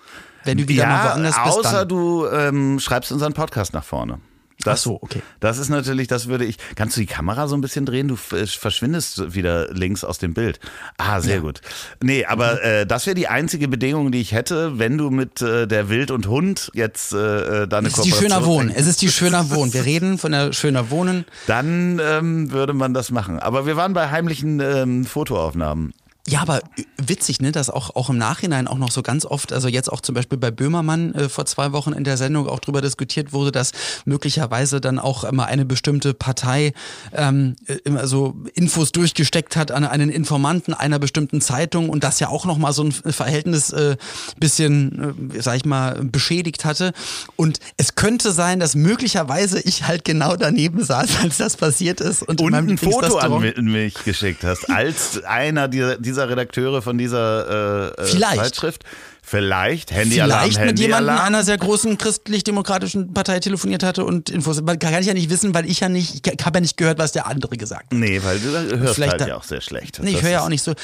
wenn 0.45 0.59
du 0.59 0.69
wieder 0.69 0.87
mal 0.87 1.05
ja, 1.05 1.11
woanders 1.11 1.37
bist. 1.45 1.57
außer 1.59 1.87
du 1.87 2.27
ähm, 2.27 2.79
schreibst 2.81 3.13
unseren 3.13 3.33
Podcast 3.35 3.73
nach 3.73 3.85
vorne. 3.85 4.21
Das, 4.65 4.81
Ach 4.81 4.83
so, 4.85 4.99
okay. 5.03 5.23
Das 5.41 5.59
ist 5.59 5.69
natürlich, 5.69 6.07
das 6.09 6.27
würde 6.29 6.45
ich. 6.45 6.57
Kannst 6.75 6.97
du 6.97 7.01
die 7.01 7.07
Kamera 7.07 7.49
so 7.49 7.57
ein 7.57 7.61
bisschen 7.61 7.87
drehen? 7.87 8.09
Du 8.09 8.15
f- 8.15 8.51
verschwindest 8.59 9.35
wieder 9.35 9.73
links 9.73 10.05
aus 10.05 10.19
dem 10.19 10.35
Bild. 10.35 10.61
Ah, 10.99 11.21
sehr 11.21 11.41
gut. 11.41 11.61
Nee, 12.03 12.25
aber 12.27 12.53
Mhm. 12.55 12.59
äh, 12.63 12.87
das 12.87 13.07
wäre 13.07 13.15
die 13.15 13.29
einzige 13.29 13.69
Bedingung, 13.69 14.13
die 14.13 14.21
ich 14.21 14.33
hätte, 14.33 14.79
wenn 14.79 14.99
du 14.99 15.11
mit 15.11 15.41
äh, 15.43 15.67
der 15.67 15.89
Wild 15.89 16.11
und 16.11 16.27
Hund 16.29 16.71
jetzt 16.75 17.13
äh, 17.13 17.63
äh, 17.63 17.69
deine 17.69 17.89
Es 17.89 17.99
ist 17.99 18.05
die 18.05 18.13
Schöner 18.13 18.45
Wohnen. 18.45 18.71
Es 18.75 18.87
ist 18.87 19.01
die 19.03 19.11
Schöner 19.11 19.51
Wohnen. 19.51 19.73
Wir 19.73 19.85
reden 19.87 20.19
von 20.19 20.33
der 20.33 20.53
Schöner 20.53 20.91
Wohnen. 20.91 21.25
Dann 21.47 22.01
ähm, 22.03 22.51
würde 22.53 22.73
man 22.75 22.93
das 22.95 23.11
machen. 23.11 23.39
Aber 23.39 23.67
wir 23.67 23.77
waren 23.77 23.93
bei 23.93 24.11
heimlichen 24.11 24.61
ähm, 24.61 25.05
Fotoaufnahmen. 25.05 25.93
Ja, 26.31 26.43
aber 26.43 26.61
witzig, 26.97 27.41
ne, 27.41 27.51
dass 27.51 27.71
auch, 27.71 27.97
auch 27.97 28.09
im 28.09 28.17
Nachhinein 28.17 28.69
auch 28.69 28.79
noch 28.79 28.93
so 28.93 29.03
ganz 29.03 29.27
oft, 29.27 29.53
also 29.53 29.67
jetzt 29.67 29.91
auch 29.91 30.01
zum 30.01 30.15
Beispiel 30.15 30.39
bei 30.39 30.53
Böhmermann 30.53 31.13
äh, 31.13 31.29
vor 31.29 31.45
zwei 31.45 31.73
Wochen 31.73 31.93
in 31.93 32.05
der 32.05 32.17
Sendung 32.17 32.49
auch 32.49 32.61
drüber 32.61 32.81
diskutiert 32.81 33.33
wurde, 33.33 33.51
dass 33.51 33.73
möglicherweise 34.05 34.81
dann 34.81 35.01
auch 35.01 35.25
immer 35.25 35.47
eine 35.47 35.65
bestimmte 35.65 36.15
Partei 36.15 36.73
ähm, 37.13 37.57
äh, 37.67 37.75
immer 37.85 38.07
so 38.07 38.37
Infos 38.55 38.93
durchgesteckt 38.93 39.57
hat 39.57 39.73
an 39.73 39.85
einen 39.85 40.09
Informanten 40.09 40.73
einer 40.73 41.01
bestimmten 41.01 41.41
Zeitung 41.41 41.89
und 41.89 42.05
das 42.05 42.21
ja 42.21 42.29
auch 42.29 42.45
nochmal 42.45 42.73
so 42.75 42.85
ein 42.85 42.93
Verhältnis 42.93 43.71
äh, 43.71 43.97
bisschen, 44.39 45.33
äh, 45.35 45.43
sag 45.43 45.57
ich 45.57 45.65
mal, 45.65 46.01
beschädigt 46.05 46.65
hatte. 46.65 46.93
Und 47.35 47.59
es 47.77 47.97
könnte 47.97 48.31
sein, 48.31 48.61
dass 48.61 48.77
möglicherweise 48.77 49.61
ich 49.61 49.89
halt 49.89 50.05
genau 50.05 50.37
daneben 50.37 50.85
saß, 50.85 51.19
als 51.23 51.39
das 51.39 51.57
passiert 51.57 52.01
ist. 52.01 52.23
Und, 52.23 52.41
Und 52.41 52.55
ein 52.55 52.79
Foto 52.79 53.19
an 53.19 53.65
mich 53.65 53.95
geschickt 54.05 54.45
hast, 54.45 54.71
als 54.71 55.25
einer 55.25 55.67
dieser, 55.67 55.97
dieser 55.97 56.20
Redakteure 56.29 56.83
von 56.83 56.99
dieser 56.99 57.95
äh, 57.99 58.03
äh, 58.03 58.05
Vielleicht. 58.07 58.41
Zeitschrift. 58.41 58.85
Vielleicht, 58.85 59.10
Handyalarm, 59.33 60.51
vielleicht 60.51 60.65
mit 60.67 60.79
jemandem 60.79 61.17
einer 61.19 61.43
sehr 61.45 61.59
großen 61.59 61.97
christlich-demokratischen 61.99 63.13
Partei 63.15 63.41
telefoniert 63.41 63.83
hatte 63.83 64.05
und 64.05 64.31
Infos. 64.31 64.59
Aber 64.59 64.77
Kann 64.77 65.01
ich 65.01 65.07
ja 65.07 65.15
nicht 65.15 65.31
wissen, 65.31 65.55
weil 65.55 65.69
ich 65.71 65.81
ja 65.81 65.89
nicht, 65.89 66.27
ich 66.27 66.45
habe 66.45 66.57
ja 66.59 66.61
nicht 66.61 66.77
gehört, 66.77 66.99
was 66.99 67.13
der 67.13 67.27
andere 67.27 67.57
gesagt 67.57 67.85
hat. 67.85 67.93
Nee, 67.93 68.21
weil 68.25 68.39
du 68.39 68.51
hörst 68.79 68.95
Vielleicht 68.95 69.13
halt 69.13 69.21
da- 69.23 69.29
ja 69.29 69.37
auch 69.37 69.45
sehr 69.45 69.61
schlecht. 69.61 70.01
Nee, 70.03 70.11
ich 70.11 70.17
Das 70.17 70.23
höre 70.25 70.31
ja 70.31 70.41
auch 70.45 70.49
nicht 70.49 70.63
so. 70.63 70.75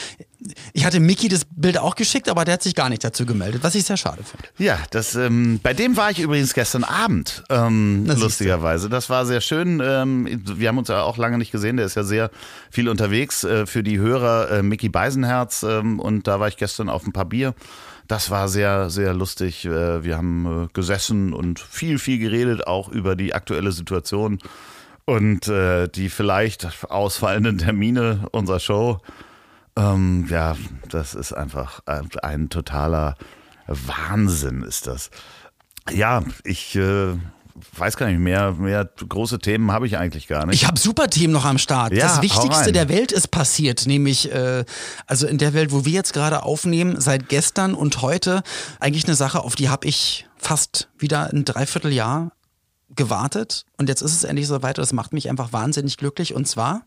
Ich 0.74 0.84
hatte 0.84 1.00
Mickey 1.00 1.28
das 1.28 1.42
Bild 1.56 1.78
auch 1.78 1.94
geschickt, 1.96 2.28
aber 2.28 2.44
der 2.44 2.54
hat 2.54 2.62
sich 2.62 2.74
gar 2.74 2.88
nicht 2.88 3.02
dazu 3.02 3.24
gemeldet, 3.26 3.62
was 3.64 3.74
ich 3.74 3.84
sehr 3.84 3.96
schade 3.96 4.22
finde. 4.22 4.46
Ja, 4.58 4.78
das, 4.90 5.14
ähm, 5.14 5.58
bei 5.62 5.72
dem 5.74 5.96
war 5.96 6.10
ich 6.10 6.20
übrigens 6.20 6.52
gestern 6.54 6.84
Abend, 6.84 7.42
ähm, 7.48 8.04
du. 8.06 8.14
lustigerweise. 8.14 8.88
Das 8.88 9.08
war 9.10 9.26
sehr 9.26 9.40
schön. 9.40 9.80
Ähm, 9.84 10.42
wir 10.44 10.68
haben 10.68 10.78
uns 10.78 10.88
ja 10.88 11.02
auch 11.02 11.16
lange 11.16 11.38
nicht 11.38 11.52
gesehen. 11.52 11.78
Der 11.78 11.86
ist 11.86 11.96
ja 11.96 12.04
sehr 12.04 12.30
viel 12.70 12.88
unterwegs 12.88 13.44
äh, 13.44 13.66
für 13.66 13.82
die 13.82 13.98
Hörer. 13.98 14.50
Äh, 14.50 14.62
Mickey 14.62 14.88
Beisenherz 14.88 15.62
ähm, 15.62 15.98
und 15.98 16.28
da 16.28 16.38
war 16.38 16.48
ich 16.48 16.56
gestern 16.56 16.88
auf 16.90 17.06
ein 17.06 17.12
paar 17.12 17.24
Bier. 17.24 17.54
Das 18.06 18.30
war 18.30 18.48
sehr, 18.48 18.90
sehr 18.90 19.14
lustig. 19.14 19.64
Äh, 19.64 20.04
wir 20.04 20.16
haben 20.16 20.64
äh, 20.64 20.68
gesessen 20.72 21.32
und 21.32 21.58
viel, 21.58 21.98
viel 21.98 22.18
geredet, 22.18 22.66
auch 22.66 22.88
über 22.88 23.16
die 23.16 23.34
aktuelle 23.34 23.72
Situation 23.72 24.38
und 25.04 25.48
äh, 25.48 25.88
die 25.88 26.08
vielleicht 26.08 26.84
ausfallenden 26.90 27.58
Termine 27.58 28.28
unserer 28.32 28.60
Show. 28.60 28.98
Ähm, 29.76 30.26
ja, 30.30 30.56
das 30.88 31.14
ist 31.14 31.32
einfach 31.32 31.80
ein, 31.86 32.48
totaler 32.48 33.16
Wahnsinn 33.66 34.62
ist 34.62 34.86
das. 34.86 35.10
Ja, 35.90 36.22
ich 36.44 36.78
weiß 37.76 37.96
gar 37.96 38.06
nicht, 38.08 38.18
mehr, 38.18 38.52
mehr 38.52 38.84
große 38.84 39.38
Themen 39.38 39.72
habe 39.72 39.86
ich 39.86 39.96
eigentlich 39.96 40.28
gar 40.28 40.46
nicht. 40.46 40.56
Ich 40.56 40.66
habe 40.66 40.78
super 40.78 41.08
Themen 41.08 41.32
noch 41.32 41.44
am 41.44 41.58
Start. 41.58 41.92
Ja, 41.92 42.06
das 42.06 42.22
Wichtigste 42.22 42.72
der 42.72 42.88
Welt 42.88 43.12
ist 43.12 43.28
passiert, 43.28 43.86
nämlich 43.86 44.32
äh, 44.32 44.64
also 45.06 45.26
in 45.26 45.38
der 45.38 45.54
Welt, 45.54 45.72
wo 45.72 45.84
wir 45.84 45.92
jetzt 45.92 46.12
gerade 46.12 46.42
aufnehmen, 46.42 47.00
seit 47.00 47.28
gestern 47.28 47.74
und 47.74 48.02
heute 48.02 48.42
eigentlich 48.80 49.06
eine 49.06 49.14
Sache, 49.14 49.40
auf 49.40 49.54
die 49.54 49.68
habe 49.68 49.86
ich 49.86 50.26
fast 50.36 50.88
wieder 50.98 51.32
ein 51.32 51.44
Dreivierteljahr 51.44 52.32
gewartet 52.94 53.64
und 53.78 53.88
jetzt 53.88 54.02
ist 54.02 54.14
es 54.14 54.24
endlich 54.24 54.46
soweit. 54.46 54.78
Das 54.78 54.92
macht 54.92 55.12
mich 55.12 55.28
einfach 55.28 55.52
wahnsinnig 55.52 55.96
glücklich. 55.96 56.34
Und 56.34 56.46
zwar, 56.46 56.82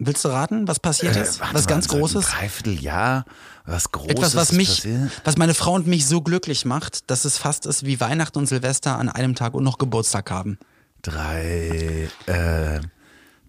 willst 0.00 0.24
du 0.24 0.28
raten, 0.28 0.66
was 0.66 0.80
passiert 0.80 1.14
ist? 1.16 1.36
Äh, 1.36 1.40
warte 1.40 1.54
was 1.54 1.66
ganz 1.66 1.86
Großes? 1.88 2.26
Dreivierteljahr, 2.26 3.24
was 3.66 3.92
Großes 3.92 4.10
Etwas, 4.10 4.34
was 4.34 4.50
ist 4.50 4.56
mich, 4.56 4.68
passiert? 4.68 5.20
was 5.24 5.36
meine 5.36 5.54
Frau 5.54 5.74
und 5.74 5.86
mich 5.86 6.06
so 6.06 6.22
glücklich 6.22 6.64
macht, 6.64 7.10
dass 7.10 7.24
es 7.24 7.38
fast 7.38 7.66
ist 7.66 7.84
wie 7.84 8.00
Weihnachten 8.00 8.38
und 8.38 8.46
Silvester 8.46 8.98
an 8.98 9.08
einem 9.08 9.34
Tag 9.34 9.54
und 9.54 9.62
noch 9.62 9.78
Geburtstag 9.78 10.30
haben. 10.30 10.58
Drei, 11.02 12.08
äh, 12.26 12.80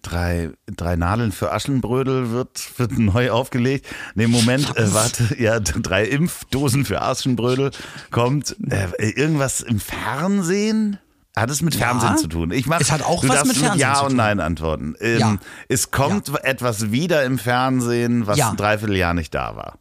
drei, 0.02 0.50
drei 0.66 0.96
Nadeln 0.96 1.32
für 1.32 1.52
Aschenbrödel 1.52 2.30
wird, 2.30 2.78
wird 2.78 2.98
neu 2.98 3.30
aufgelegt. 3.30 3.86
Nee, 4.14 4.26
Moment, 4.26 4.76
äh, 4.76 4.92
warte, 4.94 5.36
ja, 5.38 5.58
drei 5.60 6.04
Impfdosen 6.04 6.84
für 6.84 7.02
Aschenbrödel 7.02 7.70
kommt. 8.10 8.56
Äh, 8.68 9.10
irgendwas 9.10 9.60
im 9.60 9.80
Fernsehen? 9.80 10.98
Hat 11.34 11.50
es 11.50 11.62
mit 11.62 11.74
Ja. 11.74 11.86
Fernsehen 11.88 12.18
zu 12.18 12.28
tun? 12.28 12.50
Ich 12.50 12.66
mach, 12.66 12.80
Es 12.80 12.90
hat 12.92 13.02
auch 13.02 13.22
du 13.22 13.28
was 13.28 13.36
darfst 13.36 13.48
mit 13.48 13.56
Fernsehen 13.56 13.80
Ja 13.80 13.94
zu 13.94 14.02
und 14.04 14.08
tun. 14.10 14.16
Nein 14.18 14.40
antworten. 14.40 14.94
Ähm, 15.00 15.18
Ja. 15.18 15.36
Es 15.68 15.90
kommt 15.90 16.28
etwas 16.44 16.90
wieder 16.92 17.24
im 17.24 17.38
Fernsehen, 17.38 18.26
was 18.26 18.36
Ja. 18.38 18.50
ein 18.50 18.56
Dreivierteljahr 18.56 19.14
nicht 19.14 19.34
da 19.34 19.56
war. 19.56 19.78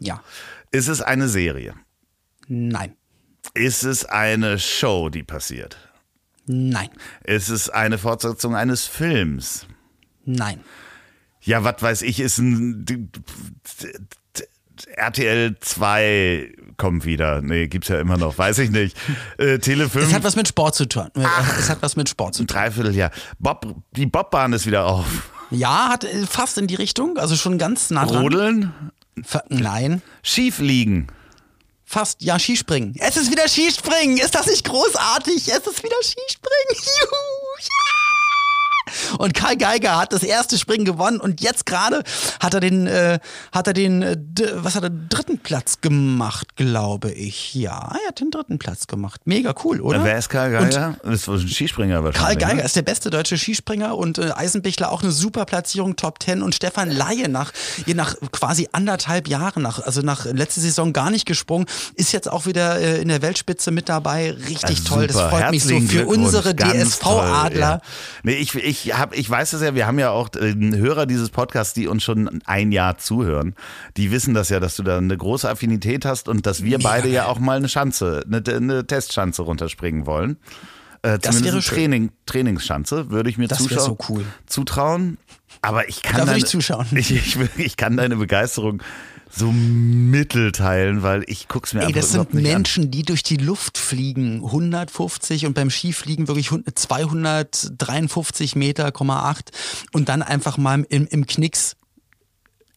Ja. 0.00 0.20
Ist 0.70 0.88
es 0.88 1.00
eine 1.00 1.28
Serie? 1.28 1.74
Nein. 2.48 2.94
Ist 3.54 3.84
es 3.84 4.04
eine 4.04 4.58
Show, 4.58 5.08
die 5.08 5.22
passiert? 5.22 5.76
Nein. 6.46 6.88
Ist 7.24 7.48
es 7.48 7.70
eine 7.70 7.96
Fortsetzung 7.98 8.54
eines 8.56 8.86
Films? 8.86 9.66
Nein. 10.24 10.60
Ja, 11.40 11.64
was 11.64 11.80
weiß 11.80 12.02
ich, 12.02 12.20
ist 12.20 12.38
ein 12.38 12.84
RTL 14.96 15.56
2 15.60 16.52
kommt 16.82 17.04
wieder. 17.04 17.40
Nee, 17.42 17.68
gibt's 17.68 17.86
ja 17.86 18.00
immer 18.00 18.18
noch, 18.18 18.38
weiß 18.38 18.58
ich 18.58 18.70
nicht. 18.70 18.96
Äh, 19.38 19.60
Tele 19.60 19.88
5. 19.88 20.08
Es 20.08 20.12
hat 20.12 20.24
was 20.24 20.34
mit 20.34 20.48
Sport 20.48 20.74
zu 20.74 20.88
tun. 20.88 21.10
Es 21.56 21.70
hat 21.70 21.78
was 21.80 21.94
mit 21.94 22.08
Sport 22.08 22.34
zu 22.34 22.40
tun. 22.44 22.48
Dreivierteljahr. 22.48 23.12
Bob, 23.38 23.72
die 23.92 24.06
Bobbahn 24.06 24.52
ist 24.52 24.66
wieder 24.66 24.86
auf. 24.86 25.06
Ja, 25.52 25.90
hat 25.90 26.02
äh, 26.02 26.26
fast 26.26 26.58
in 26.58 26.66
die 26.66 26.74
Richtung, 26.74 27.18
also 27.18 27.36
schon 27.36 27.56
ganz 27.56 27.90
nah 27.90 28.04
dran. 28.04 28.22
Rodeln, 28.22 28.72
Ver 29.22 29.44
Nein. 29.48 30.02
schief 30.24 30.58
liegen. 30.58 31.06
Fast, 31.84 32.20
ja, 32.20 32.36
Skispringen. 32.40 32.96
Es 32.98 33.16
ist 33.16 33.30
wieder 33.30 33.46
Skispringen. 33.46 34.16
Ist 34.16 34.34
das 34.34 34.46
nicht 34.46 34.64
großartig? 34.64 35.36
Es 35.36 35.64
ist 35.64 35.84
wieder 35.84 35.96
Skispringen. 36.02 36.68
Juhu, 37.00 37.58
ja! 37.60 38.11
Und 39.18 39.34
Karl 39.34 39.56
Geiger 39.56 39.98
hat 39.98 40.12
das 40.12 40.22
erste 40.22 40.58
Springen 40.58 40.84
gewonnen 40.84 41.20
und 41.20 41.40
jetzt 41.40 41.66
gerade 41.66 42.02
hat 42.40 42.54
er 42.54 42.60
den, 42.60 42.86
äh, 42.86 43.18
hat 43.52 43.66
er 43.66 43.72
den, 43.72 44.02
äh, 44.02 44.16
was 44.54 44.74
hat 44.74 44.84
er, 44.84 44.90
dritten 44.90 45.38
Platz 45.38 45.80
gemacht, 45.80 46.56
glaube 46.56 47.10
ich. 47.10 47.54
Ja, 47.54 47.96
er 48.02 48.08
hat 48.08 48.20
den 48.20 48.30
dritten 48.30 48.58
Platz 48.58 48.86
gemacht. 48.86 49.22
Mega 49.24 49.54
cool, 49.64 49.80
oder? 49.80 50.04
Wer 50.04 50.18
ist 50.18 50.28
Karl 50.28 50.50
Geiger? 50.52 50.96
das 51.02 51.22
ist 51.22 51.28
ein 51.28 51.48
Skispringer 51.48 51.96
Karl 51.96 52.04
wahrscheinlich. 52.04 52.38
Geiger 52.38 52.54
ne? 52.54 52.62
ist 52.62 52.76
der 52.76 52.82
beste 52.82 53.10
deutsche 53.10 53.36
Skispringer 53.36 53.96
und 53.96 54.18
äh, 54.18 54.32
Eisenbichler 54.32 54.90
auch 54.92 55.02
eine 55.02 55.12
super 55.12 55.44
Platzierung, 55.44 55.96
Top 55.96 56.22
10 56.22 56.42
und 56.42 56.54
Stefan 56.54 56.90
Laie 56.90 57.28
nach, 57.28 57.52
je 57.86 57.94
nach 57.94 58.14
quasi 58.30 58.68
anderthalb 58.72 59.28
Jahren, 59.28 59.62
nach, 59.62 59.80
also 59.80 60.00
nach 60.02 60.24
letzte 60.24 60.60
Saison 60.60 60.92
gar 60.92 61.10
nicht 61.10 61.26
gesprungen, 61.26 61.66
ist 61.94 62.12
jetzt 62.12 62.30
auch 62.30 62.46
wieder 62.46 62.78
äh, 62.80 63.00
in 63.00 63.08
der 63.08 63.22
Weltspitze 63.22 63.70
mit 63.70 63.88
dabei. 63.88 64.32
Richtig 64.32 64.78
Ja, 64.78 64.84
toll, 64.84 65.06
das 65.06 65.16
super. 65.16 65.30
freut 65.30 65.50
mich 65.50 65.64
so 65.64 65.70
Herzlichen 65.70 65.88
für 65.88 66.06
unsere 66.06 66.54
DSV-Adler. 66.54 67.60
Ja. 67.60 67.80
Nee, 68.22 68.34
ich, 68.34 68.54
ich, 68.54 68.81
hab, 68.86 69.16
ich 69.16 69.28
weiß 69.28 69.52
es 69.54 69.62
ja, 69.62 69.74
wir 69.74 69.86
haben 69.86 69.98
ja 69.98 70.10
auch 70.10 70.28
äh, 70.36 70.54
Hörer 70.54 71.06
dieses 71.06 71.30
Podcasts, 71.30 71.74
die 71.74 71.86
uns 71.88 72.02
schon 72.02 72.40
ein 72.46 72.72
Jahr 72.72 72.98
zuhören. 72.98 73.54
Die 73.96 74.10
wissen 74.10 74.34
das 74.34 74.48
ja, 74.48 74.60
dass 74.60 74.76
du 74.76 74.82
da 74.82 74.98
eine 74.98 75.16
große 75.16 75.48
Affinität 75.48 76.04
hast 76.04 76.28
und 76.28 76.46
dass 76.46 76.62
wir 76.64 76.78
beide 76.78 77.08
ja 77.08 77.26
auch 77.26 77.38
mal 77.38 77.56
eine 77.56 77.68
Schanze, 77.68 78.24
eine, 78.26 78.42
eine 78.54 78.86
Testschanze 78.86 79.42
runterspringen 79.42 80.06
wollen. 80.06 80.36
Äh, 81.02 81.18
Das 81.18 81.42
wäre 81.42 81.52
eine 81.54 81.62
schön. 81.62 81.76
Training, 81.76 82.10
Trainingsschanze 82.26 83.10
würde 83.10 83.30
ich 83.30 83.38
mir 83.38 83.48
Das 83.48 83.58
zuschauen, 83.58 83.80
so 83.84 83.98
cool. 84.08 84.24
zutrauen. 84.46 85.18
Aber 85.60 85.88
ich 85.88 86.02
kann 86.02 86.20
Da 86.20 86.26
würde 86.26 86.38
ich 86.38 86.46
zuschauen. 86.46 86.86
Ich, 86.92 87.10
ich, 87.10 87.36
ich 87.56 87.76
kann 87.76 87.96
deine 87.96 88.16
Begeisterung 88.16 88.82
so 89.34 89.50
mittelteilen, 89.50 91.02
weil 91.02 91.24
ich 91.26 91.48
guck's 91.48 91.72
mir 91.72 91.80
Ey, 91.80 91.86
einfach 91.86 92.00
das 92.00 92.12
sind 92.12 92.34
nicht 92.34 92.42
Menschen, 92.42 92.90
die 92.90 93.02
durch 93.02 93.22
die 93.22 93.38
Luft 93.38 93.78
fliegen, 93.78 94.44
150 94.44 95.46
und 95.46 95.54
beim 95.54 95.70
Skifliegen 95.70 96.28
wirklich 96.28 96.50
253 96.74 98.56
Meter, 98.56 98.92
8 98.94 99.50
und 99.92 100.08
dann 100.08 100.22
einfach 100.22 100.58
mal 100.58 100.84
im, 100.88 101.06
im 101.06 101.26
Knicks 101.26 101.76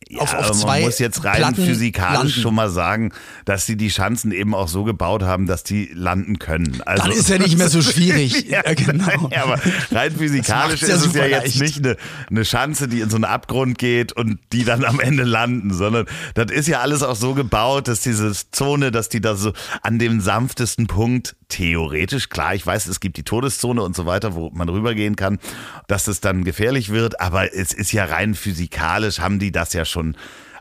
Ja, 0.08 0.22
auf- 0.22 0.34
auf 0.36 0.52
zwei 0.52 0.80
man 0.80 0.82
muss 0.89 1.00
jetzt 1.00 1.24
rein 1.24 1.38
Platten 1.38 1.56
physikalisch 1.65 2.18
landen. 2.20 2.41
schon 2.41 2.54
mal 2.56 2.70
sagen, 2.70 3.12
dass 3.46 3.65
sie 3.65 3.76
die 3.76 3.89
Schanzen 3.89 4.32
eben 4.32 4.54
auch 4.54 4.68
so 4.68 4.84
gebaut 4.84 5.24
haben, 5.24 5.48
dass 5.48 5.63
die 5.63 5.89
landen 5.94 6.38
können. 6.38 6.82
Also, 6.86 7.04
Dann 7.04 7.12
ist 7.12 7.28
ja 7.30 7.38
nicht 7.39 7.58
mehr 7.58 7.70
so 7.70 7.82
schwierig. 7.82 8.46
ja, 8.50 8.62
genau. 8.74 9.30
ja, 9.32 9.44
aber 9.44 9.60
rein 9.91 10.12
physikalisch 10.15 10.82
macht's 10.82 10.88
ja 10.89 10.96
ist 10.96 11.06
es 11.08 11.13
ja 11.15 11.26
jetzt 11.26 11.58
leicht. 11.58 11.62
nicht 11.62 11.78
eine, 11.86 11.98
eine 12.30 12.46
Schanze, 12.46 12.88
die 12.88 13.00
in 13.02 13.10
so 13.10 13.15
einen 13.15 13.24
Abgrund 13.26 13.78
geht 13.80 14.12
und 14.13 14.38
die 14.54 14.63
dann 14.63 14.86
am 14.86 15.00
Ende 15.00 15.24
landen, 15.24 15.74
sondern 15.74 16.06
das 16.36 16.52
ist 16.52 16.68
ja 16.68 16.82
alles 16.82 17.02
auch 17.02 17.15
so 17.15 17.34
gebaut, 17.34 17.88
dass 17.88 18.02
diese 18.02 18.32
Zone, 18.52 18.91
dass 18.91 19.10
die 19.10 19.22
da 19.22 19.36
so 19.36 19.54
an 19.82 19.98
dem 19.98 20.22
sanftesten 20.22 20.86
Punkt 20.88 21.36
theoretisch, 21.50 22.30
klar, 22.30 22.54
ich 22.54 22.65
weiß, 22.65 22.88
es 22.88 23.00
gibt 23.00 23.18
die 23.18 23.24
Todeszone 23.24 23.82
und 23.82 23.96
so 23.96 24.06
weiter, 24.06 24.36
wo 24.36 24.50
man 24.52 24.68
rübergehen 24.70 25.15
kann, 25.15 25.39
dass 25.88 26.08
es 26.08 26.20
dann 26.22 26.44
gefährlich 26.44 26.89
wird, 26.89 27.20
aber 27.22 27.54
es 27.56 27.72
ist 27.74 27.91
ja 27.91 28.06
rein 28.06 28.36
physikalisch, 28.36 29.20
haben 29.20 29.39
die 29.39 29.52
das 29.52 29.74
ja 29.74 29.86
schon, 29.86 29.95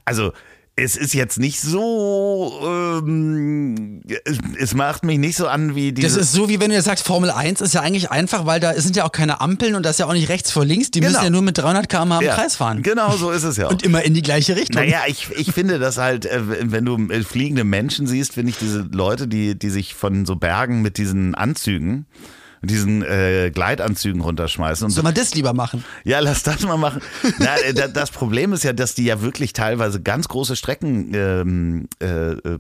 also 0.05 0.33
es 0.77 0.97
ist 0.97 1.15
jetzt 1.15 1.39
nicht 1.39 1.61
so, 1.61 2.61
ähm, 2.65 4.01
es, 4.59 4.75
macht 4.75 5.05
mich 5.05 5.19
nicht 5.19 5.37
so 5.37 5.47
an 5.47 5.77
wie 5.77 5.93
diese... 5.93 6.09
Das 6.09 6.17
ist 6.17 6.33
so, 6.33 6.49
wie 6.49 6.59
wenn 6.59 6.71
du 6.71 6.75
jetzt 6.75 6.87
sagst, 6.87 7.05
Formel 7.07 7.31
1 7.31 7.61
ist 7.61 7.75
ja 7.75 7.81
eigentlich 7.83 8.11
einfach, 8.11 8.45
weil 8.45 8.59
da 8.59 8.75
sind 8.75 8.97
ja 8.97 9.05
auch 9.05 9.13
keine 9.13 9.41
Ampeln 9.41 9.77
und 9.77 9.85
das 9.85 9.93
ist 9.93 9.99
ja 10.01 10.07
auch 10.07 10.13
nicht 10.13 10.29
rechts 10.29 10.51
vor 10.51 10.65
links. 10.65 10.91
Die 10.91 10.99
Genau. 10.99 11.13
müssen 11.13 11.25
ja 11.25 11.31
nur 11.31 11.43
mit 11.43 11.59
300 11.59 11.89
km/h 11.89 12.19
im 12.19 12.27
Ja, 12.27 12.35
Kreis 12.35 12.57
fahren. 12.57 12.83
Genau, 12.83 13.17
so 13.17 13.31
ist 13.31 13.45
es 13.45 13.57
ja. 13.57 13.67
auch. 13.69 13.71
Und 13.71 13.85
immer 13.85 14.03
in 14.03 14.15
die 14.15 14.23
gleiche 14.23 14.57
Richtung. 14.57 14.83
Naja, 14.83 15.03
ich, 15.07 15.29
ich 15.37 15.53
finde 15.53 15.79
das 15.79 15.97
halt, 15.97 16.27
äh, 16.27 16.41
wenn 16.73 16.85
du 16.85 16.97
äh, 17.09 17.23
fliegende 17.23 17.63
Menschen 17.63 18.09
siehst, 18.09 18.35
finde 18.35 18.51
ich 18.51 18.59
diese 18.59 18.81
Leute, 18.91 19.29
die, 19.29 19.57
die 19.57 19.71
sich 19.71 19.95
von 19.95 20.27
so 20.27 20.35
Bergen 20.35 20.83
mit 20.83 20.99
diesen 20.99 21.37
Anzügen, 21.37 22.07
mit 22.65 22.71
diesen 22.71 23.03
äh, 23.03 23.51
Gleitanzügen 23.55 24.23
runterschmeißen. 24.23 24.87
Und 24.87 24.91
Soll 24.91 25.05
man 25.05 25.13
das 25.15 25.35
lieber 25.35 25.53
machen? 25.53 25.85
ja, 26.05 26.21
lass 26.21 26.43
das 26.43 26.63
mal 26.63 26.79
machen. 26.79 27.03
Na, 27.39 27.57
äh, 27.59 27.75
da- 27.75 27.89
das 27.89 28.11
Problem 28.11 28.53
ist 28.55 28.65
ja, 28.65 28.73
dass 28.73 28.95
die 28.95 29.05
ja 29.05 29.21
wirklich 29.21 29.53
teilweise 29.53 30.01
ganz 30.01 30.29
große 30.29 30.57
Strecken 30.57 31.13
ähm, 31.15 31.89
äh, 32.01 32.31
äh, 32.33 32.59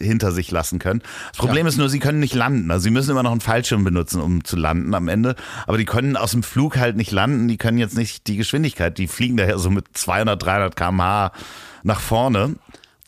hinter 0.00 0.32
sich 0.32 0.50
lassen 0.50 0.78
können. 0.78 1.02
Das 1.30 1.36
Problem 1.38 1.66
ist 1.66 1.76
nur, 1.76 1.90
sie 1.90 1.98
können 1.98 2.18
nicht 2.20 2.34
landen. 2.34 2.70
Also 2.70 2.84
sie 2.84 2.90
müssen 2.90 3.10
immer 3.10 3.22
noch 3.22 3.30
einen 3.32 3.42
Fallschirm 3.42 3.84
benutzen, 3.84 4.20
um 4.22 4.42
zu 4.44 4.56
landen 4.56 4.94
am 4.94 5.08
Ende. 5.08 5.36
Aber 5.66 5.76
die 5.76 5.84
können 5.84 6.16
aus 6.16 6.30
dem 6.30 6.42
Flug 6.42 6.78
halt 6.78 6.96
nicht 6.96 7.10
landen. 7.12 7.46
Die 7.48 7.58
können 7.58 7.76
jetzt 7.76 7.96
nicht 7.96 8.26
die 8.26 8.36
Geschwindigkeit. 8.38 8.96
Die 8.96 9.06
fliegen 9.06 9.36
daher 9.36 9.58
so 9.58 9.68
mit 9.70 9.84
200, 9.92 10.42
300 10.42 10.74
km/h 10.76 11.32
nach 11.82 12.00
vorne. 12.00 12.54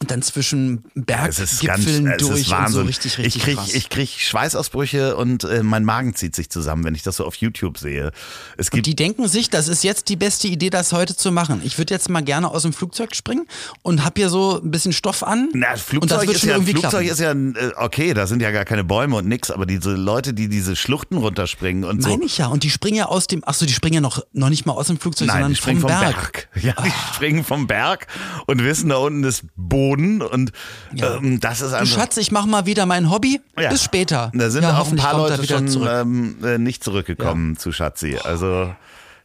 Und 0.05 0.11
dann 0.11 0.21
zwischen 0.21 0.85
ganz, 1.07 1.39
Berggipfeln 1.39 2.13
durch 2.19 2.43
ist 2.43 2.53
und 2.53 2.69
so 2.69 2.83
richtig, 2.83 3.17
richtig 3.17 3.37
ich 3.37 3.43
krieg, 3.43 3.57
krass. 3.57 3.73
ich 3.73 3.89
krieg 3.89 4.11
Schweißausbrüche 4.11 5.17
und 5.17 5.45
äh, 5.45 5.63
mein 5.63 5.83
Magen 5.83 6.15
zieht 6.15 6.37
sich 6.37 6.51
zusammen, 6.51 6.85
wenn 6.85 6.95
ich 6.95 7.03
das 7.03 7.17
so 7.17 7.25
auf 7.25 7.37
YouTube 7.37 7.79
sehe. 7.79 8.13
Es 8.59 8.71
gibt 8.71 8.85
die 8.85 8.95
denken 8.95 9.29
sich, 9.29 9.49
das 9.49 9.69
ist 9.69 9.83
jetzt 9.83 10.11
die 10.11 10.17
beste 10.17 10.47
Idee, 10.47 10.69
das 10.69 10.93
heute 10.93 11.17
zu 11.17 11.33
machen. 11.33 11.63
Ich 11.65 11.79
würde 11.79 11.95
jetzt 11.95 12.11
mal 12.11 12.21
gerne 12.21 12.51
aus 12.51 12.65
dem 12.65 12.75
Flugzeug 12.75 13.17
springen 13.17 13.47
und 13.81 14.05
hab 14.05 14.19
hier 14.19 14.29
so 14.29 14.61
ein 14.61 14.71
bisschen 14.71 14.93
Stoff 14.93 15.23
an. 15.23 15.49
Na, 15.55 15.73
und 15.73 15.79
Flugzeug, 15.79 16.31
ist 16.31 16.41
schon 16.41 16.51
ja, 16.51 16.57
irgendwie 16.57 16.73
Flugzeug 16.73 17.07
klappen. 17.07 17.55
ist 17.55 17.65
ja 17.65 17.83
okay, 17.83 18.13
da 18.13 18.27
sind 18.27 18.43
ja 18.43 18.51
gar 18.51 18.67
keine 18.67 18.85
Bäume 18.85 19.17
und 19.17 19.27
nix, 19.27 19.51
aber 19.51 19.65
diese 19.65 19.95
Leute, 19.95 20.35
die 20.35 20.49
diese 20.49 20.77
Schluchten 20.77 21.17
runterspringen 21.17 21.85
und 21.85 22.03
so. 22.03 22.11
Meine 22.11 22.25
ich 22.25 22.37
ja. 22.37 22.49
Und 22.49 22.63
die 22.63 22.69
springen 22.69 22.99
ja 22.99 23.07
aus 23.07 23.27
dem, 23.27 23.43
ach 23.47 23.55
so, 23.55 23.65
die 23.65 23.73
springen 23.73 23.95
ja 23.95 24.01
noch, 24.03 24.21
noch 24.35 24.51
nicht 24.51 24.67
mal 24.67 24.75
aus 24.75 24.89
dem 24.89 24.99
Flugzeug, 24.99 25.29
Nein, 25.29 25.37
sondern 25.37 25.53
die 25.53 25.57
springen 25.57 25.81
vom 25.81 25.91
vom 25.91 26.01
Berg. 26.01 26.33
Berg. 26.33 26.49
Ja, 26.63 26.75
die 26.83 27.15
springen 27.15 27.43
vom 27.43 27.67
Berg 27.67 28.07
und 28.47 28.63
wissen, 28.63 28.91
da 28.91 28.97
unten 28.97 29.25
ist 29.25 29.45
Boden 29.57 29.94
und 30.23 30.53
Ja. 30.93 31.17
ähm, 31.17 31.41
das 31.41 31.61
ist 31.61 31.73
Du 31.73 31.77
einfach. 31.79 31.95
Schatz, 31.95 32.17
ich 32.17 32.31
mach 32.33 32.47
mal 32.47 32.67
wieder 32.67 32.87
mein 32.87 33.11
Hobby. 33.11 33.41
Ja. 33.59 33.71
Bis 33.71 33.83
später. 33.85 34.31
Da 34.35 34.51
sind 34.51 34.63
ja, 34.63 34.79
auch 34.79 34.91
ein 34.91 34.97
paar 34.97 35.17
Leute 35.17 35.47
schon 35.47 35.69
zurück. 35.69 35.89
ähm, 35.91 36.37
äh, 36.45 36.59
nicht 36.59 36.83
zurückgekommen 36.85 37.57
zu 37.57 37.73
Schatzi. 37.73 38.19
Also 38.23 38.75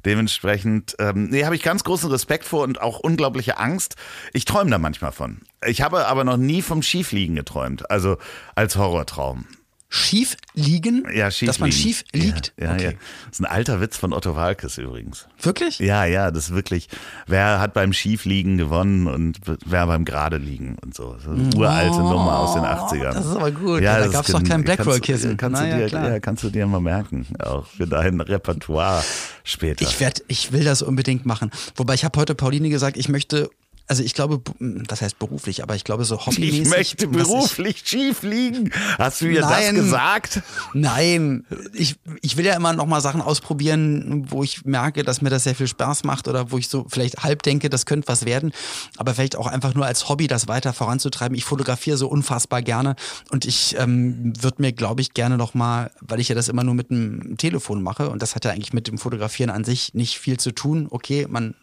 dementsprechend, 0.05 0.95
ähm, 0.99 1.29
nee, 1.29 1.43
habe 1.45 1.55
ich 1.55 1.61
ganz 1.63 1.83
großen 1.83 2.09
Respekt 2.09 2.45
vor 2.45 2.63
und 2.63 2.81
auch 2.81 2.99
unglaubliche 2.99 3.57
Angst. 3.57 3.95
Ich 4.33 4.45
träume 4.45 4.71
da 4.71 4.77
manchmal 4.77 5.11
von. 5.11 5.39
Ich 5.65 5.81
habe 5.81 6.07
aber 6.07 6.23
noch 6.23 6.37
nie 6.37 6.61
vom 6.61 6.81
Schiefliegen 6.81 7.35
geträumt, 7.35 7.89
also 7.91 8.17
als 8.55 8.75
Horrortraum. 8.77 9.45
Schief 9.91 10.37
liegen? 10.53 11.03
Ja, 11.15 11.31
schief 11.31 11.47
Dass 11.47 11.57
man 11.59 11.71
liegen. 11.71 11.81
schief 11.81 12.03
liegt? 12.13 12.53
Ja, 12.57 12.65
ja, 12.67 12.73
okay. 12.73 12.83
ja. 12.83 12.91
Das 12.91 13.31
ist 13.33 13.39
ein 13.39 13.45
alter 13.45 13.81
Witz 13.81 13.97
von 13.97 14.13
Otto 14.13 14.35
Walkes 14.35 14.77
übrigens. 14.77 15.27
Wirklich? 15.41 15.79
Ja, 15.79 16.05
ja, 16.05 16.29
das 16.29 16.45
ist 16.49 16.53
wirklich, 16.53 16.89
wer 17.25 17.59
hat 17.59 17.73
beim 17.73 17.91
Schiefliegen 17.91 18.57
gewonnen 18.59 19.07
und 19.07 19.39
wer 19.65 19.87
beim 19.87 20.05
Gerade 20.05 20.37
liegen 20.37 20.77
und 20.83 20.93
so. 20.93 21.17
so 21.23 21.31
eine 21.31 21.49
uralte 21.55 21.97
Nummer 21.97 22.37
aus 22.37 22.53
den 22.53 22.63
80ern. 22.63 23.09
Oh, 23.09 23.13
das 23.15 23.25
ist 23.25 23.35
aber 23.35 23.51
gut. 23.51 23.81
Ja, 23.81 23.97
Da 23.97 24.03
das 24.05 24.11
gab's 24.13 24.31
kann- 24.31 24.43
doch 24.43 24.49
kein 24.49 24.63
kannst- 24.63 24.83
Blackroll-Kissen. 24.83 25.37
Kannst, 25.37 25.61
dir, 25.63 25.87
klar. 25.87 26.09
ja, 26.11 26.19
kannst 26.19 26.43
du 26.43 26.51
dir 26.51 26.67
mal 26.67 26.81
merken, 26.81 27.25
auch 27.39 27.65
für 27.65 27.87
dein 27.87 28.21
Repertoire 28.21 29.03
später. 29.43 29.81
Ich 29.83 29.99
werd, 29.99 30.23
ich 30.27 30.51
will 30.51 30.63
das 30.65 30.83
unbedingt 30.83 31.25
machen. 31.25 31.49
Wobei 31.75 31.95
ich 31.95 32.05
habe 32.05 32.19
heute 32.19 32.35
Pauline 32.35 32.69
gesagt, 32.69 32.95
ich 32.95 33.09
möchte 33.09 33.49
also 33.89 34.03
ich 34.03 34.13
glaube, 34.13 34.39
das 34.59 35.01
heißt 35.01 35.17
beruflich, 35.17 35.63
aber 35.63 35.75
ich 35.75 35.83
glaube 35.83 36.05
so 36.05 36.19
hobbymäßig. 36.25 36.61
Ich 36.61 36.69
möchte 36.69 37.07
beruflich 37.07 37.81
ich, 37.83 37.89
schief 37.89 38.21
liegen. 38.21 38.71
Hast 38.99 39.21
du 39.21 39.25
mir 39.25 39.41
nein, 39.41 39.75
das 39.75 39.83
gesagt? 39.83 40.41
Nein, 40.73 41.43
ich, 41.73 41.95
ich 42.21 42.37
will 42.37 42.45
ja 42.45 42.55
immer 42.55 42.71
noch 42.73 42.85
mal 42.85 43.01
Sachen 43.01 43.19
ausprobieren, 43.21 44.27
wo 44.29 44.43
ich 44.43 44.63
merke, 44.63 45.03
dass 45.03 45.23
mir 45.23 45.31
das 45.31 45.43
sehr 45.43 45.55
viel 45.55 45.67
Spaß 45.67 46.03
macht 46.03 46.27
oder 46.27 46.51
wo 46.51 46.59
ich 46.59 46.69
so 46.69 46.85
vielleicht 46.87 47.23
halb 47.23 47.41
denke, 47.41 47.71
das 47.71 47.87
könnte 47.87 48.07
was 48.07 48.25
werden, 48.25 48.53
aber 48.97 49.15
vielleicht 49.15 49.35
auch 49.35 49.47
einfach 49.47 49.73
nur 49.73 49.87
als 49.87 50.07
Hobby 50.07 50.27
das 50.27 50.47
weiter 50.47 50.71
voranzutreiben. 50.71 51.35
Ich 51.35 51.45
fotografiere 51.45 51.97
so 51.97 52.07
unfassbar 52.07 52.61
gerne 52.61 52.95
und 53.31 53.45
ich 53.45 53.75
ähm, 53.79 54.33
würde 54.39 54.61
mir, 54.61 54.71
glaube 54.71 55.01
ich, 55.01 55.15
gerne 55.15 55.35
noch 55.35 55.55
mal, 55.55 55.89
weil 55.99 56.19
ich 56.19 56.29
ja 56.29 56.35
das 56.35 56.47
immer 56.47 56.63
nur 56.63 56.75
mit 56.75 56.91
dem 56.91 57.37
Telefon 57.37 57.81
mache 57.81 58.11
und 58.11 58.21
das 58.21 58.35
hat 58.35 58.45
ja 58.45 58.51
eigentlich 58.51 58.73
mit 58.73 58.87
dem 58.87 58.99
Fotografieren 58.99 59.49
an 59.49 59.63
sich 59.63 59.95
nicht 59.95 60.19
viel 60.19 60.37
zu 60.37 60.51
tun. 60.51 60.85
Okay, 60.91 61.25
man 61.27 61.55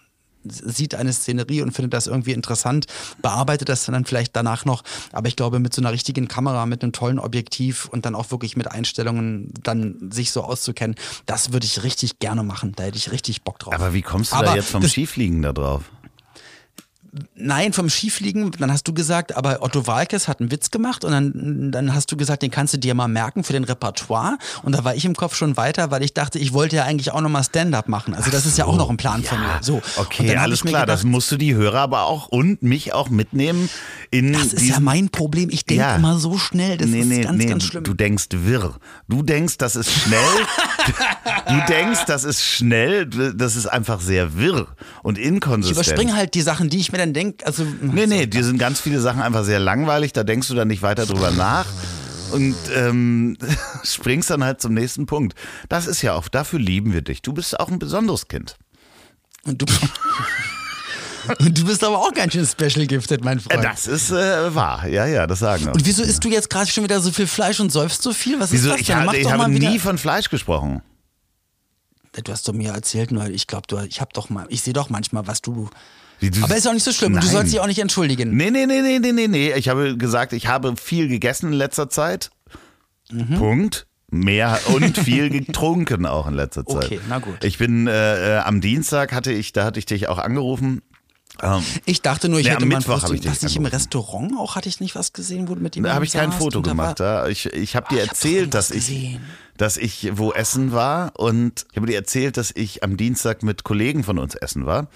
sieht 0.50 0.94
eine 0.94 1.12
Szenerie 1.12 1.62
und 1.62 1.72
findet 1.72 1.94
das 1.94 2.06
irgendwie 2.06 2.32
interessant, 2.32 2.86
bearbeitet 3.22 3.68
das 3.68 3.84
dann 3.84 4.04
vielleicht 4.04 4.34
danach 4.36 4.64
noch. 4.64 4.82
Aber 5.12 5.28
ich 5.28 5.36
glaube, 5.36 5.58
mit 5.58 5.74
so 5.74 5.82
einer 5.82 5.92
richtigen 5.92 6.28
Kamera, 6.28 6.66
mit 6.66 6.82
einem 6.82 6.92
tollen 6.92 7.18
Objektiv 7.18 7.86
und 7.86 8.06
dann 8.06 8.14
auch 8.14 8.30
wirklich 8.30 8.56
mit 8.56 8.70
Einstellungen 8.70 9.52
dann 9.62 10.10
sich 10.10 10.30
so 10.30 10.42
auszukennen, 10.42 10.96
das 11.26 11.52
würde 11.52 11.66
ich 11.66 11.82
richtig 11.82 12.18
gerne 12.18 12.42
machen. 12.42 12.72
Da 12.76 12.84
hätte 12.84 12.98
ich 12.98 13.12
richtig 13.12 13.42
Bock 13.42 13.58
drauf. 13.58 13.74
Aber 13.74 13.94
wie 13.94 14.02
kommst 14.02 14.32
du 14.32 14.36
Aber 14.36 14.46
da 14.46 14.56
jetzt 14.56 14.70
vom 14.70 14.82
Skifliegen 14.82 15.42
da 15.42 15.52
drauf? 15.52 15.84
Nein, 17.34 17.72
vom 17.72 17.88
Skifliegen, 17.88 18.50
dann 18.52 18.72
hast 18.72 18.86
du 18.88 18.94
gesagt, 18.94 19.36
aber 19.36 19.62
Otto 19.62 19.86
Walkes 19.86 20.28
hat 20.28 20.40
einen 20.40 20.50
Witz 20.50 20.70
gemacht 20.70 21.04
und 21.04 21.12
dann, 21.12 21.70
dann 21.72 21.94
hast 21.94 22.10
du 22.12 22.16
gesagt, 22.16 22.42
den 22.42 22.50
kannst 22.50 22.74
du 22.74 22.78
dir 22.78 22.94
mal 22.94 23.08
merken 23.08 23.44
für 23.44 23.52
den 23.52 23.64
Repertoire. 23.64 24.38
Und 24.62 24.72
da 24.72 24.84
war 24.84 24.94
ich 24.94 25.04
im 25.04 25.14
Kopf 25.14 25.34
schon 25.34 25.56
weiter, 25.56 25.90
weil 25.90 26.02
ich 26.02 26.14
dachte, 26.14 26.38
ich 26.38 26.52
wollte 26.52 26.76
ja 26.76 26.84
eigentlich 26.84 27.12
auch 27.12 27.20
nochmal 27.20 27.44
Stand-up 27.44 27.88
machen. 27.88 28.14
Also 28.14 28.30
das 28.30 28.46
ist 28.46 28.58
ja 28.58 28.64
auch 28.66 28.76
noch 28.76 28.90
ein 28.90 28.96
Plan 28.96 29.22
ja. 29.22 29.28
von 29.28 29.40
mir. 29.40 29.58
So. 29.60 29.82
Okay, 29.96 30.36
alles 30.36 30.62
klar, 30.62 30.82
gedacht, 30.82 30.88
das 30.88 31.04
musst 31.04 31.30
du 31.30 31.36
die 31.36 31.54
Hörer 31.54 31.80
aber 31.80 32.04
auch 32.04 32.28
und 32.28 32.62
mich 32.62 32.92
auch 32.92 33.10
mitnehmen 33.10 33.68
in. 34.10 34.32
Das 34.32 34.52
ist 34.52 34.66
ja 34.66 34.80
mein 34.80 35.08
Problem. 35.10 35.50
Ich 35.50 35.64
denke 35.64 35.82
ja. 35.82 35.96
immer 35.96 36.18
so 36.18 36.38
schnell. 36.38 36.76
Das 36.76 36.88
nee, 36.88 37.00
ist 37.00 37.06
nee, 37.06 37.22
ganz, 37.22 37.38
nee, 37.38 37.46
ganz 37.46 37.64
schlimm. 37.64 37.84
Du 37.84 37.94
denkst 37.94 38.26
wirr. 38.32 38.74
Du 39.08 39.22
denkst, 39.22 39.58
das 39.58 39.76
ist 39.76 39.90
schnell. 39.90 40.18
du 41.48 41.64
denkst, 41.68 42.00
das 42.06 42.24
ist 42.24 42.42
schnell. 42.42 43.06
Das 43.06 43.56
ist 43.56 43.66
einfach 43.66 44.00
sehr 44.00 44.36
wirr 44.36 44.66
und 45.02 45.18
inkonsistent. 45.18 45.80
Ich 45.80 45.92
überspringe 45.92 46.16
halt 46.16 46.34
die 46.34 46.42
Sachen, 46.42 46.68
die 46.68 46.78
ich 46.78 46.92
mir 46.96 47.04
dann 47.04 47.12
denke. 47.12 47.46
Also, 47.46 47.64
nee, 47.80 48.06
nee, 48.06 48.26
dir 48.26 48.44
sind 48.44 48.58
ganz 48.58 48.80
viele 48.80 49.00
Sachen 49.00 49.22
einfach 49.22 49.44
sehr 49.44 49.60
langweilig. 49.60 50.12
Da 50.12 50.24
denkst 50.24 50.48
du 50.48 50.54
dann 50.54 50.68
nicht 50.68 50.82
weiter 50.82 51.06
drüber 51.06 51.30
nach 51.30 51.66
und 52.32 52.56
ähm, 52.74 53.36
springst 53.84 54.30
dann 54.30 54.44
halt 54.44 54.60
zum 54.60 54.74
nächsten 54.74 55.06
Punkt. 55.06 55.34
Das 55.68 55.86
ist 55.86 56.02
ja 56.02 56.14
auch, 56.14 56.28
dafür 56.28 56.58
lieben 56.58 56.92
wir 56.92 57.02
dich. 57.02 57.22
Du 57.22 57.32
bist 57.32 57.58
auch 57.58 57.70
ein 57.70 57.78
besonderes 57.78 58.28
Kind. 58.28 58.56
Und 59.44 59.62
du. 59.62 59.66
Und 61.40 61.58
du 61.58 61.64
bist 61.64 61.82
aber 61.82 61.98
auch 61.98 62.12
ganz 62.12 62.34
schön 62.34 62.46
special 62.46 62.86
gifted, 62.86 63.24
mein 63.24 63.40
Freund. 63.40 63.64
Das 63.64 63.88
ist 63.88 64.12
äh, 64.12 64.54
wahr, 64.54 64.86
ja, 64.86 65.06
ja, 65.06 65.26
das 65.26 65.40
sagen 65.40 65.64
wir. 65.64 65.74
Und 65.74 65.84
wieso 65.84 66.04
isst 66.04 66.22
du 66.22 66.28
jetzt 66.28 66.48
gerade 66.48 66.70
schon 66.70 66.84
wieder 66.84 67.00
so 67.00 67.10
viel 67.10 67.26
Fleisch 67.26 67.58
und 67.58 67.72
säufst 67.72 68.00
so 68.02 68.12
viel? 68.12 68.38
Was 68.38 68.52
wieso? 68.52 68.68
ist 68.68 68.74
das 68.74 68.80
ich, 68.82 68.86
denn? 68.86 69.04
Mach 69.04 69.12
ich 69.12 69.28
habe 69.28 69.50
nie 69.50 69.80
von 69.80 69.98
Fleisch 69.98 70.30
gesprochen. 70.30 70.82
Du 72.12 72.30
hast 72.30 72.46
doch 72.46 72.52
mir 72.52 72.70
erzählt, 72.70 73.10
nur 73.10 73.26
ich 73.26 73.48
glaube, 73.48 73.88
ich 73.88 74.00
habe 74.00 74.12
doch 74.14 74.30
mal, 74.30 74.46
ich 74.50 74.62
sehe 74.62 74.72
doch 74.72 74.88
manchmal, 74.88 75.26
was 75.26 75.42
du 75.42 75.68
aber 76.42 76.56
ist 76.56 76.66
auch 76.66 76.72
nicht 76.72 76.84
so 76.84 76.92
schlimm. 76.92 77.12
Nein. 77.12 77.22
Du 77.22 77.28
sollst 77.28 77.52
dich 77.52 77.60
auch 77.60 77.66
nicht 77.66 77.78
entschuldigen. 77.78 78.36
Nee, 78.36 78.50
nee, 78.50 78.66
nee, 78.66 78.80
nee, 78.80 78.98
nee, 78.98 79.12
nee, 79.12 79.28
nee. 79.28 79.52
Ich 79.52 79.68
habe 79.68 79.96
gesagt, 79.96 80.32
ich 80.32 80.46
habe 80.46 80.74
viel 80.76 81.08
gegessen 81.08 81.52
in 81.52 81.58
letzter 81.58 81.90
Zeit. 81.90 82.30
Mhm. 83.10 83.36
Punkt. 83.36 83.86
Mehr 84.10 84.58
und 84.68 84.96
viel 85.04 85.30
getrunken 85.30 86.06
auch 86.06 86.26
in 86.26 86.34
letzter 86.34 86.64
Zeit. 86.64 86.86
Okay, 86.86 87.00
na 87.08 87.18
gut. 87.18 87.42
Ich 87.44 87.58
bin 87.58 87.86
äh, 87.86 88.36
äh 88.36 88.38
am 88.38 88.60
Dienstag 88.60 89.12
hatte 89.12 89.32
ich, 89.32 89.52
da 89.52 89.64
hatte 89.64 89.78
ich 89.78 89.86
dich 89.86 90.08
auch 90.08 90.18
angerufen. 90.18 90.82
Ähm, 91.42 91.62
ich 91.84 92.02
dachte 92.02 92.28
nur, 92.28 92.38
ich 92.38 92.46
nee, 92.46 92.52
hätte 92.52 92.66
mal 92.66 92.78
Mittwoch 92.78 93.10
ich 93.10 93.26
was 93.26 93.42
ich 93.42 93.56
im 93.56 93.66
Restaurant 93.66 94.32
auch 94.38 94.54
hatte 94.54 94.68
ich 94.68 94.80
nicht 94.80 94.94
was 94.94 95.12
gesehen, 95.12 95.48
wo 95.48 95.54
du 95.54 95.60
mit 95.60 95.76
ihm 95.76 95.82
Da 95.82 95.94
habe 95.94 96.04
ich 96.04 96.12
kein 96.12 96.32
Foto 96.32 96.62
gemacht. 96.62 97.00
Da 97.00 97.26
ich 97.28 97.46
ich 97.52 97.76
habe 97.76 97.88
dir 97.94 97.98
oh, 97.98 98.06
erzählt, 98.06 98.54
dass 98.54 98.70
ich 98.70 99.18
dass 99.56 99.76
ich 99.76 100.10
wo 100.12 100.32
essen 100.32 100.72
war 100.72 101.12
und 101.18 101.66
ich 101.70 101.76
habe 101.76 101.86
dir 101.86 101.96
erzählt, 101.96 102.36
dass 102.36 102.52
ich 102.54 102.82
am 102.84 102.96
Dienstag 102.96 103.42
mit 103.42 103.64
Kollegen 103.64 104.04
von 104.04 104.18
uns 104.18 104.34
essen 104.34 104.66
war. 104.66 104.88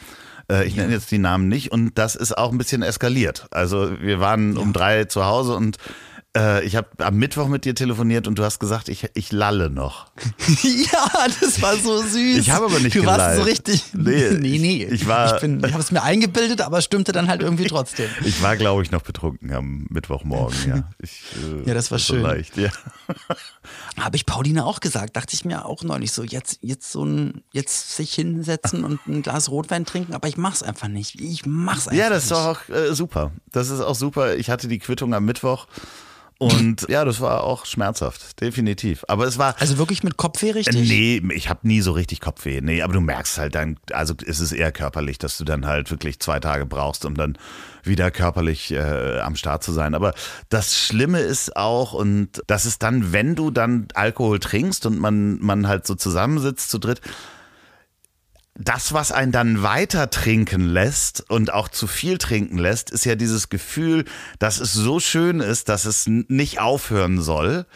Äh, 0.51 0.67
ich 0.67 0.75
ja. 0.75 0.83
nenne 0.83 0.95
jetzt 0.95 1.11
die 1.11 1.19
Namen 1.19 1.49
nicht 1.49 1.73
und 1.73 1.97
das 1.97 2.17
ist 2.17 2.37
auch 2.37 2.51
ein 2.51 2.59
bisschen 2.59 2.83
eskaliert. 2.83 3.47
Also 3.51 4.01
wir 4.01 4.21
waren 4.21 4.55
ja. 4.57 4.61
um 4.61 4.73
drei 4.73 5.05
zu 5.05 5.25
Hause 5.25 5.55
und 5.55 5.77
äh, 6.37 6.65
ich 6.65 6.77
habe 6.77 6.89
am 6.99 7.17
Mittwoch 7.17 7.49
mit 7.49 7.65
dir 7.65 7.75
telefoniert 7.75 8.29
und 8.29 8.39
du 8.39 8.45
hast 8.45 8.61
gesagt, 8.61 8.89
ich, 8.89 9.09
ich 9.15 9.33
lalle 9.33 9.69
noch. 9.69 10.07
ja, 10.63 11.27
das 11.41 11.61
war 11.61 11.77
so 11.77 12.01
süß. 12.01 12.39
Ich 12.39 12.51
habe 12.51 12.67
aber 12.67 12.79
nicht 12.79 12.95
Du 12.95 13.01
gelallt. 13.01 13.21
warst 13.21 13.37
so 13.37 13.43
richtig. 13.43 13.85
Nee, 13.95 14.31
nee. 14.39 14.59
nee. 14.59 14.85
Ich, 14.85 15.09
war, 15.09 15.37
ich, 15.37 15.43
ich 15.43 15.73
habe 15.73 15.83
es 15.83 15.91
mir 15.91 16.03
eingebildet, 16.03 16.61
aber 16.61 16.83
stimmte 16.83 17.11
dann 17.11 17.29
halt 17.29 17.43
irgendwie 17.43 17.67
trotzdem. 17.67 18.09
ich 18.25 18.41
war, 18.43 18.57
glaube 18.57 18.83
ich, 18.83 18.93
noch 18.93 19.03
betrunken 19.03 19.53
am 19.53 19.87
Mittwochmorgen. 19.91 20.57
Ja, 20.69 20.89
ich, 21.01 21.23
äh, 21.37 21.69
ja 21.69 21.75
das 21.75 21.91
war 21.91 21.99
schön. 21.99 22.23
Leicht, 22.23 22.57
ja. 22.57 22.71
Habe 23.99 24.17
ich 24.17 24.25
Pauline 24.25 24.65
auch 24.65 24.79
gesagt, 24.81 25.17
dachte 25.17 25.35
ich 25.35 25.45
mir 25.45 25.65
auch 25.65 25.83
neulich 25.83 26.13
so, 26.13 26.23
jetzt, 26.23 26.59
jetzt 26.63 26.93
so 26.93 27.05
ein, 27.05 27.43
jetzt 27.53 27.97
sich 27.97 28.15
hinsetzen 28.15 28.85
und 28.85 29.05
ein 29.09 29.23
Glas 29.23 29.51
Rotwein 29.51 29.85
trinken, 29.85 30.15
aber 30.15 30.29
ich 30.29 30.37
mach's 30.37 30.63
einfach 30.63 30.89
nicht. 30.89 31.21
Ich 31.21 31.45
mach's 31.45 31.89
einfach 31.89 31.93
nicht. 31.93 32.01
Ja, 32.01 32.09
das 32.09 32.23
ist 32.25 32.31
doch 32.31 32.47
auch 32.47 32.69
äh, 32.69 32.95
super. 32.95 33.33
Das 33.51 33.69
ist 33.69 33.81
auch 33.81 33.97
super. 33.97 34.37
Ich 34.37 34.49
hatte 34.49 34.69
die 34.69 34.79
Quittung 34.79 35.13
am 35.13 35.25
Mittwoch. 35.25 35.67
Und 36.41 36.87
ja, 36.89 37.05
das 37.05 37.21
war 37.21 37.45
auch 37.45 37.67
schmerzhaft, 37.67 38.41
definitiv. 38.41 39.05
Aber 39.09 39.27
es 39.27 39.37
war. 39.37 39.55
Also 39.61 39.77
wirklich 39.77 40.03
mit 40.03 40.17
Kopfweh 40.17 40.53
richtig? 40.53 40.89
Nee, 40.89 41.23
ich 41.35 41.51
habe 41.51 41.69
nie 41.69 41.83
so 41.83 41.93
richtig 41.93 42.21
Kopfweh. 42.21 42.63
Nee, 42.63 42.81
aber 42.81 42.95
du 42.95 43.01
merkst 43.01 43.37
halt 43.37 43.55
dann, 43.55 43.77
also 43.93 44.15
ist 44.25 44.41
es 44.41 44.51
eher 44.53 44.73
körperlich, 44.73 45.19
dass 45.19 45.37
du 45.37 45.45
dann 45.45 45.67
halt 45.67 45.91
wirklich 45.91 46.19
zwei 46.19 46.41
Tage 46.41 46.65
brauchst, 46.65 47.05
um 47.05 47.15
dann 47.15 47.37
wieder 47.85 48.11
körperlich 48.11 48.73
äh, 48.73 49.21
am 49.21 49.37
Start 49.37 49.63
zu 49.63 49.73
sein. 49.73 49.95
Aber 49.95 50.15
das 50.49 50.79
Schlimme 50.79 51.21
ist 51.21 51.57
auch, 51.57 51.93
und 51.93 52.43
das 52.47 52.65
ist 52.65 52.83
dann, 52.83 53.13
wenn 53.13 53.35
du 53.35 53.51
dann 53.51 53.89
Alkohol 53.93 54.39
trinkst 54.39 54.87
und 54.87 54.99
man, 54.99 55.39
man 55.41 55.69
halt 55.69 55.87
so 55.87 55.95
zusammensitzt 55.95 56.71
zu 56.71 56.79
dritt, 56.79 57.03
das, 58.55 58.93
was 58.93 59.13
einen 59.13 59.33
dann 59.33 59.63
weiter 59.63 60.11
trinken 60.11 60.67
lässt 60.67 61.29
und 61.31 61.53
auch 61.53 61.69
zu 61.69 61.87
viel 61.87 62.19
trinken 62.19 62.59
lässt, 62.59 62.91
ist 62.91 63.05
ja 63.05 63.15
dieses 63.15 63.49
Gefühl, 63.49 64.05
dass 64.39 64.61
es 64.61 64.73
so 64.73 65.01
schön 65.01 65.41
ist, 65.41 65.69
dass 65.69 65.85
es 65.85 66.07
nicht 66.07 66.61
aufhören 66.61 67.23
soll. 67.23 67.67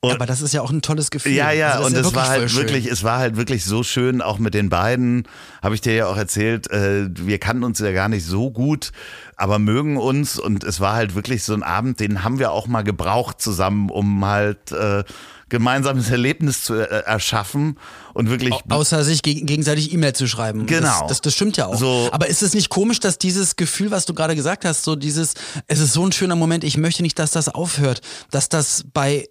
Und, 0.00 0.12
aber 0.12 0.26
das 0.26 0.42
ist 0.42 0.52
ja 0.52 0.62
auch 0.62 0.70
ein 0.70 0.82
tolles 0.82 1.10
Gefühl. 1.10 1.32
Ja, 1.32 1.50
ja, 1.50 1.72
also 1.72 1.86
und 1.86 1.94
ja 1.94 2.00
es 2.00 2.14
war 2.14 2.28
halt 2.28 2.54
wirklich, 2.54 2.86
es 2.86 3.02
war 3.02 3.18
halt 3.18 3.36
wirklich 3.36 3.64
so 3.64 3.82
schön, 3.82 4.20
auch 4.20 4.38
mit 4.38 4.54
den 4.54 4.68
beiden, 4.68 5.26
habe 5.62 5.74
ich 5.74 5.80
dir 5.80 5.94
ja 5.94 6.06
auch 6.06 6.16
erzählt, 6.16 6.70
äh, 6.70 7.08
wir 7.10 7.38
kannten 7.38 7.64
uns 7.64 7.78
ja 7.78 7.92
gar 7.92 8.08
nicht 8.08 8.24
so 8.24 8.50
gut, 8.50 8.92
aber 9.36 9.58
mögen 9.58 9.96
uns 9.96 10.38
und 10.38 10.64
es 10.64 10.80
war 10.80 10.94
halt 10.94 11.14
wirklich 11.14 11.44
so 11.44 11.54
ein 11.54 11.62
Abend, 11.62 12.00
den 12.00 12.24
haben 12.24 12.38
wir 12.38 12.52
auch 12.52 12.66
mal 12.66 12.82
gebraucht 12.82 13.40
zusammen, 13.40 13.90
um 13.90 14.24
halt 14.24 14.70
äh, 14.72 15.02
gemeinsames 15.48 16.10
Erlebnis 16.10 16.62
zu 16.62 16.74
äh, 16.74 17.02
erschaffen 17.04 17.78
und 18.14 18.30
wirklich. 18.30 18.54
Außer 18.68 19.04
sich 19.04 19.22
geg 19.22 19.46
gegenseitig 19.46 19.92
E-Mail 19.92 20.12
zu 20.12 20.26
schreiben. 20.26 20.66
Genau. 20.66 21.00
Das, 21.00 21.08
das, 21.08 21.20
das 21.20 21.34
stimmt 21.34 21.56
ja 21.56 21.66
auch. 21.66 21.78
So. 21.78 22.08
Aber 22.12 22.26
ist 22.26 22.42
es 22.42 22.54
nicht 22.54 22.68
komisch, 22.68 23.00
dass 23.00 23.18
dieses 23.18 23.56
Gefühl, 23.56 23.90
was 23.90 24.06
du 24.06 24.14
gerade 24.14 24.34
gesagt 24.34 24.64
hast, 24.64 24.84
so 24.84 24.96
dieses, 24.96 25.34
es 25.66 25.78
ist 25.78 25.92
so 25.92 26.04
ein 26.04 26.12
schöner 26.12 26.36
Moment, 26.36 26.64
ich 26.64 26.76
möchte 26.76 27.02
nicht, 27.02 27.18
dass 27.18 27.30
das 27.30 27.48
aufhört, 27.48 28.00
dass 28.30 28.48
das 28.48 28.84
bei, 28.92 29.28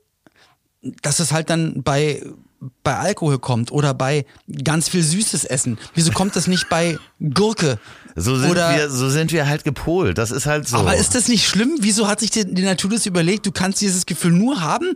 dass 1.02 1.20
es 1.20 1.32
halt 1.32 1.50
dann 1.50 1.84
bei 1.84 2.22
bei 2.84 2.96
Alkohol 2.96 3.40
kommt 3.40 3.72
oder 3.72 3.94
bei 3.94 4.26
ganz 4.64 4.90
viel 4.90 5.04
süßes 5.04 5.46
Essen. 5.46 5.78
Wieso 5.94 6.12
kommt 6.12 6.36
das 6.36 6.48
nicht 6.48 6.70
bei 6.70 6.98
Gurke? 7.20 7.80
So 8.16 8.38
sind, 8.38 8.50
oder, 8.50 8.76
wir, 8.76 8.90
so 8.90 9.10
sind 9.10 9.32
wir 9.34 9.46
halt 9.48 9.66
gepolt. 9.66 10.18
Das 10.18 10.32
ist 10.32 10.46
halt 10.46 10.68
so. 10.68 10.78
Aber 10.78 10.96
ist 10.96 11.16
das 11.16 11.28
nicht 11.28 11.46
schlimm? 11.46 11.78
Wieso 11.82 12.08
hat 12.08 12.22
sich 12.22 12.32
die, 12.32 12.46
die 12.46 12.64
Natur 12.64 12.92
das 12.92 13.06
überlegt, 13.06 13.46
du 13.46 13.52
kannst 13.52 13.82
dieses 13.82 14.06
Gefühl 14.06 14.32
nur 14.32 14.62
haben, 14.62 14.94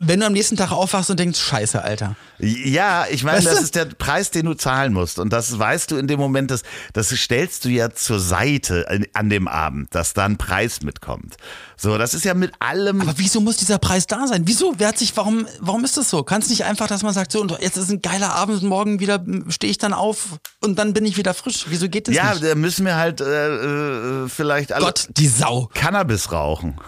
wenn 0.00 0.20
du 0.20 0.26
am 0.26 0.32
nächsten 0.32 0.56
Tag 0.56 0.72
aufwachst 0.72 1.10
und 1.10 1.20
denkst, 1.20 1.38
scheiße, 1.40 1.82
Alter. 1.82 2.16
Ja, 2.38 3.06
ich 3.08 3.22
meine, 3.22 3.38
weißt 3.38 3.46
das 3.46 3.62
ist 3.62 3.74
der 3.76 3.84
Preis, 3.84 4.30
den 4.30 4.46
du 4.46 4.54
zahlen 4.54 4.92
musst. 4.92 5.18
Und 5.18 5.32
das 5.32 5.56
weißt 5.56 5.90
du 5.90 5.96
in 5.96 6.08
dem 6.08 6.18
Moment, 6.18 6.50
das, 6.50 6.62
das 6.92 7.10
stellst 7.10 7.64
du 7.64 7.68
ja 7.68 7.90
zur 7.90 8.18
Seite 8.18 8.86
an 9.12 9.30
dem 9.30 9.46
Abend, 9.46 9.94
dass 9.94 10.12
da 10.12 10.24
ein 10.24 10.36
Preis 10.36 10.82
mitkommt. 10.82 11.36
So, 11.76 11.96
das 11.96 12.12
ist 12.12 12.24
ja 12.24 12.34
mit 12.34 12.52
allem. 12.58 13.00
Aber 13.00 13.14
wieso 13.16 13.40
muss 13.40 13.56
dieser 13.56 13.78
Preis 13.78 14.06
da 14.06 14.26
sein? 14.26 14.42
Wieso? 14.46 14.74
Wer 14.78 14.88
hat 14.88 14.98
sich, 14.98 15.16
warum, 15.16 15.46
warum 15.60 15.84
ist 15.84 15.96
das 15.96 16.10
so? 16.10 16.22
Kann 16.24 16.42
es 16.42 16.48
nicht 16.48 16.64
einfach, 16.64 16.88
dass 16.88 17.02
man 17.02 17.14
sagt, 17.14 17.30
so, 17.30 17.40
und 17.40 17.56
jetzt 17.60 17.76
ist 17.76 17.90
ein 17.90 18.02
geiler 18.02 18.34
Abend 18.34 18.62
und 18.62 18.68
morgen 18.68 19.00
wieder 19.00 19.24
stehe 19.48 19.70
ich 19.70 19.78
dann 19.78 19.92
auf 19.92 20.38
und 20.60 20.78
dann 20.78 20.92
bin 20.92 21.04
ich 21.04 21.16
wieder 21.16 21.34
frisch. 21.34 21.66
Wieso 21.68 21.88
geht 21.88 22.08
das 22.08 22.14
ja, 22.14 22.32
nicht? 22.32 22.42
Ja, 22.42 22.48
da 22.50 22.54
müssen 22.56 22.84
wir 22.84 22.96
halt 22.96 23.20
äh, 23.20 24.24
äh, 24.24 24.28
vielleicht 24.28 24.72
alle. 24.72 24.84
Gott, 24.84 25.08
die 25.16 25.28
Sau. 25.28 25.70
Cannabis 25.72 26.32
rauchen. 26.32 26.80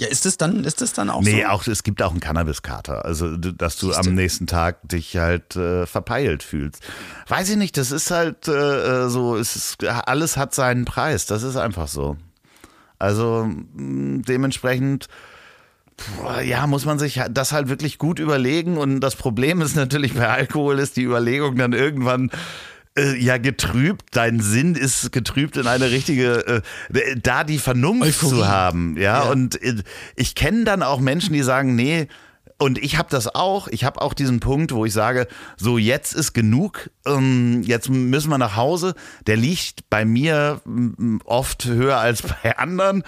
Ja, 0.00 0.08
ist 0.08 0.24
es 0.24 0.38
dann, 0.38 0.64
ist 0.64 0.80
es 0.80 0.94
dann 0.94 1.10
auch 1.10 1.20
nee, 1.20 1.42
so? 1.42 1.48
auch, 1.48 1.66
es 1.66 1.82
gibt 1.82 2.00
auch 2.00 2.12
einen 2.12 2.20
Cannabis-Kater. 2.20 3.04
Also, 3.04 3.36
dass 3.36 3.76
du 3.76 3.92
am 3.92 4.14
nächsten 4.14 4.46
Tag 4.46 4.78
dich 4.88 5.18
halt 5.18 5.56
äh, 5.56 5.84
verpeilt 5.84 6.42
fühlst. 6.42 6.82
Weiß 7.28 7.50
ich 7.50 7.56
nicht, 7.58 7.76
das 7.76 7.90
ist 7.90 8.10
halt 8.10 8.48
äh 8.48 9.10
so, 9.10 9.36
es 9.36 9.56
ist, 9.56 9.84
alles 9.84 10.38
hat 10.38 10.54
seinen 10.54 10.86
Preis. 10.86 11.26
Das 11.26 11.42
ist 11.42 11.56
einfach 11.56 11.86
so. 11.86 12.16
Also, 12.98 13.46
mh, 13.74 14.22
dementsprechend, 14.26 15.08
ja, 16.44 16.66
muss 16.66 16.86
man 16.86 16.98
sich 16.98 17.20
das 17.30 17.52
halt 17.52 17.68
wirklich 17.68 17.98
gut 17.98 18.20
überlegen. 18.20 18.78
Und 18.78 19.00
das 19.00 19.16
Problem 19.16 19.60
ist 19.60 19.76
natürlich 19.76 20.14
bei 20.14 20.30
Alkohol 20.30 20.78
ist 20.78 20.96
die 20.96 21.04
Überlegung 21.04 21.56
dann 21.56 21.74
irgendwann, 21.74 22.30
Äh, 22.98 23.16
ja, 23.16 23.38
getrübt. 23.38 24.04
Dein 24.12 24.40
Sinn 24.40 24.74
ist 24.74 25.12
getrübt 25.12 25.56
in 25.56 25.66
eine 25.68 25.90
richtige, 25.92 26.62
äh, 26.92 27.16
da 27.22 27.44
die 27.44 27.58
Vernunft 27.58 28.08
Euphorie. 28.24 28.30
zu 28.40 28.48
haben. 28.48 28.96
Ja, 28.96 29.24
Ja. 29.24 29.30
und 29.30 29.62
äh, 29.62 29.82
ich 30.16 30.34
kenne 30.34 30.64
dann 30.64 30.82
auch 30.82 30.98
Menschen, 31.00 31.32
die 31.32 31.42
sagen, 31.42 31.76
nee, 31.76 32.08
und 32.58 32.76
ich 32.76 32.98
habe 32.98 33.08
das 33.10 33.26
auch. 33.34 33.68
Ich 33.68 33.84
habe 33.84 34.02
auch 34.02 34.12
diesen 34.12 34.40
Punkt, 34.40 34.72
wo 34.72 34.84
ich 34.84 34.92
sage, 34.92 35.28
so 35.56 35.78
jetzt 35.78 36.12
ist 36.12 36.34
genug. 36.34 36.90
Ähm, 37.06 37.62
jetzt 37.62 37.88
müssen 37.88 38.28
wir 38.28 38.36
nach 38.36 38.54
Hause. 38.56 38.94
Der 39.26 39.36
liegt 39.38 39.88
bei 39.88 40.04
mir 40.04 40.60
oft 41.24 41.64
höher 41.64 41.96
als 41.98 42.20
bei 42.42 42.58
anderen. 42.58 43.02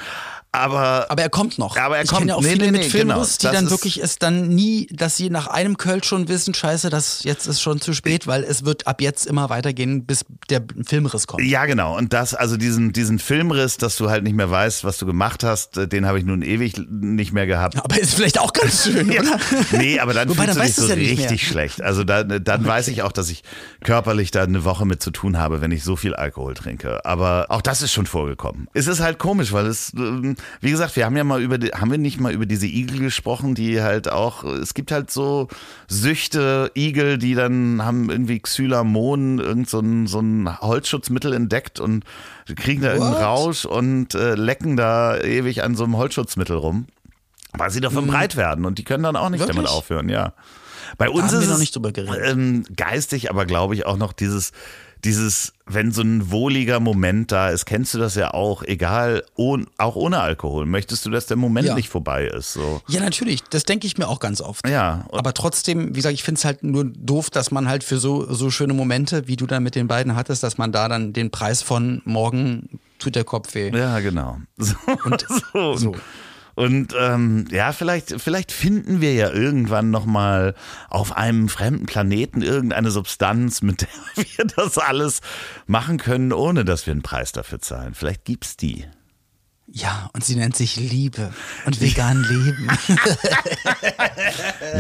Aber, 0.55 1.07
Aber 1.09 1.23
er 1.23 1.31
kommt 1.31 1.59
noch. 1.59 1.79
Aber 1.79 1.97
er 1.97 2.03
ich 2.05 2.11
kommt. 2.11 2.21
kenne 2.21 2.31
ja 2.33 2.37
auch 2.37 2.43
Nee, 2.43 2.51
viele 2.53 2.67
nee, 2.67 2.73
mit 2.73 2.81
nee, 2.83 2.89
Filmriss, 2.91 3.39
genau. 3.39 3.51
die 3.53 3.57
Das 3.57 3.63
dann 3.63 3.71
wirklich 3.71 4.03
es 4.03 4.19
dann 4.19 4.49
nie, 4.49 4.87
dass 4.93 5.17
sie 5.17 5.31
nach 5.31 5.47
einem 5.47 5.79
Kölsch 5.79 6.07
schon 6.07 6.29
wissen, 6.29 6.53
scheiße, 6.53 6.91
das 6.91 7.25
jetzt 7.25 7.47
ist 7.47 7.63
schon 7.63 7.81
zu 7.81 7.95
spät, 7.95 8.27
weil 8.27 8.45
es 8.45 8.63
wird 8.67 8.87
ab 8.87 9.01
jetzt 9.01 9.25
immer 9.27 9.49
weitergehen, 9.49 10.05
bis 10.05 10.27
der 10.51 10.63
Filmriss 10.87 11.27
kommt. 11.27 11.43
Ja, 11.45 11.65
genau. 11.65 11.97
Und 11.97 12.13
das, 12.13 12.35
also 12.35 12.59
diesen, 12.59 12.93
diesen 12.93 13.19
Filmriss, 13.19 13.79
dass 13.79 13.97
du 13.97 14.11
halt 14.11 14.25
nicht 14.25 14.35
mehr 14.37 14.51
weißt, 14.51 14.85
was 14.85 14.99
du 14.99 15.07
gemacht 15.07 15.43
hast, 15.43 15.79
äh, 15.79 15.89
den 15.89 16.05
habe 16.07 16.19
ich 16.19 16.27
nun 16.27 16.43
ewig 16.43 16.75
nicht 16.91 17.33
mehr 17.33 17.47
gehabt. 17.47 17.83
Aber 17.83 17.99
ist 17.99 18.13
vielleicht 18.15 18.39
auch 18.39 18.53
ganz 18.53 18.85
schön, 18.85 19.11
Ja. 19.11 19.23
oder? 19.23 19.39
Nee, 19.73 20.01
aber 20.01 20.13
dann 20.13 20.29
Wobei, 20.29 20.45
fühlst 20.49 20.79
dann 20.81 20.87
du 20.89 20.97
dich 20.97 21.17
so 21.17 21.23
ja 21.23 21.29
richtig 21.29 21.49
schlecht. 21.49 21.81
Also 21.81 22.05
da, 22.05 22.25
dann 22.25 22.63
weiß 22.67 22.89
ich 22.89 23.01
auch, 23.03 23.13
dass 23.13 23.31
ich 23.31 23.43
körperlich 23.85 24.31
da 24.33 24.43
eine 24.43 24.65
Woche 24.65 24.85
mit 24.85 25.03
zu 25.03 25.11
tun 25.13 25.39
habe, 25.39 25.63
wenn 25.63 25.73
ich 25.73 25.83
so 25.83 25.97
viel 25.97 26.15
Alkohol 26.15 26.53
trinke. 26.53 27.07
Aber 27.07 27.47
auch 27.49 27.63
das 27.63 27.81
ist 27.81 27.93
schon 27.93 28.05
vorgekommen. 28.07 28.69
Es 28.75 28.87
ist 28.87 29.01
halt 29.01 29.19
komisch, 29.19 29.53
weil 29.53 29.65
es, 29.67 29.95
ähm, 29.97 30.37
wie 30.61 30.71
gesagt, 30.71 30.97
wir 30.97 31.05
haben 31.05 31.17
ja 31.17 31.25
mal 31.25 31.43
über, 31.43 31.59
die, 31.59 31.69
haben 31.69 31.91
wir 31.91 31.99
nicht 31.99 32.21
mal 32.21 32.33
über 32.33 32.47
diese 32.47 32.67
Igel 32.67 33.01
gesprochen, 33.01 33.55
die 33.55 33.83
halt 33.83 34.11
auch, 34.11 34.45
es 34.45 34.75
gibt 34.75 34.93
halt 34.93 35.11
so 35.11 35.49
Süchte, 35.89 36.71
Igel, 36.77 37.19
die 37.19 37.35
dann 37.35 37.83
haben 37.85 38.11
irgendwie 38.11 38.41
Xylamon, 38.41 39.39
irgend 39.39 39.69
so 39.69 39.81
ein, 39.81 40.07
so 40.07 40.21
ein 40.21 40.61
Holzschutzmittel 40.61 41.33
entdeckt 41.33 41.81
und 41.81 42.05
kriegen 42.57 42.83
da 42.83 42.93
irgendeinen 42.93 43.15
What? 43.17 43.23
Rausch 43.23 43.65
und 43.65 44.15
äh, 44.15 44.35
lecken 44.35 44.77
da 44.77 45.19
ewig 45.19 45.63
an 45.63 45.77
so 45.77 45.85
einem 45.85 45.97
Holzschutzmittel 45.97 46.57
rum. 46.57 46.87
Weil 47.53 47.71
sie 47.71 47.81
davon 47.81 48.07
breit 48.07 48.37
werden 48.37 48.65
und 48.65 48.79
die 48.79 48.85
können 48.85 49.03
dann 49.03 49.17
auch 49.17 49.29
nicht 49.29 49.43
damit. 49.43 49.57
Wirklich? 49.57 49.71
aufhören, 49.71 50.09
ja. 50.09 50.33
Bei 50.99 51.09
uns 51.09 51.33
ist 51.33 51.43
wir 51.43 51.49
noch 51.49 51.55
es. 51.55 51.61
Ähm, 52.25 52.65
geistig, 52.77 53.31
aber 53.31 53.47
glaube 53.47 53.75
ich 53.75 53.87
auch 53.87 53.97
noch 53.97 54.13
dieses, 54.13 54.53
dieses, 55.05 55.53
wenn 55.67 55.91
so 55.91 56.03
ein 56.03 56.31
wohliger 56.31 56.79
Moment 56.79 57.33
da 57.33 57.49
ist, 57.51 57.65
kennst 57.67 57.93
du 57.95 57.99
das 57.99 58.15
ja 58.15 58.33
auch, 58.35 58.63
egal, 58.63 59.25
ohn, 59.35 59.67
auch 59.79 59.97
ohne 59.97 60.21
Alkohol. 60.21 60.65
Möchtest 60.67 61.05
du, 61.05 61.11
dass 61.11 61.27
der 61.27 61.37
Moment 61.37 61.67
Ja. 61.67 61.75
nicht 61.75 61.89
vorbei 61.89 62.27
ist? 62.27 62.53
So. 62.53 62.81
Ja, 62.89 63.01
natürlich. 63.01 63.43
Das 63.51 63.65
denke 63.65 63.87
ich 63.87 63.99
mir 63.99 64.07
auch 64.09 64.21
ganz 64.21 64.41
oft. 64.41 64.69
Ja, 64.69 65.07
Aber 65.11 65.35
trotzdem, 65.35 65.89
wie 65.89 65.93
gesagt, 65.95 66.15
ich 66.15 66.23
finde 66.23 66.39
es 66.39 66.45
halt 66.45 66.63
nur 66.63 66.85
doof, 66.85 67.31
dass 67.31 67.51
man 67.51 67.69
halt 67.69 67.83
für 67.83 67.99
so, 67.99 68.33
so 68.33 68.51
schöne 68.51 68.75
Momente, 68.75 69.27
wie 69.27 69.37
du 69.37 69.47
dann 69.47 69.63
mit 69.65 69.75
den 69.75 69.89
beiden 69.89 70.15
hattest, 70.15 70.43
dass 70.45 70.57
man 70.59 70.71
da 70.71 70.89
dann 70.89 71.13
den 71.13 71.31
Preis 71.31 71.63
von 71.63 72.01
morgen 72.05 72.79
tut 73.01 73.17
der 73.17 73.25
Kopf 73.25 73.55
weh. 73.57 73.71
Ja, 73.77 73.99
genau. 74.01 74.39
So, 74.59 74.77
Und 75.05 75.25
so. 75.53 75.77
so. 75.77 75.97
Und 76.55 76.95
ähm, 76.99 77.47
ja, 77.51 77.73
vielleicht, 77.73 78.21
vielleicht 78.21 78.53
finden 78.53 79.01
wir 79.01 79.15
ja 79.15 79.31
irgendwann 79.31 79.91
nochmal 79.91 80.55
auf 80.91 81.17
einem 81.17 81.49
fremden 81.49 81.87
Planeten 81.87 82.43
irgendeine 82.43 82.91
Substanz, 82.91 83.63
mit 83.63 83.83
der 83.83 83.89
wir 84.37 84.45
das 84.45 84.79
alles 84.79 85.21
machen 85.67 85.99
können, 85.99 86.33
ohne 86.33 86.65
dass 86.65 86.87
wir 86.87 86.93
einen 86.93 87.03
Preis 87.03 87.33
dafür 87.33 87.61
zahlen. 87.61 87.95
Vielleicht 87.95 88.25
gibt's 88.25 88.57
die. 88.57 88.85
Ja, 89.75 90.11
und 90.13 90.23
sie 90.23 90.37
nennt 90.37 90.55
sich 90.55 90.77
Liebe 90.77 91.33
und 91.65 91.81
vegan 91.81 92.23
Leben. 92.23 92.69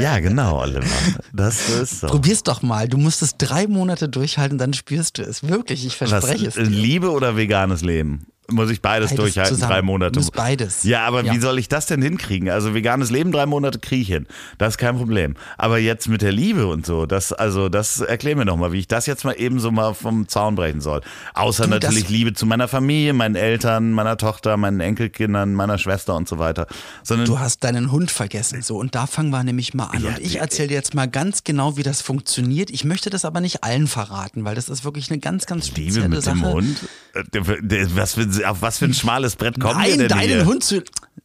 Ja, 0.01 0.18
genau, 0.20 0.61
Oliver. 0.61 0.85
Das 1.33 1.68
ist 1.68 2.01
so. 2.01 2.07
Probier's 2.07 2.43
doch 2.43 2.62
mal. 2.62 2.89
Du 2.89 2.97
musst 2.99 3.23
es 3.23 3.37
drei 3.37 3.66
Monate 3.66 4.09
durchhalten, 4.09 4.59
dann 4.59 4.73
spürst 4.73 5.18
du 5.18 5.23
es. 5.23 5.43
Wirklich, 5.49 5.87
ich 5.87 6.01
Was, 6.01 6.11
verspreche 6.11 6.47
es. 6.47 6.57
äh, 6.57 6.64
dir. 6.64 6.70
Liebe 6.70 7.11
oder 7.11 7.37
veganes 7.37 7.83
Leben? 7.83 8.27
Muss 8.51 8.70
ich 8.70 8.82
beides, 8.82 9.11
Beides 9.11 9.22
durchhalten, 9.24 9.55
zusammen. 9.55 9.72
drei 9.72 9.82
Monate. 9.82 10.18
Muss 10.18 10.30
beides. 10.32 10.82
Ja, 10.82 11.07
aber 11.07 11.22
Ja. 11.24 11.32
wie 11.32 11.38
soll 11.38 11.59
ich 11.61 11.68
das 11.68 11.86
denn 11.86 12.03
hinkriegen? 12.03 12.51
Also 12.51 12.74
veganes 12.74 13.11
Leben, 13.11 13.30
drei 13.30 13.47
Monate 13.47 13.78
kriege 13.78 14.03
ich 14.03 14.09
hin. 14.09 14.26
Das 14.59 14.74
ist 14.74 14.78
kein 14.78 14.97
Problem. 14.97 15.36
Aber 15.59 15.78
jetzt 15.78 16.09
mit 16.09 16.22
der 16.22 16.32
Liebe 16.32 16.66
und 16.66 16.84
so, 16.84 17.07
das, 17.07 17.32
also 17.32 17.68
das 17.68 18.01
erklär 18.01 18.34
mir 18.36 18.45
noch 18.45 18.57
mal, 18.57 18.72
wie 18.72 18.80
ich 18.80 18.88
das 18.88 19.07
jetzt 19.07 19.24
mal 19.24 19.32
eben 19.34 19.61
so 19.61 19.70
mal 19.70 19.95
vom 19.95 20.26
Zaun 20.28 20.57
brechen 20.57 20.80
soll. 20.80 21.03
Außer 21.34 21.64
Du, 21.64 21.70
natürlich 21.70 22.09
Liebe 22.09 22.34
zu 22.34 22.45
meiner 22.45 22.66
Familie, 22.68 23.12
meinen 23.12 23.36
Eltern, 23.36 23.93
meiner 23.93 24.16
Tochter, 24.16 24.57
meinen 24.57 24.80
Enkelkindern, 24.80 25.55
meiner 25.55 25.78
Schwester 25.78 26.16
und 26.16 26.28
so 26.28 26.38
weiter. 26.40 26.66
Sondern 27.05 27.26
Du 27.28 27.38
hast 27.38 27.62
deinen 27.64 27.93
Hund 27.93 28.11
vergessen. 28.11 28.61
So, 28.62 28.76
und 28.76 28.95
da 28.97 29.07
fangen 29.07 29.30
wir 29.30 29.45
nämlich 29.45 29.72
mal 29.72 29.86
an. 29.86 30.03
Ja, 30.03 30.09
und 30.11 30.18
ich 30.18 30.40
erzähle 30.40 30.68
dir 30.68 30.74
jetzt 30.74 30.95
mal 30.95 31.07
ganz 31.09 31.45
genau, 31.45 31.76
wie 31.76 31.84
das 31.84 32.03
funktioniert. 32.03 32.70
Ich 32.70 32.84
möchte 32.84 33.09
das 33.09 33.24
aber 33.24 33.40
nicht 33.40 33.62
allen 33.62 33.86
verraten, 33.86 34.45
weil 34.45 34.57
das 34.57 34.68
ist 34.68 34.84
wirklich 34.84 35.11
eine 35.11 35.20
ganz, 35.20 35.47
ganz 35.47 35.68
spezielle 35.68 36.07
Liebe 36.07 36.09
mit 36.16 36.22
Sache. 36.24 36.36
dem 36.38 36.45
Hund? 36.47 36.76
Äh, 37.14 37.86
Was 37.95 38.14
für, 38.14 38.32
auf 38.45 38.62
was 38.62 38.78
für 38.78 38.87
ein 38.87 38.95
schmales 38.95 39.37
Brett 39.37 39.59
kommen 39.61 39.80
wir 39.80 39.89
Nein, 39.89 39.99
denn 39.99 40.09
deinen 40.09 40.28
hier? 40.28 40.45
Hund 40.45 40.64
zu. 40.64 40.83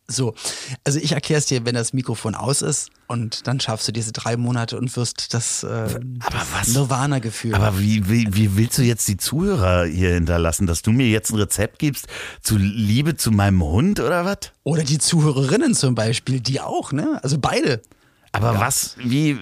So, 0.09 0.35
also 0.85 0.99
ich 0.99 1.11
erkläre 1.11 1.39
es 1.39 1.47
dir, 1.47 1.65
wenn 1.65 1.75
das 1.75 1.91
Mikrofon 1.91 2.33
aus 2.33 2.61
ist 2.61 2.91
und 3.07 3.45
dann 3.45 3.59
schaffst 3.59 3.89
du 3.89 3.91
diese 3.91 4.13
drei 4.13 4.37
Monate 4.37 4.77
und 4.77 4.95
wirst 4.95 5.33
das, 5.33 5.63
äh, 5.63 5.67
Aber 5.67 6.45
das? 6.57 6.69
Nirvana-Gefühl. 6.69 7.53
Aber 7.55 7.77
wie, 7.77 8.07
wie, 8.09 8.25
wie 8.31 8.55
willst 8.55 8.77
du 8.77 8.83
jetzt 8.83 9.05
die 9.09 9.17
Zuhörer 9.17 9.85
hier 9.85 10.13
hinterlassen, 10.13 10.65
dass 10.65 10.81
du 10.81 10.91
mir 10.93 11.07
jetzt 11.07 11.31
ein 11.31 11.37
Rezept 11.37 11.79
gibst 11.79 12.07
zu 12.41 12.55
Liebe 12.57 13.17
zu 13.17 13.31
meinem 13.31 13.61
Hund 13.61 13.99
oder 13.99 14.23
was? 14.23 14.51
Oder 14.63 14.83
die 14.83 14.97
Zuhörerinnen 14.97 15.75
zum 15.75 15.93
Beispiel, 15.93 16.39
die 16.39 16.61
auch, 16.61 16.93
ne? 16.93 17.19
Also 17.21 17.37
beide. 17.37 17.81
Aber 18.31 18.59
was, 18.59 18.95
wie, 18.97 19.39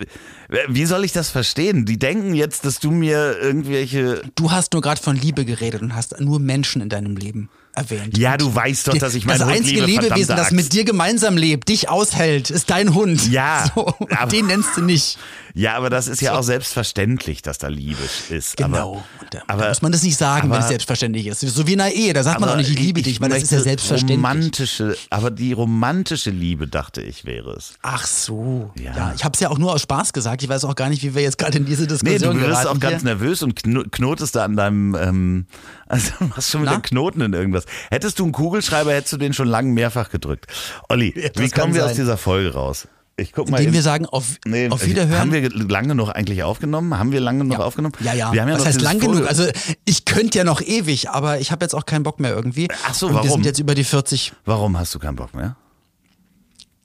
wie 0.68 0.86
soll 0.86 1.04
ich 1.04 1.12
das 1.12 1.30
verstehen? 1.30 1.86
Die 1.86 1.98
denken 1.98 2.34
jetzt, 2.34 2.66
dass 2.66 2.80
du 2.80 2.92
mir 2.92 3.38
irgendwelche. 3.40 4.22
Du 4.36 4.52
hast 4.52 4.74
nur 4.74 4.82
gerade 4.82 5.02
von 5.02 5.16
Liebe 5.16 5.46
geredet 5.46 5.82
und 5.82 5.96
hast 5.96 6.20
nur 6.20 6.40
Menschen 6.40 6.82
in 6.82 6.90
deinem 6.90 7.18
Leben 7.18 7.50
erwähnt. 7.76 8.18
Ja, 8.18 8.38
du 8.38 8.54
weißt 8.54 8.88
doch, 8.88 8.98
dass 8.98 9.16
ich 9.16 9.26
meinen 9.26 9.40
Das 9.40 9.48
Hund 9.48 9.58
einzige 9.58 9.84
liebe, 9.86 10.04
Lebewesen, 10.04 10.36
das 10.36 10.52
mit 10.52 10.74
dir 10.74 10.84
gemeinsam 10.86 11.38
lebt, 11.38 11.70
dich 11.70 11.90
aushält, 11.90 12.50
ist 12.50 12.70
dein 12.70 12.94
Hund. 12.94 13.30
Ja, 13.30 13.66
So, 13.76 13.94
aber- 14.10 14.32
den 14.32 14.48
nennst 14.48 14.70
du 14.78 14.82
nicht. 14.82 15.18
Ja, 15.58 15.76
aber 15.78 15.90
das 15.90 16.10
ist 16.10 16.22
ja 16.22 16.38
auch 16.38 16.44
selbstverständlich, 16.44 17.42
dass 17.42 17.58
da 17.60 17.70
Liebe 17.70 18.02
ist. 18.30 18.58
Genau. 18.58 19.06
Aber, 19.20 19.30
da, 19.32 19.40
aber- 19.48 19.70
muss 19.70 19.82
man 19.82 19.94
das 19.94 20.04
nicht 20.04 20.18
sagen, 20.18 20.50
wenn 20.50 20.56
aber- 20.58 20.64
es 20.64 20.68
selbstverständlich 20.68 21.28
ist. 21.28 21.40
So 21.40 21.66
wie 21.66 21.74
in 21.74 21.82
einer 21.82 21.94
Ehe, 21.94 22.12
da 22.12 22.24
sagt 22.24 22.42
man 22.42 22.50
auch 22.50 22.58
nicht, 22.58 22.70
ich 22.72 22.78
liebe 22.78 23.02
dich, 23.02 23.22
weil 23.22 23.30
das 23.30 23.44
ist 23.44 23.52
ja 23.54 23.62
selbstverständlich. 23.62 24.18
Romantische, 24.18 24.98
aber 25.10 25.32
die 25.32 25.54
romantische 25.54 26.30
Liebe, 26.30 26.68
dachte 26.68 27.02
ich, 27.02 27.24
wäre 27.24 27.52
es. 27.54 27.76
Ach 27.82 28.06
so. 28.06 28.72
Ja. 28.78 28.96
Ja. 28.98 29.14
ich 29.16 29.24
habe 29.24 29.34
es 29.34 29.40
ja 29.40 29.50
auch 29.50 29.58
nur 29.58 29.72
aus 29.74 29.82
Spaß 29.82 30.12
gesagt. 30.12 30.44
Ich 30.44 30.50
weiß 30.50 30.66
auch 30.66 30.76
gar 30.76 30.90
nicht, 30.90 31.04
wie 31.04 31.16
wir 31.16 31.22
jetzt 31.22 31.38
gerade 31.38 31.58
in 31.58 31.66
diese 31.66 31.84
Nee, 31.84 31.88
Diskussion 31.88 32.38
du 32.38 32.48
wirst 32.48 32.68
auch 32.68 32.78
ganz 32.80 33.04
hier. 33.04 33.12
nervös 33.14 33.42
und 33.42 33.56
kno- 33.64 33.86
knotest 33.90 34.36
da 34.36 34.44
an 34.44 34.58
deinem, 34.58 34.96
ähm, 34.96 35.46
also 35.88 36.12
machst 36.30 36.50
schon 36.52 36.62
wieder 36.64 36.72
Na? 36.74 36.80
Knoten 36.80 37.22
in 37.22 37.34
irgendwas. 37.34 37.66
Hättest 37.90 38.20
du 38.20 38.24
einen 38.24 38.32
Kugelschreiber, 38.32 38.94
hättest 38.94 39.14
du 39.14 39.18
den 39.18 39.34
schon 39.34 39.48
lange 39.48 39.72
mehrfach 39.72 40.10
gedrückt. 40.10 40.48
Olli, 40.90 41.14
Ja, 41.16 41.30
wie 41.36 41.50
kommen 41.50 41.74
wir 41.74 41.84
aus 41.84 41.90
sein. 41.92 41.98
dieser 41.98 42.18
Folge 42.18 42.54
raus? 42.54 42.88
Ich 43.18 43.32
guck 43.32 43.50
mal. 43.50 43.60
Indem 43.60 43.74
wir 43.76 43.82
sagen, 43.82 44.06
auf, 44.06 44.26
Nee, 44.46 44.70
auf 44.70 44.86
Wiederhören. 44.86 45.18
Haben 45.20 45.32
wir 45.32 45.50
lange 45.50 45.96
noch 45.96 46.10
eigentlich 46.10 46.44
aufgenommen? 46.44 46.98
Haben 47.00 47.14
wir 47.14 47.22
lange 47.22 47.46
noch 47.46 47.60
ja. 47.60 47.64
aufgenommen? 47.64 47.94
Ja, 48.02 48.14
ja. 48.14 48.34
Wir 48.34 48.42
haben 48.42 48.50
ja 48.50 48.56
das 48.56 48.64
noch 48.64 48.68
heißt 48.68 48.82
lang 48.82 49.00
Foto- 49.00 49.14
genug. 49.14 49.28
Also 49.30 49.46
ich 49.86 50.04
könnte 50.04 50.38
ja 50.38 50.44
noch 50.44 50.60
ewig, 50.62 51.10
aber 51.12 51.40
ich 51.40 51.52
habe 51.52 51.64
jetzt 51.64 51.74
auch 51.76 51.86
keinen 51.86 52.04
Bock 52.04 52.20
mehr 52.20 52.32
irgendwie. 52.36 52.68
Ach 52.86 52.94
so, 52.94 53.06
Und 53.08 53.14
Wir 53.14 53.18
warum? 53.20 53.30
sind 53.32 53.46
jetzt 53.46 53.60
über 53.60 53.74
die 53.74 53.86
40. 53.86 54.34
Warum 54.44 54.78
hast 54.78 54.94
du 54.96 55.00
keinen 55.00 55.16
Bock 55.16 55.34
mehr? 55.34 55.56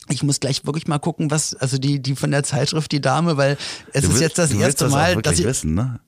Ich 0.09 0.22
muss 0.22 0.40
gleich 0.40 0.64
wirklich 0.66 0.86
mal 0.88 0.98
gucken, 0.98 1.30
was, 1.30 1.55
also 1.55 1.78
die, 1.78 2.01
die 2.01 2.16
von 2.16 2.30
der 2.30 2.42
Zeitschrift, 2.42 2.90
die 2.92 3.01
Dame, 3.01 3.36
weil 3.36 3.57
es 3.92 4.03
Du 4.03 4.09
ist 4.09 4.09
willst- 4.11 4.20
jetzt 4.20 4.38
das 4.38 4.51
du 4.51 4.55
willst 4.57 4.66
erste 4.66 4.84
das 4.84 4.92
Mal, 4.92 5.16
dass 5.22 5.38
ich, 5.38 5.44
wissen, 5.44 5.74
ne? 5.74 6.01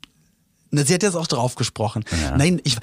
Sie 0.75 0.95
hat 0.95 1.03
jetzt 1.03 1.17
auch 1.17 1.27
drauf 1.27 1.55
gesprochen. 1.55 2.03
Nein, 2.37 2.61
ich, 2.65 2.77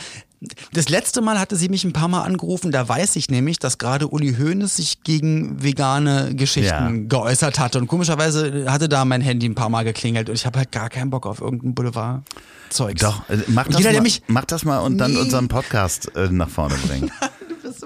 das 0.74 0.90
letzte 0.90 1.22
Mal 1.22 1.40
hatte 1.40 1.56
sie 1.56 1.70
mich 1.70 1.84
ein 1.84 1.92
paar 1.94 2.08
Mal 2.08 2.22
angerufen, 2.22 2.72
da 2.72 2.88
weiß 2.88 3.16
ich 3.16 3.30
nämlich, 3.30 3.58
dass 3.58 3.78
gerade 3.80 4.08
Uli 4.10 4.36
Hoeneß 4.36 4.76
sich 4.76 5.02
gegen 5.04 5.62
vegane 5.64 6.36
Geschichten 6.36 6.68
Ja. 6.70 6.90
geäußert 7.08 7.58
hatte. 7.60 7.80
Und 7.80 7.88
komischerweise 7.88 8.66
hatte 8.72 8.88
da 8.90 9.06
mein 9.06 9.22
Handy 9.22 9.48
ein 9.50 9.56
paar 9.56 9.70
Mal 9.70 9.84
geklingelt 9.84 10.30
und 10.30 10.36
ich 10.36 10.46
habe 10.46 10.60
halt 10.60 10.72
gar 10.72 10.90
keinen 10.90 11.10
Bock 11.10 11.26
auf 11.26 11.42
irgendein 11.42 11.74
Boulevard-Zeugs. 11.74 13.02
Doch, 13.02 13.28
äh, 13.30 13.38
mach 13.48 13.68
das, 13.68 13.78
jeder, 13.80 13.94
mal, 13.94 14.02
mich- 14.02 14.22
mach 14.28 14.46
das 14.46 14.64
mal 14.66 14.78
und 14.80 14.98
dann 15.00 15.14
Nee. 15.14 15.20
unseren 15.20 15.48
Podcast 15.48 16.16
äh, 16.16 16.30
nach 16.30 16.50
vorne 16.50 16.76
bringen. 16.88 17.12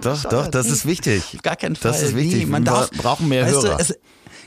doch, 0.01 0.23
doch, 0.23 0.47
das 0.49 0.67
ist 0.67 0.85
wichtig. 0.85 1.23
Auf 1.35 1.41
gar 1.43 1.55
keinen 1.55 1.75
Fall. 1.77 1.91
Das 1.93 2.01
ist 2.01 2.15
wichtig. 2.15 2.39
Nee, 2.39 2.45
man 2.45 2.63
Wir 2.65 2.71
darf, 2.73 2.91
brauchen 2.91 3.29
mehr 3.29 3.45
weißt 3.45 3.53
Hörer. 3.63 3.77
Du, 3.77 3.81
es, 3.81 3.97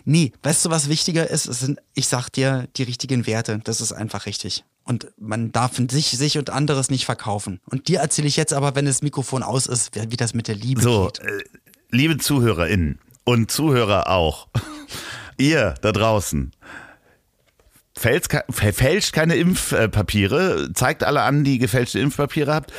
nee, 0.04 0.32
weißt 0.42 0.66
du, 0.66 0.70
was 0.70 0.88
wichtiger 0.88 1.28
ist? 1.30 1.46
Es 1.46 1.60
sind, 1.60 1.78
ich 1.94 2.06
sag 2.08 2.28
dir, 2.30 2.68
die 2.76 2.82
richtigen 2.82 3.26
Werte. 3.26 3.58
Das 3.64 3.80
ist 3.80 3.92
einfach 3.92 4.26
richtig. 4.26 4.64
Und 4.86 5.08
man 5.18 5.50
darf 5.50 5.76
sich, 5.90 6.10
sich 6.10 6.38
und 6.38 6.48
anderes 6.50 6.90
nicht 6.90 7.04
verkaufen. 7.06 7.60
Und 7.66 7.88
dir 7.88 7.98
erzähle 7.98 8.28
ich 8.28 8.36
jetzt 8.36 8.52
aber, 8.52 8.76
wenn 8.76 8.86
das 8.86 9.02
Mikrofon 9.02 9.42
aus 9.42 9.66
ist, 9.66 9.90
wie 10.10 10.16
das 10.16 10.32
mit 10.32 10.46
der 10.46 10.54
Liebe 10.54 10.80
So, 10.80 11.06
geht. 11.06 11.18
äh, 11.20 11.42
liebe 11.90 12.18
ZuhörerInnen 12.18 13.00
und 13.24 13.50
Zuhörer 13.50 14.08
auch, 14.08 14.46
ihr 15.38 15.74
da 15.82 15.90
draußen, 15.90 16.52
fälscht, 17.98 19.12
keine 19.12 19.34
Impfpapiere, 19.36 20.70
zeigt 20.72 21.02
alle 21.02 21.22
an, 21.22 21.42
die 21.42 21.58
gefälschte 21.58 21.98
Impfpapiere 21.98 22.54
habt 22.54 22.72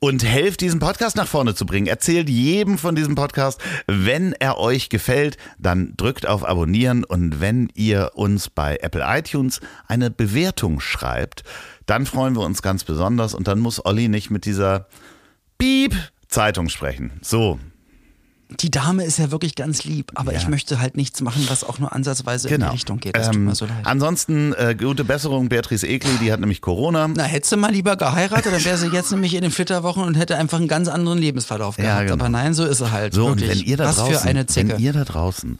und 0.00 0.24
helft 0.24 0.60
diesen 0.60 0.80
Podcast 0.80 1.16
nach 1.16 1.26
vorne 1.26 1.54
zu 1.54 1.66
bringen. 1.66 1.86
Erzählt 1.86 2.28
jedem 2.28 2.78
von 2.78 2.94
diesem 2.94 3.14
Podcast. 3.14 3.60
Wenn 3.86 4.32
er 4.32 4.58
euch 4.58 4.88
gefällt, 4.88 5.36
dann 5.58 5.94
drückt 5.96 6.26
auf 6.26 6.48
Abonnieren 6.48 7.04
und 7.04 7.40
wenn 7.40 7.70
ihr 7.74 8.12
uns 8.14 8.50
bei 8.50 8.78
Apple 8.80 9.04
iTunes 9.06 9.60
eine 9.86 10.10
Bewertung 10.10 10.80
schreibt, 10.80 11.44
dann 11.86 12.06
freuen 12.06 12.36
wir 12.36 12.42
uns 12.42 12.62
ganz 12.62 12.84
besonders 12.84 13.34
und 13.34 13.48
dann 13.48 13.58
muss 13.58 13.84
Olli 13.84 14.08
nicht 14.08 14.30
mit 14.30 14.44
dieser 14.44 14.86
Piep 15.58 15.94
Zeitung 16.28 16.68
sprechen. 16.68 17.12
So, 17.22 17.58
die 18.50 18.70
Dame 18.70 19.04
ist 19.04 19.18
ja 19.18 19.30
wirklich 19.30 19.54
ganz 19.54 19.84
lieb, 19.84 20.10
aber 20.14 20.32
Ja. 20.32 20.38
ich 20.38 20.48
möchte 20.48 20.80
halt 20.80 20.96
nichts 20.96 21.20
machen, 21.20 21.44
was 21.48 21.64
auch 21.64 21.78
nur 21.78 21.92
ansatzweise 21.92 22.48
in 22.48 22.54
genau. 22.54 22.68
die 22.68 22.72
Richtung 22.76 22.98
geht. 22.98 23.14
Das 23.14 23.26
tut 23.26 23.36
Ähm, 23.36 23.44
mir 23.44 23.54
so 23.54 23.66
leid. 23.66 23.76
ansonsten 23.84 24.54
äh, 24.54 24.74
gute 24.74 25.04
Besserung, 25.04 25.48
Beatrice 25.50 25.86
Egli, 25.86 26.10
die 26.22 26.32
hat 26.32 26.40
nämlich 26.40 26.60
Corona. 26.62 27.08
Na, 27.08 27.24
hättest 27.24 27.52
du 27.52 27.56
mal 27.58 27.70
lieber 27.70 27.96
geheiratet, 27.96 28.52
dann 28.52 28.64
wäre 28.64 28.78
sie 28.78 28.86
jetzt 28.88 29.10
nämlich 29.12 29.34
in 29.34 29.42
den 29.42 29.50
Flitterwochen 29.50 30.02
und 30.02 30.14
hätte 30.16 30.36
einfach 30.38 30.58
einen 30.58 30.68
ganz 30.68 30.88
anderen 30.88 31.18
Lebensverlauf 31.18 31.76
Ja, 31.78 31.84
gehabt. 31.84 32.02
genau. 32.08 32.14
Aber 32.14 32.28
nein, 32.30 32.54
so 32.54 32.64
ist 32.64 32.78
sie 32.78 32.90
halt. 32.90 33.12
So, 33.12 33.26
und 33.26 33.40
wirklich. 33.40 33.60
wenn 33.60 33.66
ihr 33.66 33.76
da 33.76 33.84
Was 33.84 33.96
draußen, 33.96 34.14
für 34.18 34.28
eine 34.28 34.46
Zicke. 34.46 34.68
wenn 34.70 34.78
ihr 34.78 34.92
da 34.94 35.04
draußen 35.04 35.58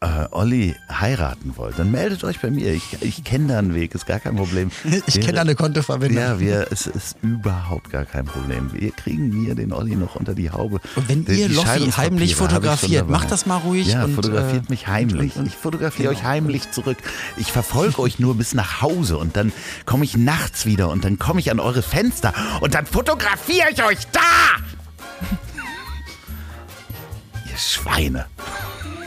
äh, 0.00 0.26
Olli 0.32 0.74
heiraten 0.90 1.56
wollt, 1.56 1.78
dann 1.78 1.90
meldet 1.90 2.24
euch 2.24 2.40
bei 2.40 2.50
mir. 2.50 2.72
Ich, 2.74 2.98
ich 3.00 3.24
kenne 3.24 3.48
da 3.48 3.58
einen 3.58 3.74
Weg, 3.74 3.94
ist 3.94 4.06
gar 4.06 4.20
kein 4.20 4.36
Problem. 4.36 4.70
ich 5.06 5.20
kenne 5.20 5.40
eine 5.40 5.54
Kontoverbindung. 5.54 6.22
Ja, 6.22 6.40
wir, 6.40 6.66
es 6.70 6.86
ist 6.86 7.16
überhaupt 7.22 7.90
gar 7.90 8.04
kein 8.04 8.26
Problem. 8.26 8.70
Wir 8.72 8.90
kriegen 8.92 9.30
mir 9.30 9.54
den 9.54 9.72
Olli 9.72 9.96
noch 9.96 10.14
unter 10.16 10.34
die 10.34 10.50
Haube. 10.50 10.80
Und 10.96 11.08
wenn 11.08 11.24
Die- 11.24 11.40
ihr 11.40 11.48
die 11.48 11.54
Loffi 11.54 11.90
heimlich 11.96 12.36
fotografiert, 12.36 13.08
macht 13.08 13.30
das 13.30 13.46
mal 13.46 13.56
ruhig 13.56 13.88
Ja, 13.88 14.04
und, 14.04 14.14
fotografiert 14.14 14.66
äh, 14.68 14.70
mich 14.70 14.86
heimlich. 14.88 15.36
und- 15.36 15.42
und- 15.42 15.46
ich 15.46 15.56
fotografiere 15.56 16.08
genau. 16.10 16.20
euch 16.20 16.24
heimlich 16.24 16.70
zurück. 16.70 16.98
Ich 17.38 17.50
verfolge 17.52 17.98
euch 18.00 18.18
nur 18.18 18.36
bis 18.36 18.52
nach 18.54 18.82
Hause 18.82 19.16
und 19.16 19.36
dann 19.36 19.52
komme 19.86 20.04
ich 20.04 20.16
nachts 20.16 20.66
wieder 20.66 20.90
und 20.90 21.04
dann 21.04 21.18
komme 21.18 21.40
ich 21.40 21.50
an 21.50 21.60
eure 21.60 21.82
Fenster 21.82 22.34
und 22.60 22.74
dann 22.74 22.84
fotografiere 22.84 23.68
ich 23.72 23.82
euch 23.82 24.06
da! 24.12 24.20
Ihr 27.50 27.56
Schweine. 27.58 28.26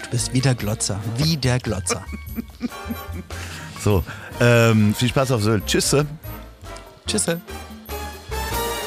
Du 0.08 0.12
bist 0.12 0.34
wie 0.34 0.40
der 0.40 0.56
Glotzer. 0.56 1.02
Wie 1.18 1.38
der 1.38 1.60
Glotzer. 1.60 2.06
So, 3.80 4.04
ähm, 4.42 4.94
viel 4.96 5.08
Spaß 5.08 5.32
auf 5.32 5.44
Sylt. 5.44 5.66
Tschüss. 5.66 5.96
Tschüss. 7.06 7.28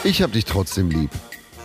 Ich 0.02 0.20
hab 0.20 0.32
dich 0.32 0.44
trotzdem 0.44 0.90
lieb. 0.90 1.10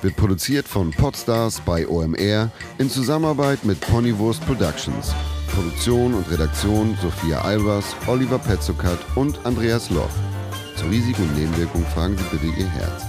Wird 0.01 0.16
produziert 0.16 0.68
von 0.68 0.91
Podstars 0.91 1.60
bei 1.66 1.88
OMR 1.88 2.51
in 2.78 2.89
Zusammenarbeit 2.89 3.66
mit 3.66 3.82
Ponywurst 3.82 4.45
Productions. 4.45 5.14
Produktion 5.47 6.14
und 6.14 6.30
Redaktion 6.30 6.97
Sophia 7.01 7.41
Albers, 7.41 7.95
Oliver 8.08 8.39
Petzokat 8.39 8.99
und 9.16 9.43
Andreas 9.45 9.89
Loch. 9.89 10.10
Zu 10.78 10.86
Risiken 10.86 11.24
und 11.24 11.36
Nebenwirkungen 11.36 11.88
fragen 11.88 12.16
Sie 12.18 12.38
bitte 12.38 12.45
Ihr 12.60 12.70
Herz. 12.70 13.05